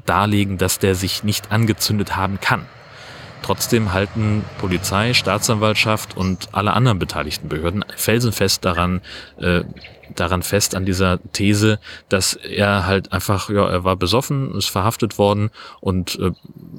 darlegen, 0.06 0.58
dass 0.58 0.78
der 0.78 0.94
sich 0.94 1.24
nicht 1.24 1.52
angezündet 1.52 2.16
haben 2.16 2.40
kann. 2.40 2.66
Trotzdem 3.42 3.92
halten 3.92 4.44
Polizei, 4.58 5.14
Staatsanwaltschaft 5.14 6.16
und 6.16 6.48
alle 6.52 6.72
anderen 6.72 6.98
beteiligten 6.98 7.48
Behörden 7.48 7.84
felsenfest 7.96 8.64
daran, 8.64 9.00
äh, 9.38 9.62
daran 10.14 10.42
fest 10.42 10.74
an 10.74 10.84
dieser 10.84 11.18
These, 11.32 11.78
dass 12.08 12.34
er 12.34 12.86
halt 12.86 13.12
einfach, 13.12 13.50
ja, 13.50 13.68
er 13.68 13.84
war 13.84 13.96
besoffen, 13.96 14.54
ist 14.54 14.70
verhaftet 14.70 15.18
worden 15.18 15.50
und 15.80 16.18
äh, 16.18 16.30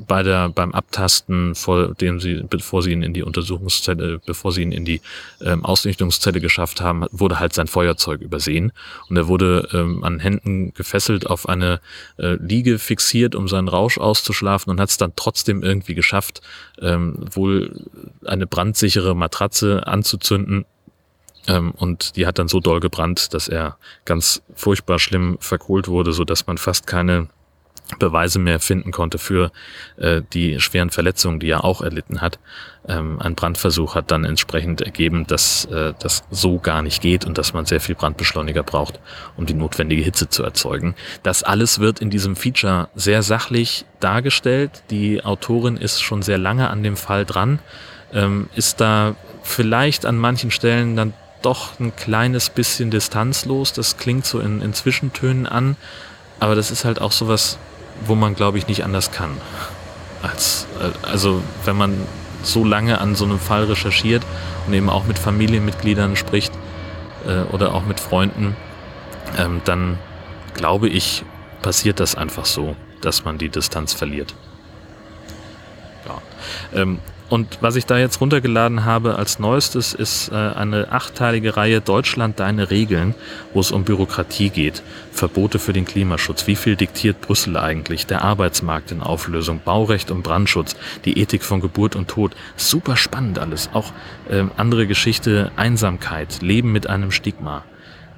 bei 0.08 0.24
der 0.24 0.50
beim 0.50 0.72
Abtasten, 0.72 1.56
vor 1.56 1.94
dem 1.96 2.20
sie, 2.20 2.44
bevor 2.50 2.82
sie 2.82 2.92
ihn 2.92 3.04
in 3.04 3.14
die 3.14 3.24
Untersuchungszelle, 3.24 4.20
bevor 4.26 4.52
sie 4.52 4.64
ihn 4.64 4.72
in 4.72 4.86
die 4.86 5.02
ähm, 5.42 5.64
Ausrichtungszelle 5.64 6.42
geschafft 6.42 6.82
haben, 6.82 7.06
wurde 7.12 7.40
halt 7.40 7.54
sein 7.54 7.68
Feuerzeug 7.68 8.22
übersehen. 8.22 8.72
Und 9.10 9.18
er 9.18 9.28
wurde 9.28 9.68
ähm, 9.74 10.04
an 10.04 10.20
Händen 10.20 10.74
gefesselt 10.74 11.28
auf 11.28 11.48
eine 11.48 11.80
äh, 12.18 12.36
Liege 12.36 12.80
fixiert, 12.80 13.36
um 13.36 13.48
seinen 13.48 13.68
Rausch 13.68 13.98
auszuschlafen 13.98 14.72
und 14.72 14.80
hat 14.80 14.90
es 14.90 14.98
dann 14.98 15.14
trotzdem 15.16 15.64
irgendwie 15.64 15.96
geschafft, 15.96 16.42
ähm, 16.82 17.26
wohl 17.32 17.86
eine 18.26 18.48
brandsichere 18.48 19.16
Matratze 19.16 19.86
anzuzünden 19.88 20.66
ähm, 21.50 21.72
und 21.72 22.16
die 22.16 22.26
hat 22.26 22.40
dann 22.40 22.48
so 22.48 22.60
doll 22.60 22.80
gebrannt, 22.80 23.34
dass 23.34 23.48
er 23.48 23.78
ganz 24.06 24.42
furchtbar 24.56 25.00
schlimm 25.00 25.38
verkohlt 25.42 25.88
wurde, 25.88 26.14
so 26.14 26.24
dass 26.24 26.48
man 26.48 26.58
fast 26.58 26.88
keine 26.88 27.28
Beweise 27.98 28.38
mehr 28.38 28.60
finden 28.60 28.92
konnte 28.92 29.18
für 29.18 29.52
äh, 29.98 30.22
die 30.32 30.60
schweren 30.60 30.92
Verletzungen, 30.92 31.40
die 31.40 31.50
er 31.50 31.64
auch 31.64 31.82
erlitten 31.82 32.22
hat. 32.22 32.38
Ähm, 32.88 33.20
ein 33.20 33.34
Brandversuch 33.34 33.96
hat 33.96 34.12
dann 34.12 34.26
entsprechend 34.26 34.82
ergeben, 34.82 35.26
dass 35.26 35.66
äh, 35.66 35.94
das 35.98 36.24
so 36.30 36.60
gar 36.60 36.84
nicht 36.84 37.02
geht 37.02 37.26
und 37.26 37.40
dass 37.40 37.54
man 37.54 37.66
sehr 37.66 37.82
viel 37.82 37.96
Brandbeschleuniger 37.96 38.62
braucht, 38.62 39.00
um 39.38 39.48
die 39.48 39.56
notwendige 39.56 40.04
Hitze 40.04 40.30
zu 40.30 40.44
erzeugen. 40.44 40.94
Das 41.24 41.42
alles 41.42 41.80
wird 41.80 42.00
in 42.00 42.12
diesem 42.12 42.36
Feature 42.36 42.90
sehr 42.94 43.24
sachlich 43.24 43.86
dargestellt. 44.00 44.84
Die 44.92 45.26
Autorin 45.26 45.76
ist 45.76 46.00
schon 46.00 46.22
sehr 46.22 46.38
lange 46.38 46.70
an 46.70 46.84
dem 46.84 46.96
Fall 46.96 47.26
dran, 47.26 47.58
ähm, 48.14 48.50
ist 48.56 48.82
da 48.82 49.16
vielleicht 49.42 50.06
an 50.06 50.18
manchen 50.18 50.52
Stellen 50.52 50.96
dann 50.96 51.14
doch 51.42 51.80
ein 51.80 51.96
kleines 51.96 52.50
bisschen 52.50 52.92
distanzlos. 52.92 53.74
Das 53.74 53.98
klingt 53.98 54.26
so 54.26 54.40
in, 54.40 54.62
in 54.62 54.74
Zwischentönen 54.74 55.48
an, 55.48 55.76
aber 56.40 56.56
das 56.56 56.72
ist 56.72 56.86
halt 56.86 57.02
auch 57.02 57.12
sowas, 57.12 57.58
wo 58.06 58.16
man, 58.16 58.36
glaube 58.36 58.58
ich, 58.58 58.68
nicht 58.68 58.84
anders 58.84 59.12
kann. 59.12 59.32
Als, 60.22 60.68
äh, 60.80 61.08
also 61.08 61.42
wenn 61.66 61.78
man 61.78 61.96
so 62.44 62.64
lange 62.64 63.00
an 63.00 63.16
so 63.16 63.26
einem 63.26 63.40
Fall 63.40 63.66
recherchiert 63.66 64.24
und 64.68 64.74
eben 64.74 64.90
auch 64.90 65.06
mit 65.06 65.20
Familienmitgliedern 65.20 66.16
spricht 66.16 66.54
äh, 67.28 67.42
oder 67.54 67.74
auch 67.74 67.84
mit 67.84 68.00
Freunden, 68.00 68.56
ähm, 69.38 69.62
dann 69.66 69.98
glaube 70.54 70.90
ich, 70.90 71.24
passiert 71.62 72.00
das 72.00 72.16
einfach 72.16 72.46
so, 72.46 72.76
dass 73.02 73.26
man 73.26 73.38
die 73.38 73.50
Distanz 73.50 73.94
verliert. 73.94 74.34
Ja. 76.08 76.82
Ähm, 76.82 77.00
und 77.30 77.60
was 77.62 77.76
ich 77.76 77.86
da 77.86 77.98
jetzt 78.00 78.22
runtergeladen 78.22 78.86
habe 78.86 79.16
als 79.16 79.38
neuestes 79.38 79.94
ist 79.94 80.30
äh, 80.30 80.36
eine 80.36 80.92
achteilige 80.92 81.56
Reihe 81.58 81.80
Deutschland 81.80 82.40
deine 82.40 82.72
Regeln, 82.72 83.14
wo 83.54 83.60
es 83.60 83.72
um 83.72 83.84
Bürokratie 83.84 84.50
geht, 84.50 84.82
Verbote 85.12 85.60
für 85.60 85.72
den 85.72 85.86
Klimaschutz, 85.86 86.48
wie 86.48 86.56
viel 86.56 86.76
diktiert 86.76 87.22
Brüssel 87.22 87.56
eigentlich, 87.58 88.08
der 88.08 88.24
Arbeitsmarkt 88.24 88.92
in 88.92 89.02
Auflösung, 89.02 89.62
Baurecht 89.64 90.10
und 90.10 90.24
Brandschutz, 90.24 90.76
die 91.06 91.20
Ethik 91.20 91.44
von 91.44 91.62
Geburt 91.62 91.96
und 91.96 92.08
Tod. 92.08 92.36
Super 92.56 92.98
spannend 92.98 93.38
alles. 93.38 93.70
Auch 93.74 93.94
ähm, 94.30 94.50
andere 94.58 94.88
Geschichte, 94.88 95.52
Einsamkeit, 95.56 96.42
Leben 96.42 96.72
mit 96.72 96.88
einem 96.88 97.12
Stigma. 97.12 97.64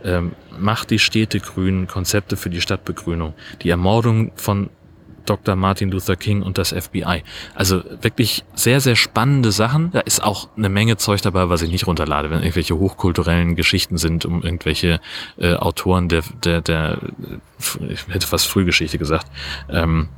Ähm, 0.04 0.32
macht 0.58 0.90
die 0.90 1.00
Städte 1.00 1.40
grün, 1.40 1.88
Konzepte 1.88 2.38
für 2.38 2.50
die 2.50 2.62
Stadtbegrünung, 2.62 3.34
die 3.62 3.70
Ermordung 3.70 4.32
von 4.36 4.70
Dr. 5.26 5.56
Martin 5.56 5.92
Luther 5.92 6.16
King 6.16 6.42
und 6.42 6.58
das 6.58 6.72
FBI. 6.72 7.24
Also 7.56 7.84
wirklich 8.02 8.44
sehr, 8.56 8.82
sehr 8.82 8.96
spannende 8.96 9.52
Sachen. 9.52 9.92
Da 9.92 10.02
ist 10.02 10.24
auch 10.24 10.50
eine 10.58 10.70
Menge 10.70 10.98
Zeug 10.98 11.22
dabei, 11.22 11.50
was 11.50 11.62
ich 11.62 11.72
nicht 11.72 11.88
runterlade, 11.88 12.30
wenn 12.30 12.40
irgendwelche 12.40 12.78
hochkulturellen 12.78 13.56
Geschichten 13.56 13.98
sind, 13.98 14.26
um 14.26 14.44
irgendwelche 14.44 15.00
äh, 15.38 15.56
Autoren 15.56 16.10
der, 16.10 16.24
der, 16.44 16.62
der, 16.62 17.00
ich 17.90 18.08
hätte 18.08 18.28
fast 18.28 18.48
Frühgeschichte 18.48 18.98
gesagt. 18.98 19.28
Ähm, 19.70 20.10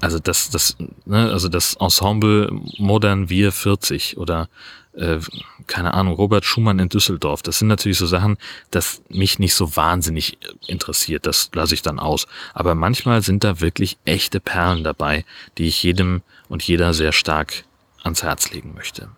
also 0.00 0.18
das, 0.18 0.50
das, 0.50 0.76
ne, 1.04 1.30
also 1.30 1.48
das 1.48 1.74
Ensemble 1.74 2.50
Modern 2.78 3.28
Wir 3.28 3.52
40 3.52 4.16
oder 4.16 4.48
äh, 4.94 5.18
keine 5.66 5.94
Ahnung, 5.94 6.14
Robert 6.14 6.44
Schumann 6.44 6.78
in 6.78 6.88
Düsseldorf. 6.88 7.42
Das 7.42 7.58
sind 7.58 7.68
natürlich 7.68 7.98
so 7.98 8.06
Sachen, 8.06 8.38
das 8.70 9.02
mich 9.08 9.38
nicht 9.38 9.54
so 9.54 9.76
wahnsinnig 9.76 10.38
interessiert. 10.66 11.26
Das 11.26 11.50
lasse 11.54 11.74
ich 11.74 11.82
dann 11.82 11.98
aus. 11.98 12.26
Aber 12.54 12.74
manchmal 12.74 13.22
sind 13.22 13.44
da 13.44 13.60
wirklich 13.60 13.98
echte 14.04 14.40
Perlen 14.40 14.84
dabei, 14.84 15.24
die 15.56 15.66
ich 15.66 15.82
jedem 15.82 16.22
und 16.48 16.62
jeder 16.62 16.94
sehr 16.94 17.12
stark 17.12 17.64
ans 18.02 18.22
Herz 18.22 18.50
legen 18.50 18.74
möchte. 18.74 19.08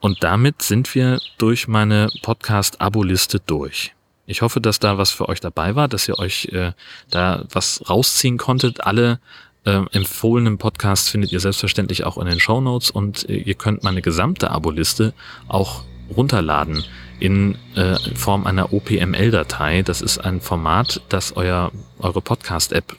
Und 0.00 0.22
damit 0.22 0.62
sind 0.62 0.94
wir 0.94 1.20
durch 1.38 1.68
meine 1.68 2.08
Podcast-Abo-Liste 2.22 3.40
durch. 3.40 3.92
Ich 4.28 4.42
hoffe, 4.42 4.60
dass 4.60 4.78
da 4.78 4.98
was 4.98 5.10
für 5.10 5.26
euch 5.26 5.40
dabei 5.40 5.74
war, 5.74 5.88
dass 5.88 6.06
ihr 6.06 6.18
euch 6.18 6.50
äh, 6.52 6.72
da 7.10 7.44
was 7.50 7.82
rausziehen 7.88 8.36
konntet. 8.36 8.84
Alle 8.84 9.20
äh, 9.64 9.80
empfohlenen 9.92 10.58
Podcasts 10.58 11.08
findet 11.08 11.32
ihr 11.32 11.40
selbstverständlich 11.40 12.04
auch 12.04 12.18
in 12.18 12.26
den 12.26 12.38
Show 12.38 12.60
Notes 12.60 12.90
und 12.90 13.26
äh, 13.30 13.36
ihr 13.36 13.54
könnt 13.54 13.84
meine 13.84 14.02
gesamte 14.02 14.50
Abo-Liste 14.50 15.14
auch 15.48 15.82
runterladen 16.14 16.84
in 17.20 17.56
äh, 17.74 17.96
Form 18.14 18.46
einer 18.46 18.70
OPML-Datei. 18.74 19.80
Das 19.80 20.02
ist 20.02 20.18
ein 20.18 20.42
Format, 20.42 21.00
das 21.08 21.34
euer, 21.34 21.72
eure 21.98 22.20
Podcast-App 22.20 22.96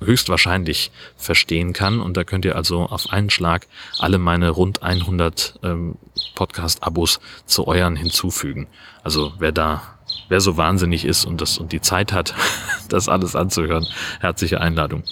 höchstwahrscheinlich 0.00 0.90
verstehen 1.16 1.74
kann. 1.74 2.00
Und 2.00 2.16
da 2.16 2.24
könnt 2.24 2.44
ihr 2.44 2.56
also 2.56 2.80
auf 2.82 3.12
einen 3.12 3.30
Schlag 3.30 3.68
alle 4.00 4.18
meine 4.18 4.50
rund 4.50 4.82
100 4.82 5.60
ähm, 5.62 5.94
Podcast-Abos 6.34 7.20
zu 7.46 7.68
euren 7.68 7.94
hinzufügen. 7.94 8.66
Also 9.04 9.32
wer 9.38 9.52
da 9.52 9.95
wer 10.28 10.40
so 10.40 10.56
wahnsinnig 10.56 11.04
ist 11.04 11.24
und 11.24 11.40
das 11.40 11.58
und 11.58 11.72
die 11.72 11.80
Zeit 11.80 12.12
hat, 12.12 12.34
das 12.88 13.08
alles 13.08 13.36
anzuhören, 13.36 13.86
herzliche 14.20 14.60
Einladung. 14.60 15.02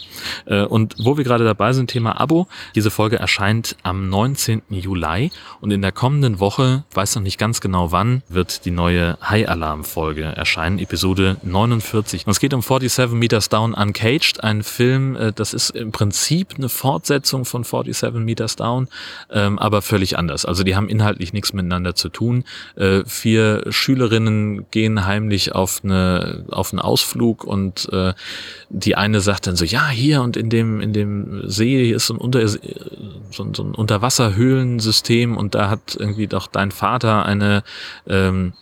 Äh, 0.46 0.64
und 0.64 0.94
wo 0.98 1.16
wir 1.16 1.24
gerade 1.24 1.44
dabei 1.44 1.72
sind, 1.72 1.90
Thema 1.90 2.20
Abo. 2.20 2.46
Diese 2.74 2.90
Folge 2.90 3.18
erscheint 3.18 3.76
am 3.82 4.08
19. 4.08 4.62
Juli 4.70 5.30
und 5.60 5.70
in 5.70 5.82
der 5.82 5.92
kommenden 5.92 6.40
Woche, 6.40 6.84
weiß 6.92 7.16
noch 7.16 7.22
nicht 7.22 7.38
ganz 7.38 7.60
genau 7.60 7.92
wann, 7.92 8.22
wird 8.28 8.64
die 8.64 8.70
neue 8.70 9.18
High 9.22 9.48
Alarm 9.48 9.84
Folge 9.84 10.24
erscheinen, 10.24 10.78
Episode 10.78 11.36
49. 11.42 12.26
Und 12.26 12.30
es 12.30 12.40
geht 12.40 12.54
um 12.54 12.62
47 12.62 13.16
Meters 13.16 13.48
Down 13.48 13.74
Uncaged, 13.74 14.42
ein 14.42 14.62
Film, 14.62 15.16
äh, 15.16 15.32
das 15.32 15.54
ist 15.54 15.70
im 15.70 15.92
Prinzip 15.92 16.54
eine 16.56 16.68
Fortsetzung 16.68 17.44
von 17.44 17.64
47 17.64 18.14
Meters 18.14 18.56
Down, 18.56 18.88
ähm, 19.30 19.58
aber 19.58 19.82
völlig 19.82 20.18
anders. 20.18 20.44
Also 20.44 20.64
die 20.64 20.76
haben 20.76 20.88
inhaltlich 20.88 21.32
nichts 21.32 21.52
miteinander 21.52 21.94
zu 21.94 22.08
tun. 22.08 22.44
Äh, 22.76 23.04
vier 23.06 23.64
Schülerinnen 23.70 24.66
gehen 24.70 25.03
heimlich 25.06 25.54
auf 25.54 25.80
eine 25.84 26.44
auf 26.50 26.72
einen 26.72 26.80
Ausflug 26.80 27.44
und 27.44 27.88
äh, 27.92 28.14
die 28.68 28.96
eine 28.96 29.20
sagt 29.20 29.46
dann 29.46 29.56
so 29.56 29.64
ja 29.64 29.88
hier 29.88 30.22
und 30.22 30.36
in 30.36 30.50
dem 30.50 30.80
in 30.80 30.92
dem 30.92 31.48
See 31.48 31.90
ist 31.90 32.06
so 32.06 32.14
ein 32.14 32.18
unter 32.18 32.46
so, 32.48 32.58
so 33.30 33.42
ein 33.44 33.74
Unterwasserhöhlensystem 33.74 35.36
und 35.36 35.54
da 35.54 35.70
hat 35.70 35.96
irgendwie 35.98 36.26
doch 36.26 36.46
dein 36.46 36.70
Vater 36.70 37.24
eine 37.26 37.62
ähm, 38.06 38.54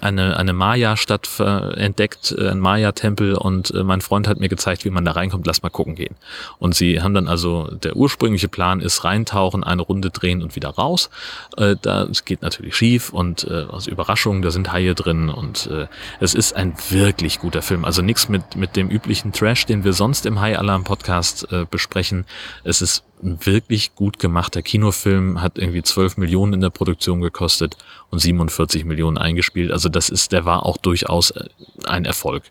eine, 0.00 0.36
eine 0.36 0.52
Maya-Stadt 0.52 1.40
entdeckt, 1.40 2.34
äh, 2.36 2.50
ein 2.50 2.60
Maya-Tempel 2.60 3.34
und 3.34 3.70
äh, 3.70 3.82
mein 3.82 4.00
Freund 4.00 4.28
hat 4.28 4.38
mir 4.38 4.48
gezeigt, 4.48 4.84
wie 4.84 4.90
man 4.90 5.04
da 5.04 5.12
reinkommt, 5.12 5.46
lass 5.46 5.62
mal 5.62 5.70
gucken 5.70 5.94
gehen. 5.94 6.14
Und 6.58 6.74
sie 6.74 7.00
haben 7.00 7.14
dann 7.14 7.28
also, 7.28 7.68
der 7.70 7.96
ursprüngliche 7.96 8.48
Plan 8.48 8.80
ist 8.80 9.04
reintauchen, 9.04 9.64
eine 9.64 9.82
Runde 9.82 10.10
drehen 10.10 10.42
und 10.42 10.56
wieder 10.56 10.70
raus. 10.70 11.10
Äh, 11.56 11.76
das 11.80 12.24
geht 12.24 12.42
natürlich 12.42 12.76
schief 12.76 13.10
und 13.12 13.44
äh, 13.44 13.64
aus 13.64 13.86
Überraschungen, 13.86 14.42
da 14.42 14.50
sind 14.50 14.72
Haie 14.72 14.94
drin 14.94 15.30
und 15.30 15.68
äh, 15.68 15.86
es 16.20 16.34
ist 16.34 16.54
ein 16.54 16.74
wirklich 16.90 17.38
guter 17.38 17.62
Film. 17.62 17.84
Also 17.84 18.02
nichts 18.02 18.28
mit, 18.28 18.56
mit 18.56 18.76
dem 18.76 18.88
üblichen 18.88 19.32
Trash, 19.32 19.66
den 19.66 19.84
wir 19.84 19.94
sonst 19.94 20.26
im 20.26 20.40
High 20.40 20.58
Alarm 20.58 20.84
Podcast 20.84 21.50
äh, 21.50 21.64
besprechen. 21.68 22.26
Es 22.62 22.82
ist 22.82 23.04
wirklich 23.20 23.94
gut 23.94 24.18
gemachter 24.18 24.62
Kinofilm, 24.62 25.40
hat 25.40 25.58
irgendwie 25.58 25.82
12 25.82 26.16
Millionen 26.16 26.54
in 26.54 26.60
der 26.60 26.70
Produktion 26.70 27.20
gekostet 27.20 27.76
und 28.10 28.18
47 28.18 28.84
Millionen 28.84 29.18
eingespielt. 29.18 29.72
Also 29.72 29.88
das 29.88 30.08
ist, 30.08 30.32
der 30.32 30.44
war 30.44 30.64
auch 30.66 30.76
durchaus 30.76 31.30
äh, 31.30 31.48
ein 31.84 32.04
Erfolg. 32.04 32.44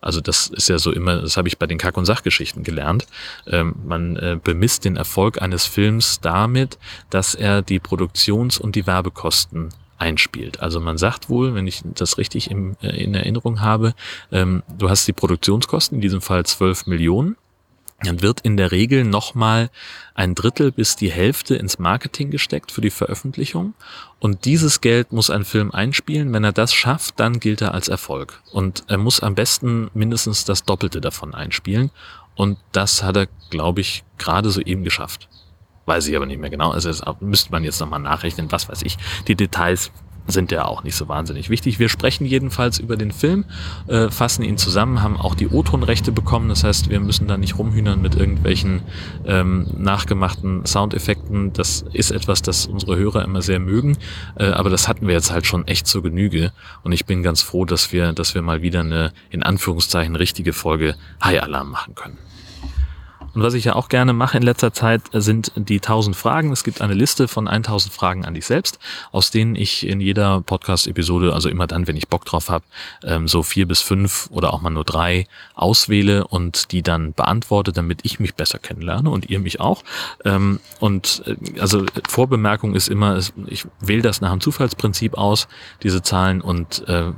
Also 0.00 0.20
das 0.20 0.46
ist 0.46 0.68
ja 0.68 0.78
so 0.78 0.92
immer, 0.92 1.16
das 1.16 1.36
habe 1.36 1.48
ich 1.48 1.58
bei 1.58 1.66
den 1.66 1.78
Kack- 1.78 1.96
und 1.96 2.06
Sachgeschichten 2.06 2.62
gelernt. 2.62 3.06
Ähm, 3.46 3.74
man 3.84 4.16
äh, 4.16 4.38
bemisst 4.42 4.84
den 4.84 4.96
Erfolg 4.96 5.42
eines 5.42 5.66
Films 5.66 6.20
damit, 6.20 6.78
dass 7.10 7.34
er 7.34 7.62
die 7.62 7.80
Produktions- 7.80 8.58
und 8.58 8.76
die 8.76 8.86
Werbekosten 8.86 9.70
einspielt. 9.98 10.60
Also 10.60 10.80
man 10.80 10.96
sagt 10.96 11.28
wohl, 11.28 11.54
wenn 11.54 11.66
ich 11.66 11.82
das 11.84 12.16
richtig 12.16 12.50
im, 12.50 12.76
äh, 12.80 13.02
in 13.02 13.14
Erinnerung 13.14 13.60
habe, 13.60 13.94
ähm, 14.32 14.62
du 14.78 14.88
hast 14.88 15.06
die 15.06 15.12
Produktionskosten, 15.12 15.96
in 15.96 16.02
diesem 16.02 16.22
Fall 16.22 16.46
12 16.46 16.86
Millionen 16.86 17.36
dann 18.02 18.22
wird 18.22 18.40
in 18.40 18.56
der 18.56 18.72
Regel 18.72 19.04
nochmal 19.04 19.70
ein 20.14 20.34
Drittel 20.34 20.72
bis 20.72 20.96
die 20.96 21.10
Hälfte 21.10 21.56
ins 21.56 21.78
Marketing 21.78 22.30
gesteckt 22.30 22.72
für 22.72 22.80
die 22.80 22.90
Veröffentlichung. 22.90 23.74
Und 24.18 24.44
dieses 24.44 24.80
Geld 24.80 25.12
muss 25.12 25.30
ein 25.30 25.44
Film 25.44 25.70
einspielen. 25.70 26.32
Wenn 26.32 26.44
er 26.44 26.52
das 26.52 26.72
schafft, 26.72 27.20
dann 27.20 27.40
gilt 27.40 27.60
er 27.60 27.74
als 27.74 27.88
Erfolg. 27.88 28.42
Und 28.52 28.84
er 28.88 28.98
muss 28.98 29.20
am 29.20 29.34
besten 29.34 29.90
mindestens 29.92 30.44
das 30.44 30.64
Doppelte 30.64 31.00
davon 31.00 31.34
einspielen. 31.34 31.90
Und 32.34 32.58
das 32.72 33.02
hat 33.02 33.16
er, 33.16 33.28
glaube 33.50 33.82
ich, 33.82 34.04
gerade 34.16 34.50
so 34.50 34.60
eben 34.60 34.84
geschafft. 34.84 35.28
Weiß 35.84 36.06
ich 36.06 36.16
aber 36.16 36.26
nicht 36.26 36.40
mehr 36.40 36.50
genau. 36.50 36.70
Also 36.70 36.88
das 36.88 37.02
müsste 37.20 37.50
man 37.50 37.64
jetzt 37.64 37.80
nochmal 37.80 38.00
nachrechnen, 38.00 38.50
was 38.50 38.68
weiß 38.68 38.82
ich. 38.82 38.96
Die 39.26 39.34
Details 39.34 39.90
sind 40.30 40.52
ja 40.52 40.64
auch 40.64 40.82
nicht 40.82 40.96
so 40.96 41.08
wahnsinnig 41.08 41.50
wichtig. 41.50 41.78
Wir 41.78 41.88
sprechen 41.88 42.24
jedenfalls 42.24 42.78
über 42.78 42.96
den 42.96 43.12
Film, 43.12 43.44
äh, 43.86 44.10
fassen 44.10 44.42
ihn 44.42 44.58
zusammen, 44.58 45.02
haben 45.02 45.16
auch 45.16 45.34
die 45.34 45.48
O-Ton-Rechte 45.48 46.12
bekommen. 46.12 46.48
Das 46.48 46.64
heißt, 46.64 46.90
wir 46.90 47.00
müssen 47.00 47.28
da 47.28 47.36
nicht 47.36 47.58
rumhühnern 47.58 48.00
mit 48.00 48.14
irgendwelchen 48.14 48.82
ähm, 49.26 49.66
nachgemachten 49.76 50.66
Soundeffekten. 50.66 51.52
Das 51.52 51.84
ist 51.92 52.10
etwas, 52.10 52.42
das 52.42 52.66
unsere 52.66 52.96
Hörer 52.96 53.24
immer 53.24 53.42
sehr 53.42 53.58
mögen. 53.58 53.96
Äh, 54.36 54.46
aber 54.46 54.70
das 54.70 54.88
hatten 54.88 55.06
wir 55.06 55.14
jetzt 55.14 55.30
halt 55.30 55.46
schon 55.46 55.66
echt 55.66 55.86
zur 55.86 56.02
Genüge. 56.02 56.52
Und 56.82 56.92
ich 56.92 57.06
bin 57.06 57.22
ganz 57.22 57.42
froh, 57.42 57.64
dass 57.64 57.92
wir, 57.92 58.12
dass 58.12 58.34
wir 58.34 58.42
mal 58.42 58.62
wieder 58.62 58.80
eine, 58.80 59.12
in 59.30 59.42
Anführungszeichen, 59.42 60.16
richtige 60.16 60.52
Folge 60.52 60.96
High 61.22 61.42
Alarm 61.42 61.70
machen 61.70 61.94
können. 61.94 62.18
Und 63.34 63.42
was 63.42 63.54
ich 63.54 63.64
ja 63.64 63.76
auch 63.76 63.88
gerne 63.88 64.12
mache 64.12 64.36
in 64.36 64.42
letzter 64.42 64.72
Zeit, 64.72 65.02
sind 65.12 65.52
die 65.56 65.76
1000 65.76 66.16
Fragen. 66.16 66.52
Es 66.52 66.64
gibt 66.64 66.80
eine 66.80 66.94
Liste 66.94 67.28
von 67.28 67.46
1000 67.48 67.92
Fragen 67.92 68.24
an 68.24 68.34
dich 68.34 68.46
selbst, 68.46 68.78
aus 69.12 69.30
denen 69.30 69.54
ich 69.54 69.86
in 69.86 70.00
jeder 70.00 70.40
Podcast-Episode, 70.40 71.32
also 71.32 71.48
immer 71.48 71.66
dann, 71.66 71.86
wenn 71.86 71.96
ich 71.96 72.08
Bock 72.08 72.24
drauf 72.24 72.48
habe, 72.48 72.64
ähm, 73.04 73.28
so 73.28 73.42
vier 73.42 73.66
bis 73.66 73.80
fünf 73.80 74.28
oder 74.30 74.52
auch 74.52 74.60
mal 74.60 74.70
nur 74.70 74.84
drei 74.84 75.26
auswähle 75.54 76.26
und 76.26 76.72
die 76.72 76.82
dann 76.82 77.12
beantworte, 77.12 77.72
damit 77.72 78.00
ich 78.02 78.20
mich 78.20 78.34
besser 78.34 78.58
kennenlerne 78.58 79.10
und 79.10 79.30
ihr 79.30 79.38
mich 79.38 79.60
auch. 79.60 79.84
Ähm, 80.24 80.60
und 80.80 81.22
äh, 81.26 81.60
also 81.60 81.84
Vorbemerkung 82.08 82.74
ist 82.74 82.88
immer, 82.88 83.18
ich 83.46 83.66
wähle 83.80 84.02
das 84.02 84.20
nach 84.20 84.30
dem 84.30 84.40
Zufallsprinzip 84.40 85.16
aus, 85.16 85.48
diese 85.82 86.02
Zahlen 86.02 86.40
und 86.40 86.86
äh, 86.88 87.12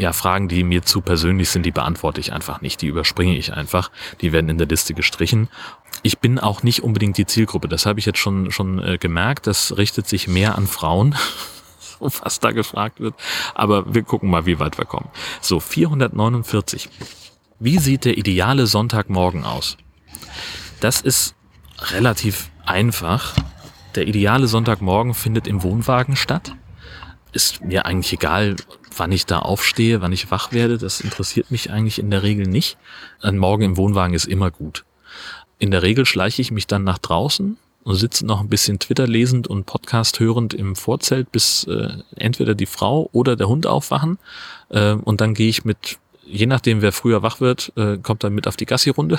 ja, 0.00 0.12
Fragen, 0.12 0.48
die 0.48 0.64
mir 0.64 0.82
zu 0.82 1.00
persönlich 1.00 1.50
sind, 1.50 1.64
die 1.66 1.72
beantworte 1.72 2.20
ich 2.20 2.32
einfach 2.32 2.60
nicht. 2.60 2.80
Die 2.82 2.86
überspringe 2.86 3.36
ich 3.36 3.52
einfach. 3.52 3.90
Die 4.20 4.32
werden 4.32 4.48
in 4.48 4.58
der 4.58 4.66
Liste 4.66 4.94
gestrichen. 4.94 5.48
Ich 6.02 6.18
bin 6.18 6.38
auch 6.38 6.62
nicht 6.62 6.82
unbedingt 6.82 7.18
die 7.18 7.26
Zielgruppe. 7.26 7.68
Das 7.68 7.84
habe 7.84 7.98
ich 7.98 8.06
jetzt 8.06 8.18
schon, 8.18 8.50
schon 8.50 8.82
äh, 8.82 8.98
gemerkt. 8.98 9.46
Das 9.46 9.76
richtet 9.76 10.08
sich 10.08 10.26
mehr 10.26 10.56
an 10.56 10.66
Frauen. 10.66 11.14
was 12.00 12.40
da 12.40 12.52
gefragt 12.52 13.00
wird. 13.00 13.14
Aber 13.54 13.94
wir 13.94 14.02
gucken 14.02 14.30
mal, 14.30 14.46
wie 14.46 14.58
weit 14.58 14.78
wir 14.78 14.86
kommen. 14.86 15.10
So, 15.42 15.60
449. 15.60 16.88
Wie 17.58 17.78
sieht 17.78 18.06
der 18.06 18.16
ideale 18.16 18.66
Sonntagmorgen 18.66 19.44
aus? 19.44 19.76
Das 20.80 21.02
ist 21.02 21.34
relativ 21.78 22.50
einfach. 22.64 23.34
Der 23.96 24.06
ideale 24.06 24.46
Sonntagmorgen 24.46 25.12
findet 25.12 25.46
im 25.46 25.62
Wohnwagen 25.62 26.16
statt. 26.16 26.54
Ist 27.32 27.62
mir 27.62 27.84
eigentlich 27.84 28.14
egal, 28.14 28.56
wann 29.00 29.10
ich 29.10 29.26
da 29.26 29.40
aufstehe, 29.40 30.00
wann 30.00 30.12
ich 30.12 30.30
wach 30.30 30.52
werde, 30.52 30.78
das 30.78 31.00
interessiert 31.00 31.50
mich 31.50 31.72
eigentlich 31.72 31.98
in 31.98 32.10
der 32.10 32.22
Regel 32.22 32.46
nicht. 32.46 32.76
Ein 33.20 33.38
Morgen 33.38 33.62
im 33.62 33.76
Wohnwagen 33.76 34.14
ist 34.14 34.26
immer 34.26 34.52
gut. 34.52 34.84
In 35.58 35.72
der 35.72 35.82
Regel 35.82 36.06
schleiche 36.06 36.40
ich 36.40 36.52
mich 36.52 36.68
dann 36.68 36.84
nach 36.84 36.98
draußen, 36.98 37.56
und 37.82 37.94
sitze 37.96 38.26
noch 38.26 38.40
ein 38.40 38.48
bisschen 38.48 38.78
Twitter 38.78 39.06
lesend 39.06 39.48
und 39.48 39.64
Podcast 39.64 40.20
hörend 40.20 40.54
im 40.54 40.76
Vorzelt, 40.76 41.32
bis 41.32 41.64
äh, 41.64 41.88
entweder 42.16 42.54
die 42.54 42.66
Frau 42.66 43.08
oder 43.12 43.36
der 43.36 43.48
Hund 43.48 43.66
aufwachen. 43.66 44.18
Äh, 44.68 44.92
und 44.92 45.20
dann 45.20 45.34
gehe 45.34 45.48
ich 45.48 45.64
mit, 45.64 45.98
je 46.24 46.46
nachdem 46.46 46.82
wer 46.82 46.92
früher 46.92 47.22
wach 47.22 47.40
wird, 47.40 47.72
äh, 47.76 47.96
kommt 47.96 48.22
dann 48.22 48.34
mit 48.34 48.46
auf 48.46 48.56
die 48.56 48.66
Gassi-Runde. 48.66 49.18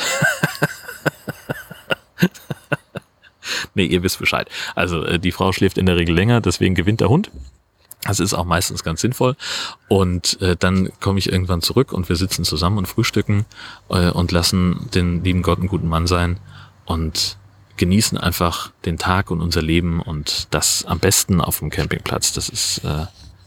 nee, 3.74 3.86
ihr 3.86 4.04
wisst 4.04 4.20
Bescheid. 4.20 4.48
Also 4.76 5.04
äh, 5.04 5.18
die 5.20 5.32
Frau 5.32 5.52
schläft 5.52 5.80
in 5.80 5.88
der 5.88 5.98
Regel 5.98 6.14
länger, 6.14 6.40
deswegen 6.40 6.76
gewinnt 6.76 7.02
der 7.02 7.10
Hund. 7.10 7.32
Das 8.04 8.20
ist 8.20 8.34
auch 8.34 8.46
meistens 8.46 8.84
ganz 8.84 9.02
sinnvoll. 9.02 9.36
Und 9.88 10.42
äh, 10.42 10.56
dann 10.58 10.90
komme 11.00 11.20
ich 11.20 11.32
irgendwann 11.32 11.62
zurück 11.62 11.94
und 11.94 12.10
wir 12.10 12.16
sitzen 12.16 12.44
zusammen 12.44 12.80
und 12.80 12.88
frühstücken 12.88 13.46
äh, 13.90 14.10
und 14.10 14.32
lassen 14.32 14.90
den 14.94 15.24
lieben 15.24 15.44
Gott 15.44 15.60
einen 15.60 15.68
guten 15.68 15.88
Mann 15.88 16.08
sein 16.08 16.40
und 16.86 17.38
genießen 17.78 18.18
einfach 18.18 18.72
den 18.86 18.98
Tag 18.98 19.32
und 19.32 19.42
unser 19.42 19.62
Leben 19.62 20.02
und 20.02 20.48
das 20.52 20.86
am 20.86 21.00
besten 21.00 21.42
auf 21.42 21.60
dem 21.60 21.70
Campingplatz. 21.70 22.34
Das 22.34 22.50
ist 22.50 22.80
äh, 22.80 23.06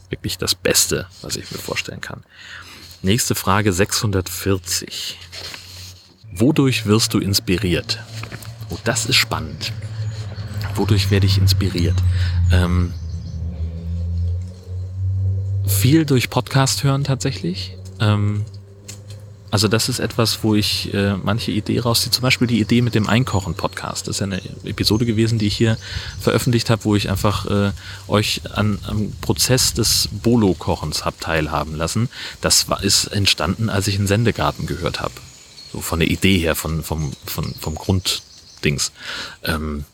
wirklich 0.09 0.38
das 0.38 0.55
Beste, 0.55 1.07
was 1.22 1.36
ich 1.36 1.50
mir 1.50 1.59
vorstellen 1.59 2.00
kann. 2.00 2.22
Nächste 3.02 3.34
Frage 3.34 3.72
640. 3.72 5.18
Wodurch 6.32 6.86
wirst 6.86 7.14
du 7.14 7.18
inspiriert? 7.18 7.98
Oh, 8.70 8.78
das 8.84 9.07
ist 9.07 9.16
spannend. 9.16 9.72
Wodurch 10.74 11.11
werde 11.11 11.26
ich 11.26 11.38
inspiriert? 11.38 11.96
Ähm, 12.50 12.92
viel 15.66 16.04
durch 16.04 16.30
Podcast 16.30 16.84
hören 16.84 17.04
tatsächlich. 17.04 17.76
Ähm, 18.00 18.44
also 19.54 19.68
das 19.68 19.88
ist 19.88 20.00
etwas, 20.00 20.42
wo 20.42 20.56
ich 20.56 20.92
äh, 20.94 21.14
manche 21.14 21.52
Idee 21.52 21.78
rausziehe. 21.78 22.10
Zum 22.10 22.22
Beispiel 22.22 22.48
die 22.48 22.60
Idee 22.60 22.82
mit 22.82 22.96
dem 22.96 23.08
Einkochen-Podcast. 23.08 24.08
Das 24.08 24.16
ist 24.16 24.20
ja 24.20 24.26
eine 24.26 24.42
Episode 24.64 25.06
gewesen, 25.06 25.38
die 25.38 25.46
ich 25.46 25.56
hier 25.56 25.78
veröffentlicht 26.18 26.70
habe, 26.70 26.84
wo 26.84 26.96
ich 26.96 27.08
einfach 27.08 27.46
äh, 27.46 27.70
euch 28.08 28.40
an, 28.52 28.80
am 28.88 29.12
Prozess 29.20 29.72
des 29.72 30.08
Bolo-Kochens 30.10 31.04
hab 31.04 31.20
teilhaben 31.20 31.76
lassen. 31.76 32.08
Das 32.40 32.68
war, 32.68 32.82
ist 32.82 33.06
entstanden, 33.06 33.68
als 33.70 33.86
ich 33.86 33.96
einen 33.96 34.08
Sendegarten 34.08 34.66
gehört 34.66 35.00
habe. 35.00 35.14
So 35.72 35.80
von 35.80 36.00
der 36.00 36.10
Idee 36.10 36.38
her, 36.38 36.56
von, 36.56 36.82
vom, 36.82 37.12
von, 37.24 37.54
vom 37.54 37.76
Grunddings. 37.76 38.90
Ähm, 39.44 39.84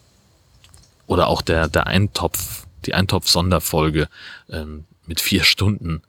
oder 1.07 1.27
auch 1.27 1.43
der, 1.43 1.69
der 1.69 1.87
Eintopf, 1.87 2.65
die 2.87 2.95
Eintopf-Sonderfolge. 2.95 4.09
Ähm, 4.49 4.87
mit 5.11 5.21
vier 5.21 5.43
Stunden. 5.43 6.03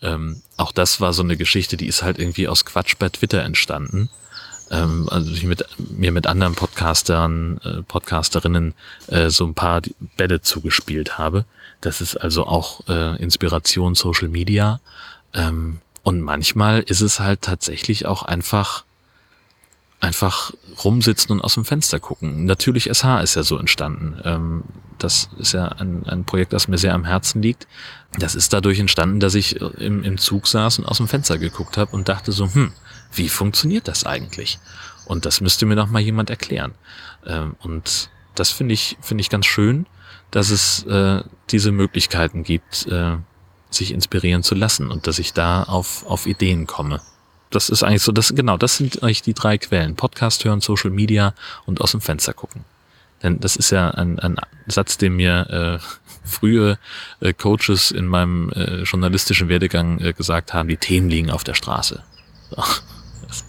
Ähm, 0.00 0.40
auch 0.56 0.72
das 0.72 0.98
war 0.98 1.12
so 1.12 1.22
eine 1.22 1.36
Geschichte, 1.36 1.76
die 1.76 1.86
ist 1.86 2.02
halt 2.02 2.18
irgendwie 2.18 2.48
aus 2.48 2.64
Quatsch 2.64 2.94
bei 2.98 3.10
Twitter 3.10 3.42
entstanden. 3.42 4.08
Ähm, 4.70 5.10
also 5.10 5.30
ich 5.30 5.44
mit, 5.44 5.66
mir 5.78 6.10
mit 6.10 6.26
anderen 6.26 6.54
Podcastern, 6.54 7.58
äh, 7.58 7.82
Podcasterinnen 7.82 8.72
äh, 9.08 9.28
so 9.28 9.44
ein 9.44 9.52
paar 9.52 9.82
Bälle 10.16 10.40
zugespielt 10.40 11.18
habe. 11.18 11.44
Das 11.82 12.00
ist 12.00 12.16
also 12.16 12.46
auch 12.46 12.88
äh, 12.88 13.22
Inspiration 13.22 13.94
Social 13.94 14.28
Media. 14.28 14.80
Ähm, 15.34 15.80
und 16.02 16.22
manchmal 16.22 16.80
ist 16.80 17.02
es 17.02 17.20
halt 17.20 17.42
tatsächlich 17.42 18.06
auch 18.06 18.22
einfach 18.22 18.84
einfach 20.00 20.52
rumsitzen 20.84 21.32
und 21.32 21.40
aus 21.40 21.54
dem 21.54 21.64
Fenster 21.64 22.00
gucken. 22.00 22.44
Natürlich 22.44 22.84
SH 22.92 23.20
ist 23.22 23.34
ja 23.34 23.42
so 23.42 23.58
entstanden. 23.58 24.20
Ähm, 24.24 24.64
das 24.98 25.30
ist 25.38 25.52
ja 25.52 25.66
ein, 25.66 26.04
ein 26.06 26.24
Projekt, 26.24 26.52
das 26.52 26.68
mir 26.68 26.78
sehr 26.78 26.94
am 26.94 27.04
Herzen 27.04 27.42
liegt. 27.42 27.66
Das 28.18 28.34
ist 28.34 28.52
dadurch 28.52 28.78
entstanden, 28.78 29.20
dass 29.20 29.34
ich 29.34 29.60
im, 29.60 30.02
im 30.02 30.18
Zug 30.18 30.46
saß 30.46 30.78
und 30.78 30.86
aus 30.86 30.98
dem 30.98 31.08
Fenster 31.08 31.38
geguckt 31.38 31.76
habe 31.76 31.94
und 31.94 32.08
dachte 32.08 32.32
so, 32.32 32.52
hm, 32.52 32.72
wie 33.12 33.28
funktioniert 33.28 33.88
das 33.88 34.04
eigentlich? 34.04 34.58
Und 35.06 35.26
das 35.26 35.40
müsste 35.40 35.66
mir 35.66 35.76
doch 35.76 35.88
mal 35.88 36.00
jemand 36.00 36.30
erklären. 36.30 36.74
Ähm, 37.26 37.56
und 37.60 38.10
das 38.34 38.50
finde 38.50 38.74
ich, 38.74 38.96
finde 39.00 39.22
ich 39.22 39.30
ganz 39.30 39.46
schön, 39.46 39.86
dass 40.30 40.50
es 40.50 40.82
äh, 40.84 41.22
diese 41.50 41.72
Möglichkeiten 41.72 42.42
gibt, 42.42 42.86
äh, 42.86 43.16
sich 43.70 43.92
inspirieren 43.92 44.42
zu 44.42 44.54
lassen 44.54 44.90
und 44.90 45.06
dass 45.06 45.18
ich 45.18 45.32
da 45.32 45.62
auf, 45.62 46.04
auf 46.06 46.26
Ideen 46.26 46.66
komme 46.66 47.00
das 47.50 47.68
ist 47.68 47.82
eigentlich 47.82 48.02
so, 48.02 48.12
das, 48.12 48.34
genau, 48.34 48.56
das 48.56 48.76
sind 48.76 49.02
eigentlich 49.02 49.22
die 49.22 49.34
drei 49.34 49.58
Quellen. 49.58 49.96
Podcast 49.96 50.44
hören, 50.44 50.60
Social 50.60 50.90
Media 50.90 51.34
und 51.64 51.80
aus 51.80 51.92
dem 51.92 52.00
Fenster 52.00 52.32
gucken. 52.32 52.64
Denn 53.22 53.40
das 53.40 53.56
ist 53.56 53.70
ja 53.70 53.90
ein, 53.90 54.18
ein 54.18 54.36
Satz, 54.66 54.98
den 54.98 55.16
mir 55.16 55.80
äh, 55.80 56.06
frühe 56.26 56.78
äh, 57.20 57.32
Coaches 57.32 57.90
in 57.90 58.06
meinem 58.06 58.50
äh, 58.50 58.82
journalistischen 58.82 59.48
Werdegang 59.48 60.00
äh, 60.00 60.12
gesagt 60.12 60.52
haben, 60.52 60.68
die 60.68 60.76
Themen 60.76 61.08
liegen 61.08 61.30
auf 61.30 61.44
der 61.44 61.54
Straße. 61.54 62.02
Das 62.50 63.44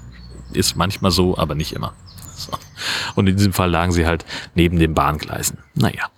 ist 0.53 0.75
manchmal 0.75 1.11
so, 1.11 1.37
aber 1.37 1.55
nicht 1.55 1.73
immer. 1.73 1.93
So. 2.35 2.51
Und 3.15 3.27
in 3.27 3.35
diesem 3.35 3.53
Fall 3.53 3.69
lagen 3.69 3.91
sie 3.91 4.05
halt 4.05 4.25
neben 4.55 4.79
den 4.79 4.93
Bahngleisen. 4.93 5.57
Naja. 5.73 6.09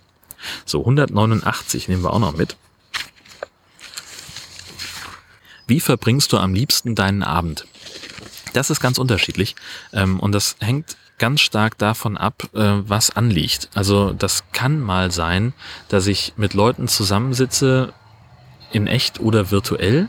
So, 0.64 0.80
189 0.80 1.88
nehmen 1.88 2.02
wir 2.02 2.12
auch 2.12 2.18
noch 2.18 2.36
mit. 2.36 2.56
Wie 5.66 5.80
verbringst 5.80 6.32
du 6.32 6.38
am 6.38 6.54
liebsten 6.54 6.94
deinen 6.94 7.22
Abend? 7.22 7.66
Das 8.52 8.70
ist 8.70 8.80
ganz 8.80 8.98
unterschiedlich 8.98 9.56
ähm, 9.92 10.20
und 10.20 10.32
das 10.32 10.56
hängt 10.60 10.96
ganz 11.18 11.40
stark 11.42 11.78
davon 11.78 12.16
ab, 12.16 12.42
äh, 12.54 12.60
was 12.60 13.10
anliegt. 13.10 13.68
Also 13.74 14.12
das 14.12 14.44
kann 14.52 14.80
mal 14.80 15.10
sein, 15.10 15.52
dass 15.88 16.06
ich 16.06 16.32
mit 16.36 16.54
Leuten 16.54 16.88
zusammensitze, 16.88 17.92
in 18.72 18.86
echt 18.86 19.20
oder 19.20 19.50
virtuell 19.50 20.08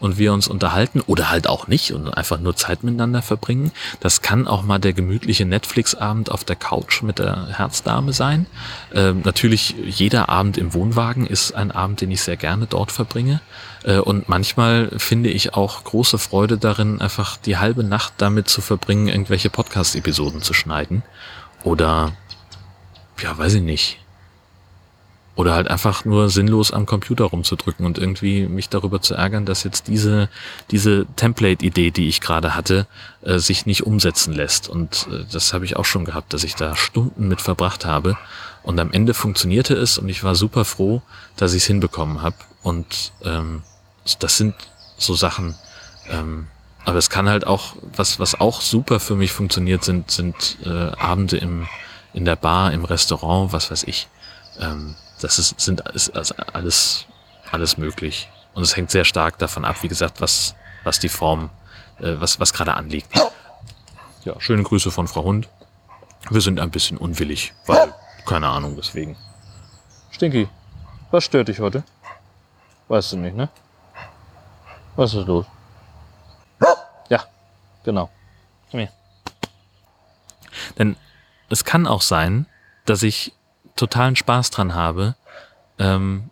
und 0.00 0.18
wir 0.18 0.32
uns 0.32 0.48
unterhalten 0.48 1.00
oder 1.06 1.30
halt 1.30 1.46
auch 1.46 1.68
nicht 1.68 1.92
und 1.92 2.08
einfach 2.08 2.40
nur 2.40 2.56
Zeit 2.56 2.82
miteinander 2.82 3.22
verbringen. 3.22 3.70
Das 4.00 4.22
kann 4.22 4.48
auch 4.48 4.62
mal 4.62 4.78
der 4.78 4.92
gemütliche 4.92 5.44
Netflix-Abend 5.44 6.30
auf 6.30 6.42
der 6.44 6.56
Couch 6.56 7.02
mit 7.02 7.18
der 7.18 7.48
Herzdame 7.56 8.12
sein. 8.12 8.46
Ähm, 8.94 9.20
natürlich 9.24 9.74
jeder 9.86 10.28
Abend 10.28 10.58
im 10.58 10.74
Wohnwagen 10.74 11.26
ist 11.26 11.52
ein 11.52 11.70
Abend, 11.70 12.00
den 12.00 12.10
ich 12.10 12.22
sehr 12.22 12.36
gerne 12.36 12.66
dort 12.66 12.90
verbringe. 12.90 13.40
Äh, 13.84 13.98
und 13.98 14.28
manchmal 14.28 14.90
finde 14.96 15.30
ich 15.30 15.54
auch 15.54 15.84
große 15.84 16.18
Freude 16.18 16.58
darin, 16.58 17.00
einfach 17.00 17.36
die 17.36 17.58
halbe 17.58 17.84
Nacht 17.84 18.14
damit 18.16 18.48
zu 18.48 18.60
verbringen, 18.60 19.08
irgendwelche 19.08 19.50
Podcast-Episoden 19.50 20.42
zu 20.42 20.54
schneiden. 20.54 21.02
Oder, 21.62 22.12
ja, 23.22 23.36
weiß 23.36 23.54
ich 23.54 23.62
nicht, 23.62 23.99
oder 25.40 25.54
halt 25.54 25.68
einfach 25.68 26.04
nur 26.04 26.28
sinnlos 26.28 26.70
am 26.70 26.84
Computer 26.84 27.24
rumzudrücken 27.24 27.86
und 27.86 27.96
irgendwie 27.96 28.46
mich 28.46 28.68
darüber 28.68 29.00
zu 29.00 29.14
ärgern, 29.14 29.46
dass 29.46 29.64
jetzt 29.64 29.88
diese, 29.88 30.28
diese 30.70 31.06
Template-Idee, 31.16 31.90
die 31.90 32.08
ich 32.08 32.20
gerade 32.20 32.54
hatte, 32.54 32.86
äh, 33.22 33.38
sich 33.38 33.64
nicht 33.64 33.86
umsetzen 33.86 34.34
lässt. 34.34 34.68
Und 34.68 35.08
äh, 35.10 35.24
das 35.32 35.54
habe 35.54 35.64
ich 35.64 35.76
auch 35.76 35.86
schon 35.86 36.04
gehabt, 36.04 36.34
dass 36.34 36.44
ich 36.44 36.56
da 36.56 36.76
Stunden 36.76 37.26
mit 37.26 37.40
verbracht 37.40 37.86
habe. 37.86 38.18
Und 38.62 38.78
am 38.78 38.92
Ende 38.92 39.14
funktionierte 39.14 39.72
es 39.74 39.96
und 39.96 40.10
ich 40.10 40.22
war 40.22 40.34
super 40.34 40.66
froh, 40.66 41.00
dass 41.38 41.54
ich 41.54 41.62
es 41.62 41.66
hinbekommen 41.66 42.20
habe. 42.20 42.36
Und 42.62 43.12
ähm, 43.24 43.62
das 44.18 44.36
sind 44.36 44.54
so 44.98 45.14
Sachen, 45.14 45.54
ähm, 46.10 46.48
aber 46.84 46.98
es 46.98 47.08
kann 47.08 47.30
halt 47.30 47.46
auch, 47.46 47.76
was, 47.96 48.18
was 48.20 48.38
auch 48.38 48.60
super 48.60 49.00
für 49.00 49.14
mich 49.14 49.32
funktioniert, 49.32 49.84
sind, 49.84 50.10
sind 50.10 50.58
äh, 50.66 50.68
Abende 50.68 51.38
im, 51.38 51.66
in 52.12 52.26
der 52.26 52.36
Bar, 52.36 52.72
im 52.72 52.84
Restaurant, 52.84 53.54
was 53.54 53.70
weiß 53.70 53.84
ich. 53.84 54.08
Ähm, 54.58 54.96
das 55.20 55.38
ist, 55.38 55.60
sind 55.60 55.80
ist 55.90 56.10
also 56.16 56.34
alles, 56.52 57.06
alles 57.50 57.76
möglich. 57.76 58.28
Und 58.54 58.62
es 58.62 58.76
hängt 58.76 58.90
sehr 58.90 59.04
stark 59.04 59.38
davon 59.38 59.64
ab, 59.64 59.82
wie 59.82 59.88
gesagt, 59.88 60.20
was, 60.20 60.54
was 60.84 60.98
die 60.98 61.08
Form, 61.08 61.50
äh, 61.98 62.14
was, 62.18 62.40
was 62.40 62.52
gerade 62.52 62.74
anliegt. 62.74 63.08
Ja, 64.24 64.38
schöne 64.40 64.62
Grüße 64.62 64.90
von 64.90 65.08
Frau 65.08 65.24
Hund. 65.24 65.48
Wir 66.28 66.40
sind 66.40 66.60
ein 66.60 66.70
bisschen 66.70 66.98
unwillig, 66.98 67.54
weil, 67.66 67.94
keine 68.26 68.48
Ahnung, 68.48 68.76
deswegen. 68.76 69.16
Stinky, 70.10 70.48
was 71.10 71.24
stört 71.24 71.48
dich 71.48 71.60
heute? 71.60 71.82
Weißt 72.88 73.12
du 73.12 73.16
nicht, 73.16 73.36
ne? 73.36 73.48
Was 74.96 75.14
ist 75.14 75.26
los? 75.26 75.46
Ja, 77.08 77.24
genau. 77.84 78.10
Komm 78.70 78.80
her. 78.80 78.92
Denn 80.78 80.96
es 81.48 81.64
kann 81.64 81.86
auch 81.86 82.02
sein, 82.02 82.46
dass 82.84 83.02
ich 83.02 83.32
totalen 83.80 84.16
Spaß 84.16 84.50
dran 84.50 84.74
habe, 84.74 85.14
ähm, 85.78 86.30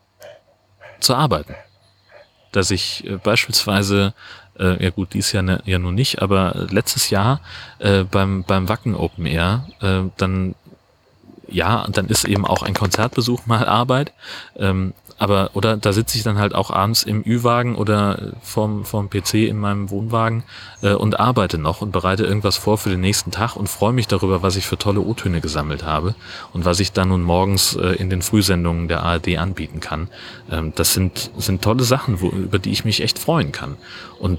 zu 1.01 1.15
arbeiten. 1.15 1.55
Dass 2.53 2.71
ich 2.71 3.05
äh, 3.05 3.17
beispielsweise, 3.17 4.15
äh, 4.59 4.83
ja 4.83 4.91
gut, 4.91 5.15
dies 5.15 5.33
Jahr 5.33 5.43
ne, 5.43 5.63
ja 5.65 5.79
nun 5.79 5.95
nicht, 5.95 6.23
aber 6.23 6.67
letztes 6.71 7.11
Jahr 7.11 7.41
äh, 7.79 8.05
beim, 8.05 8.45
beim 8.45 8.69
Wacken 8.69 8.95
Open 8.95 9.27
Air 9.27 9.67
äh, 9.81 10.03
dann 10.17 10.55
ja, 11.51 11.87
dann 11.89 12.09
ist 12.09 12.25
eben 12.25 12.45
auch 12.45 12.63
ein 12.63 12.75
Konzertbesuch 12.75 13.47
mal 13.47 13.67
Arbeit. 13.67 14.13
Ähm, 14.57 14.93
aber, 15.19 15.51
oder 15.55 15.77
da 15.77 15.93
sitze 15.93 16.17
ich 16.17 16.23
dann 16.23 16.39
halt 16.39 16.55
auch 16.55 16.71
abends 16.71 17.03
im 17.03 17.23
Ü-Wagen 17.27 17.75
oder 17.75 18.33
vorm, 18.41 18.85
vorm 18.85 19.11
PC 19.11 19.35
in 19.35 19.59
meinem 19.59 19.91
Wohnwagen 19.91 20.45
äh, 20.81 20.93
und 20.93 21.19
arbeite 21.19 21.59
noch 21.59 21.83
und 21.83 21.91
bereite 21.91 22.25
irgendwas 22.25 22.57
vor 22.57 22.79
für 22.79 22.89
den 22.89 23.01
nächsten 23.01 23.33
Tag 23.33 23.57
und 23.57 23.69
freue 23.69 23.93
mich 23.93 24.07
darüber, 24.07 24.43
was 24.43 24.55
ich 24.55 24.67
für 24.67 24.79
tolle 24.79 25.01
O-Töne 25.01 25.41
gesammelt 25.41 25.85
habe 25.85 26.15
und 26.53 26.65
was 26.65 26.79
ich 26.79 26.93
dann 26.93 27.09
nun 27.09 27.23
morgens 27.23 27.75
äh, 27.75 27.95
in 27.97 28.11
den 28.11 28.23
Frühsendungen 28.23 28.87
der 28.87 29.03
ARD 29.03 29.39
anbieten 29.39 29.81
kann. 29.81 30.09
Ähm, 30.51 30.73
das 30.77 30.95
sind, 30.95 31.33
sind 31.37 31.63
tolle 31.63 31.83
Sachen, 31.83 32.21
wo, 32.21 32.29
über 32.29 32.61
die 32.61 32.71
ich 32.71 32.85
mich 32.85 33.03
echt 33.03 33.19
freuen 33.19 33.51
kann. 33.51 33.77
Und 34.21 34.39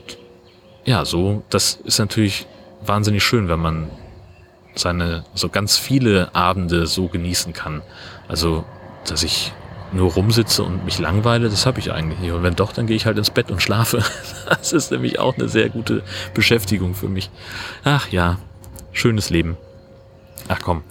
ja, 0.86 1.04
so, 1.04 1.44
das 1.50 1.74
ist 1.84 2.00
natürlich 2.00 2.48
wahnsinnig 2.86 3.24
schön, 3.24 3.50
wenn 3.50 3.60
man 3.60 3.90
seine 4.76 5.26
so 5.34 5.50
ganz 5.50 5.78
viele 5.78 6.34
Abende 6.34 6.88
so 6.88 7.08
genießen 7.08 7.52
kann. 7.52 7.82
Also, 8.30 8.64
dass 9.06 9.24
ich 9.24 9.52
nur 9.92 10.12
rumsitze 10.14 10.64
und 10.64 10.86
mich 10.86 11.00
langweile, 11.00 11.50
das 11.50 11.66
habe 11.66 11.80
ich 11.80 11.92
eigentlich 11.92 12.20
nicht. 12.20 12.32
Und 12.32 12.44
wenn 12.44 12.56
doch, 12.56 12.74
dann 12.74 12.88
gehe 12.88 12.96
ich 12.96 13.06
halt 13.06 13.18
ins 13.18 13.32
Bett 13.32 13.52
und 13.52 13.62
schlafe. 13.62 14.04
Das 14.50 14.74
ist 14.74 14.92
nämlich 14.92 15.20
auch 15.20 15.36
eine 15.36 15.48
sehr 15.48 15.70
gute 15.70 16.02
Beschäftigung 16.34 16.96
für 16.96 17.08
mich. 17.08 17.30
Ach 17.84 18.10
ja, 18.10 18.40
schönes 18.92 19.30
Leben. 19.30 19.58
Ach 20.48 20.60
komm, 20.64 20.84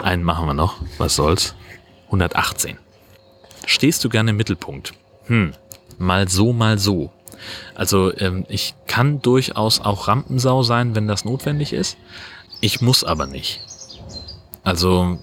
einen 0.00 0.22
machen 0.22 0.46
wir 0.46 0.54
noch. 0.54 0.76
Was 0.98 1.16
soll's? 1.16 1.56
118. 2.06 2.78
Stehst 3.66 4.04
du 4.04 4.08
gerne 4.08 4.30
im 4.30 4.36
Mittelpunkt? 4.36 4.92
Hm, 5.26 5.52
mal 5.98 6.28
so, 6.28 6.52
mal 6.52 6.78
so. 6.78 7.10
Also 7.74 8.16
ähm, 8.18 8.46
ich 8.48 8.74
kann 8.86 9.22
durchaus 9.22 9.80
auch 9.80 10.08
Rampensau 10.08 10.62
sein, 10.62 10.94
wenn 10.94 11.08
das 11.08 11.24
notwendig 11.24 11.72
ist. 11.72 11.96
Ich 12.60 12.80
muss 12.80 13.02
aber 13.02 13.26
nicht. 13.26 13.60
Also 14.62 15.18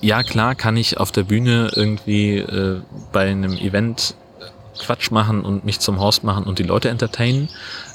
ja, 0.00 0.22
klar 0.22 0.54
kann 0.54 0.76
ich 0.76 0.98
auf 0.98 1.12
der 1.12 1.24
Bühne 1.24 1.70
irgendwie 1.74 2.38
äh, 2.38 2.80
bei 3.12 3.28
einem 3.28 3.52
Event 3.52 4.14
Quatsch 4.78 5.10
machen 5.10 5.42
und 5.42 5.64
mich 5.64 5.80
zum 5.80 6.00
Horst 6.00 6.22
machen 6.22 6.44
und 6.44 6.58
die 6.58 6.62
Leute 6.62 6.88
entertainen. 6.90 7.48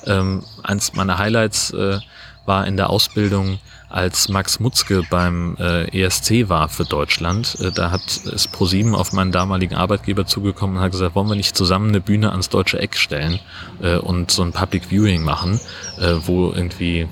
Ähm, 0.06 0.44
eins 0.64 0.94
meiner 0.94 1.18
Highlights 1.18 1.72
äh, 1.72 2.00
war 2.46 2.66
in 2.66 2.76
der 2.76 2.90
Ausbildung, 2.90 3.60
als 3.92 4.30
Max 4.30 4.60
Mutzke 4.60 5.04
beim 5.10 5.58
äh, 5.60 5.86
ESC 5.90 6.48
war 6.50 6.70
für 6.70 6.86
Deutschland. 6.86 7.58
Äh, 7.60 7.72
da 7.72 7.92
hat 7.92 8.02
es 8.34 8.48
ProSieben 8.48 8.96
auf 8.96 9.12
meinen 9.12 9.32
damaligen 9.32 9.76
Arbeitgeber 9.76 10.26
zugekommen 10.26 10.78
und 10.78 10.82
hat 10.82 10.92
gesagt, 10.92 11.16
wollen 11.16 11.28
wir 11.28 11.36
nicht 11.36 11.58
zusammen 11.58 11.90
eine 11.90 12.00
Bühne 12.00 12.32
ans 12.32 12.50
deutsche 12.50 12.80
Eck 12.80 12.96
stellen 12.96 13.40
äh, 13.82 13.98
und 13.98 14.32
so 14.32 14.44
ein 14.44 14.54
Public 14.54 14.86
Viewing 14.90 15.24
machen, 15.24 15.60
äh, 16.00 16.16
wo 16.26 16.52
irgendwie 16.52 17.08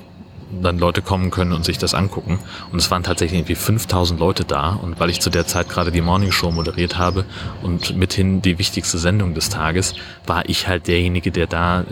dann 0.62 0.78
Leute 0.78 1.02
kommen 1.02 1.30
können 1.30 1.52
und 1.52 1.64
sich 1.64 1.78
das 1.78 1.94
angucken. 1.94 2.38
Und 2.72 2.78
es 2.78 2.90
waren 2.90 3.02
tatsächlich 3.02 3.40
irgendwie 3.40 3.54
5000 3.54 4.18
Leute 4.18 4.44
da. 4.44 4.70
Und 4.70 4.98
weil 5.00 5.10
ich 5.10 5.20
zu 5.20 5.30
der 5.30 5.46
Zeit 5.46 5.68
gerade 5.68 5.92
die 5.92 6.00
Morning 6.00 6.32
Show 6.32 6.50
moderiert 6.50 6.98
habe 6.98 7.24
und 7.62 7.96
mithin 7.96 8.42
die 8.42 8.58
wichtigste 8.58 8.98
Sendung 8.98 9.34
des 9.34 9.48
Tages, 9.48 9.94
war 10.26 10.48
ich 10.48 10.68
halt 10.68 10.86
derjenige, 10.86 11.30
der 11.30 11.46
da 11.46 11.84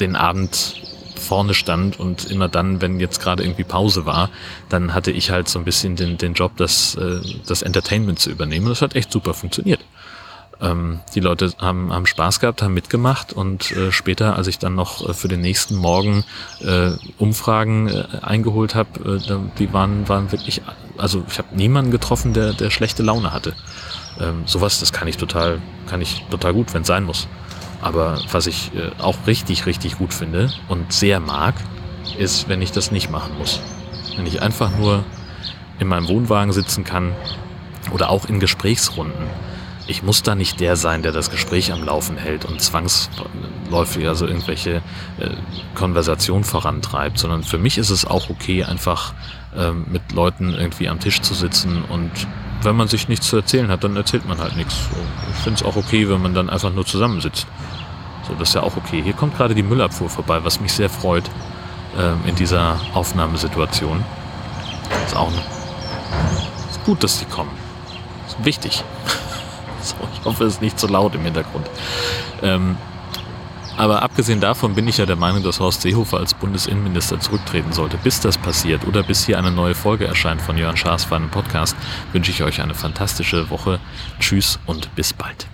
den 0.00 0.16
Abend 0.16 0.80
vorne 1.22 1.54
stand 1.54 1.98
und 1.98 2.30
immer 2.30 2.48
dann, 2.48 2.82
wenn 2.82 3.00
jetzt 3.00 3.20
gerade 3.20 3.42
irgendwie 3.42 3.64
Pause 3.64 4.04
war, 4.04 4.28
dann 4.68 4.92
hatte 4.92 5.10
ich 5.12 5.30
halt 5.30 5.48
so 5.48 5.58
ein 5.58 5.64
bisschen 5.64 5.96
den, 5.96 6.18
den 6.18 6.34
Job, 6.34 6.52
das, 6.56 6.96
äh, 6.96 7.20
das 7.46 7.62
Entertainment 7.62 8.18
zu 8.18 8.30
übernehmen. 8.30 8.68
Das 8.68 8.82
hat 8.82 8.96
echt 8.96 9.12
super 9.12 9.32
funktioniert. 9.32 9.80
Ähm, 10.62 11.00
die 11.14 11.20
Leute 11.20 11.52
haben, 11.58 11.92
haben 11.92 12.06
Spaß 12.06 12.38
gehabt, 12.38 12.62
haben 12.62 12.72
mitgemacht 12.72 13.32
und 13.32 13.72
äh, 13.72 13.90
später, 13.90 14.36
als 14.36 14.46
ich 14.46 14.60
dann 14.60 14.76
noch 14.76 15.08
äh, 15.08 15.12
für 15.12 15.26
den 15.26 15.40
nächsten 15.40 15.74
Morgen 15.74 16.24
äh, 16.60 16.92
Umfragen 17.18 17.88
äh, 17.88 18.04
eingeholt 18.22 18.76
habe, 18.76 19.20
äh, 19.28 19.38
die 19.58 19.72
waren, 19.72 20.08
waren 20.08 20.30
wirklich, 20.30 20.62
also 20.96 21.24
ich 21.28 21.38
habe 21.38 21.48
niemanden 21.56 21.90
getroffen, 21.90 22.32
der, 22.32 22.52
der 22.52 22.70
schlechte 22.70 23.02
Laune 23.02 23.32
hatte. 23.32 23.54
Ähm, 24.20 24.44
sowas, 24.46 24.78
das 24.78 24.92
kann 24.92 25.08
ich 25.08 25.16
total, 25.16 25.60
kann 25.88 26.00
ich 26.00 26.24
total 26.30 26.52
gut, 26.52 26.72
wenn 26.74 26.82
es 26.82 26.88
sein 26.88 27.04
muss. 27.04 27.26
Aber 27.80 28.20
was 28.30 28.46
ich 28.46 28.70
äh, 28.74 28.92
auch 29.02 29.26
richtig, 29.26 29.66
richtig 29.66 29.98
gut 29.98 30.14
finde 30.14 30.52
und 30.68 30.92
sehr 30.92 31.18
mag, 31.18 31.54
ist, 32.18 32.48
wenn 32.48 32.62
ich 32.62 32.70
das 32.70 32.92
nicht 32.92 33.10
machen 33.10 33.36
muss. 33.36 33.60
Wenn 34.16 34.26
ich 34.26 34.40
einfach 34.40 34.70
nur 34.78 35.04
in 35.80 35.88
meinem 35.88 36.06
Wohnwagen 36.06 36.52
sitzen 36.52 36.84
kann 36.84 37.12
oder 37.92 38.10
auch 38.10 38.26
in 38.26 38.38
Gesprächsrunden 38.38 39.26
ich 39.92 40.02
muss 40.02 40.22
da 40.22 40.34
nicht 40.34 40.58
der 40.58 40.76
sein, 40.76 41.02
der 41.02 41.12
das 41.12 41.30
Gespräch 41.30 41.70
am 41.70 41.84
Laufen 41.84 42.16
hält 42.16 42.46
und 42.46 42.62
zwangsläufig 42.62 44.08
also 44.08 44.26
irgendwelche 44.26 44.76
äh, 45.18 45.30
Konversationen 45.74 46.44
vorantreibt, 46.44 47.18
sondern 47.18 47.42
für 47.42 47.58
mich 47.58 47.76
ist 47.76 47.90
es 47.90 48.06
auch 48.06 48.30
okay, 48.30 48.64
einfach 48.64 49.12
ähm, 49.54 49.84
mit 49.90 50.12
Leuten 50.12 50.54
irgendwie 50.54 50.88
am 50.88 50.98
Tisch 50.98 51.20
zu 51.20 51.34
sitzen 51.34 51.84
und 51.84 52.10
wenn 52.62 52.74
man 52.74 52.88
sich 52.88 53.08
nichts 53.08 53.28
zu 53.28 53.36
erzählen 53.36 53.68
hat, 53.68 53.84
dann 53.84 53.94
erzählt 53.96 54.26
man 54.26 54.38
halt 54.38 54.56
nichts. 54.56 54.74
Ich 55.30 55.42
finde 55.42 55.60
es 55.60 55.62
auch 55.62 55.76
okay, 55.76 56.08
wenn 56.08 56.22
man 56.22 56.32
dann 56.32 56.48
einfach 56.48 56.72
nur 56.72 56.86
zusammensitzt. 56.86 57.46
So, 58.26 58.34
das 58.34 58.48
ist 58.48 58.54
ja 58.54 58.62
auch 58.62 58.76
okay. 58.76 59.02
Hier 59.02 59.12
kommt 59.12 59.36
gerade 59.36 59.54
die 59.54 59.62
Müllabfuhr 59.62 60.08
vorbei, 60.08 60.42
was 60.42 60.60
mich 60.60 60.72
sehr 60.72 60.88
freut 60.88 61.24
ähm, 61.98 62.20
in 62.24 62.34
dieser 62.34 62.80
Aufnahmesituation. 62.94 64.02
Ist 65.06 65.16
auch 65.16 65.30
ist 66.70 66.84
gut, 66.84 67.02
dass 67.04 67.18
die 67.18 67.26
kommen. 67.26 67.50
Ist 68.26 68.42
wichtig. 68.42 68.84
So, 69.92 69.96
ich 70.12 70.24
hoffe, 70.24 70.44
es 70.44 70.54
ist 70.54 70.62
nicht 70.62 70.78
zu 70.78 70.86
laut 70.86 71.14
im 71.14 71.22
Hintergrund. 71.22 71.68
Ähm, 72.42 72.76
aber 73.76 74.02
abgesehen 74.02 74.40
davon 74.40 74.74
bin 74.74 74.86
ich 74.86 74.98
ja 74.98 75.06
der 75.06 75.16
Meinung, 75.16 75.42
dass 75.42 75.60
Horst 75.60 75.82
Seehofer 75.82 76.18
als 76.18 76.34
Bundesinnenminister 76.34 77.20
zurücktreten 77.20 77.72
sollte. 77.72 77.96
Bis 77.96 78.20
das 78.20 78.36
passiert 78.36 78.86
oder 78.86 79.02
bis 79.02 79.24
hier 79.24 79.38
eine 79.38 79.50
neue 79.50 79.74
Folge 79.74 80.06
erscheint 80.06 80.42
von 80.42 80.58
Jörn 80.58 80.76
Schaas 80.76 81.04
für 81.04 81.16
einen 81.16 81.30
Podcast, 81.30 81.76
wünsche 82.12 82.30
ich 82.30 82.42
euch 82.42 82.60
eine 82.60 82.74
fantastische 82.74 83.50
Woche. 83.50 83.80
Tschüss 84.20 84.58
und 84.66 84.94
bis 84.94 85.12
bald. 85.12 85.46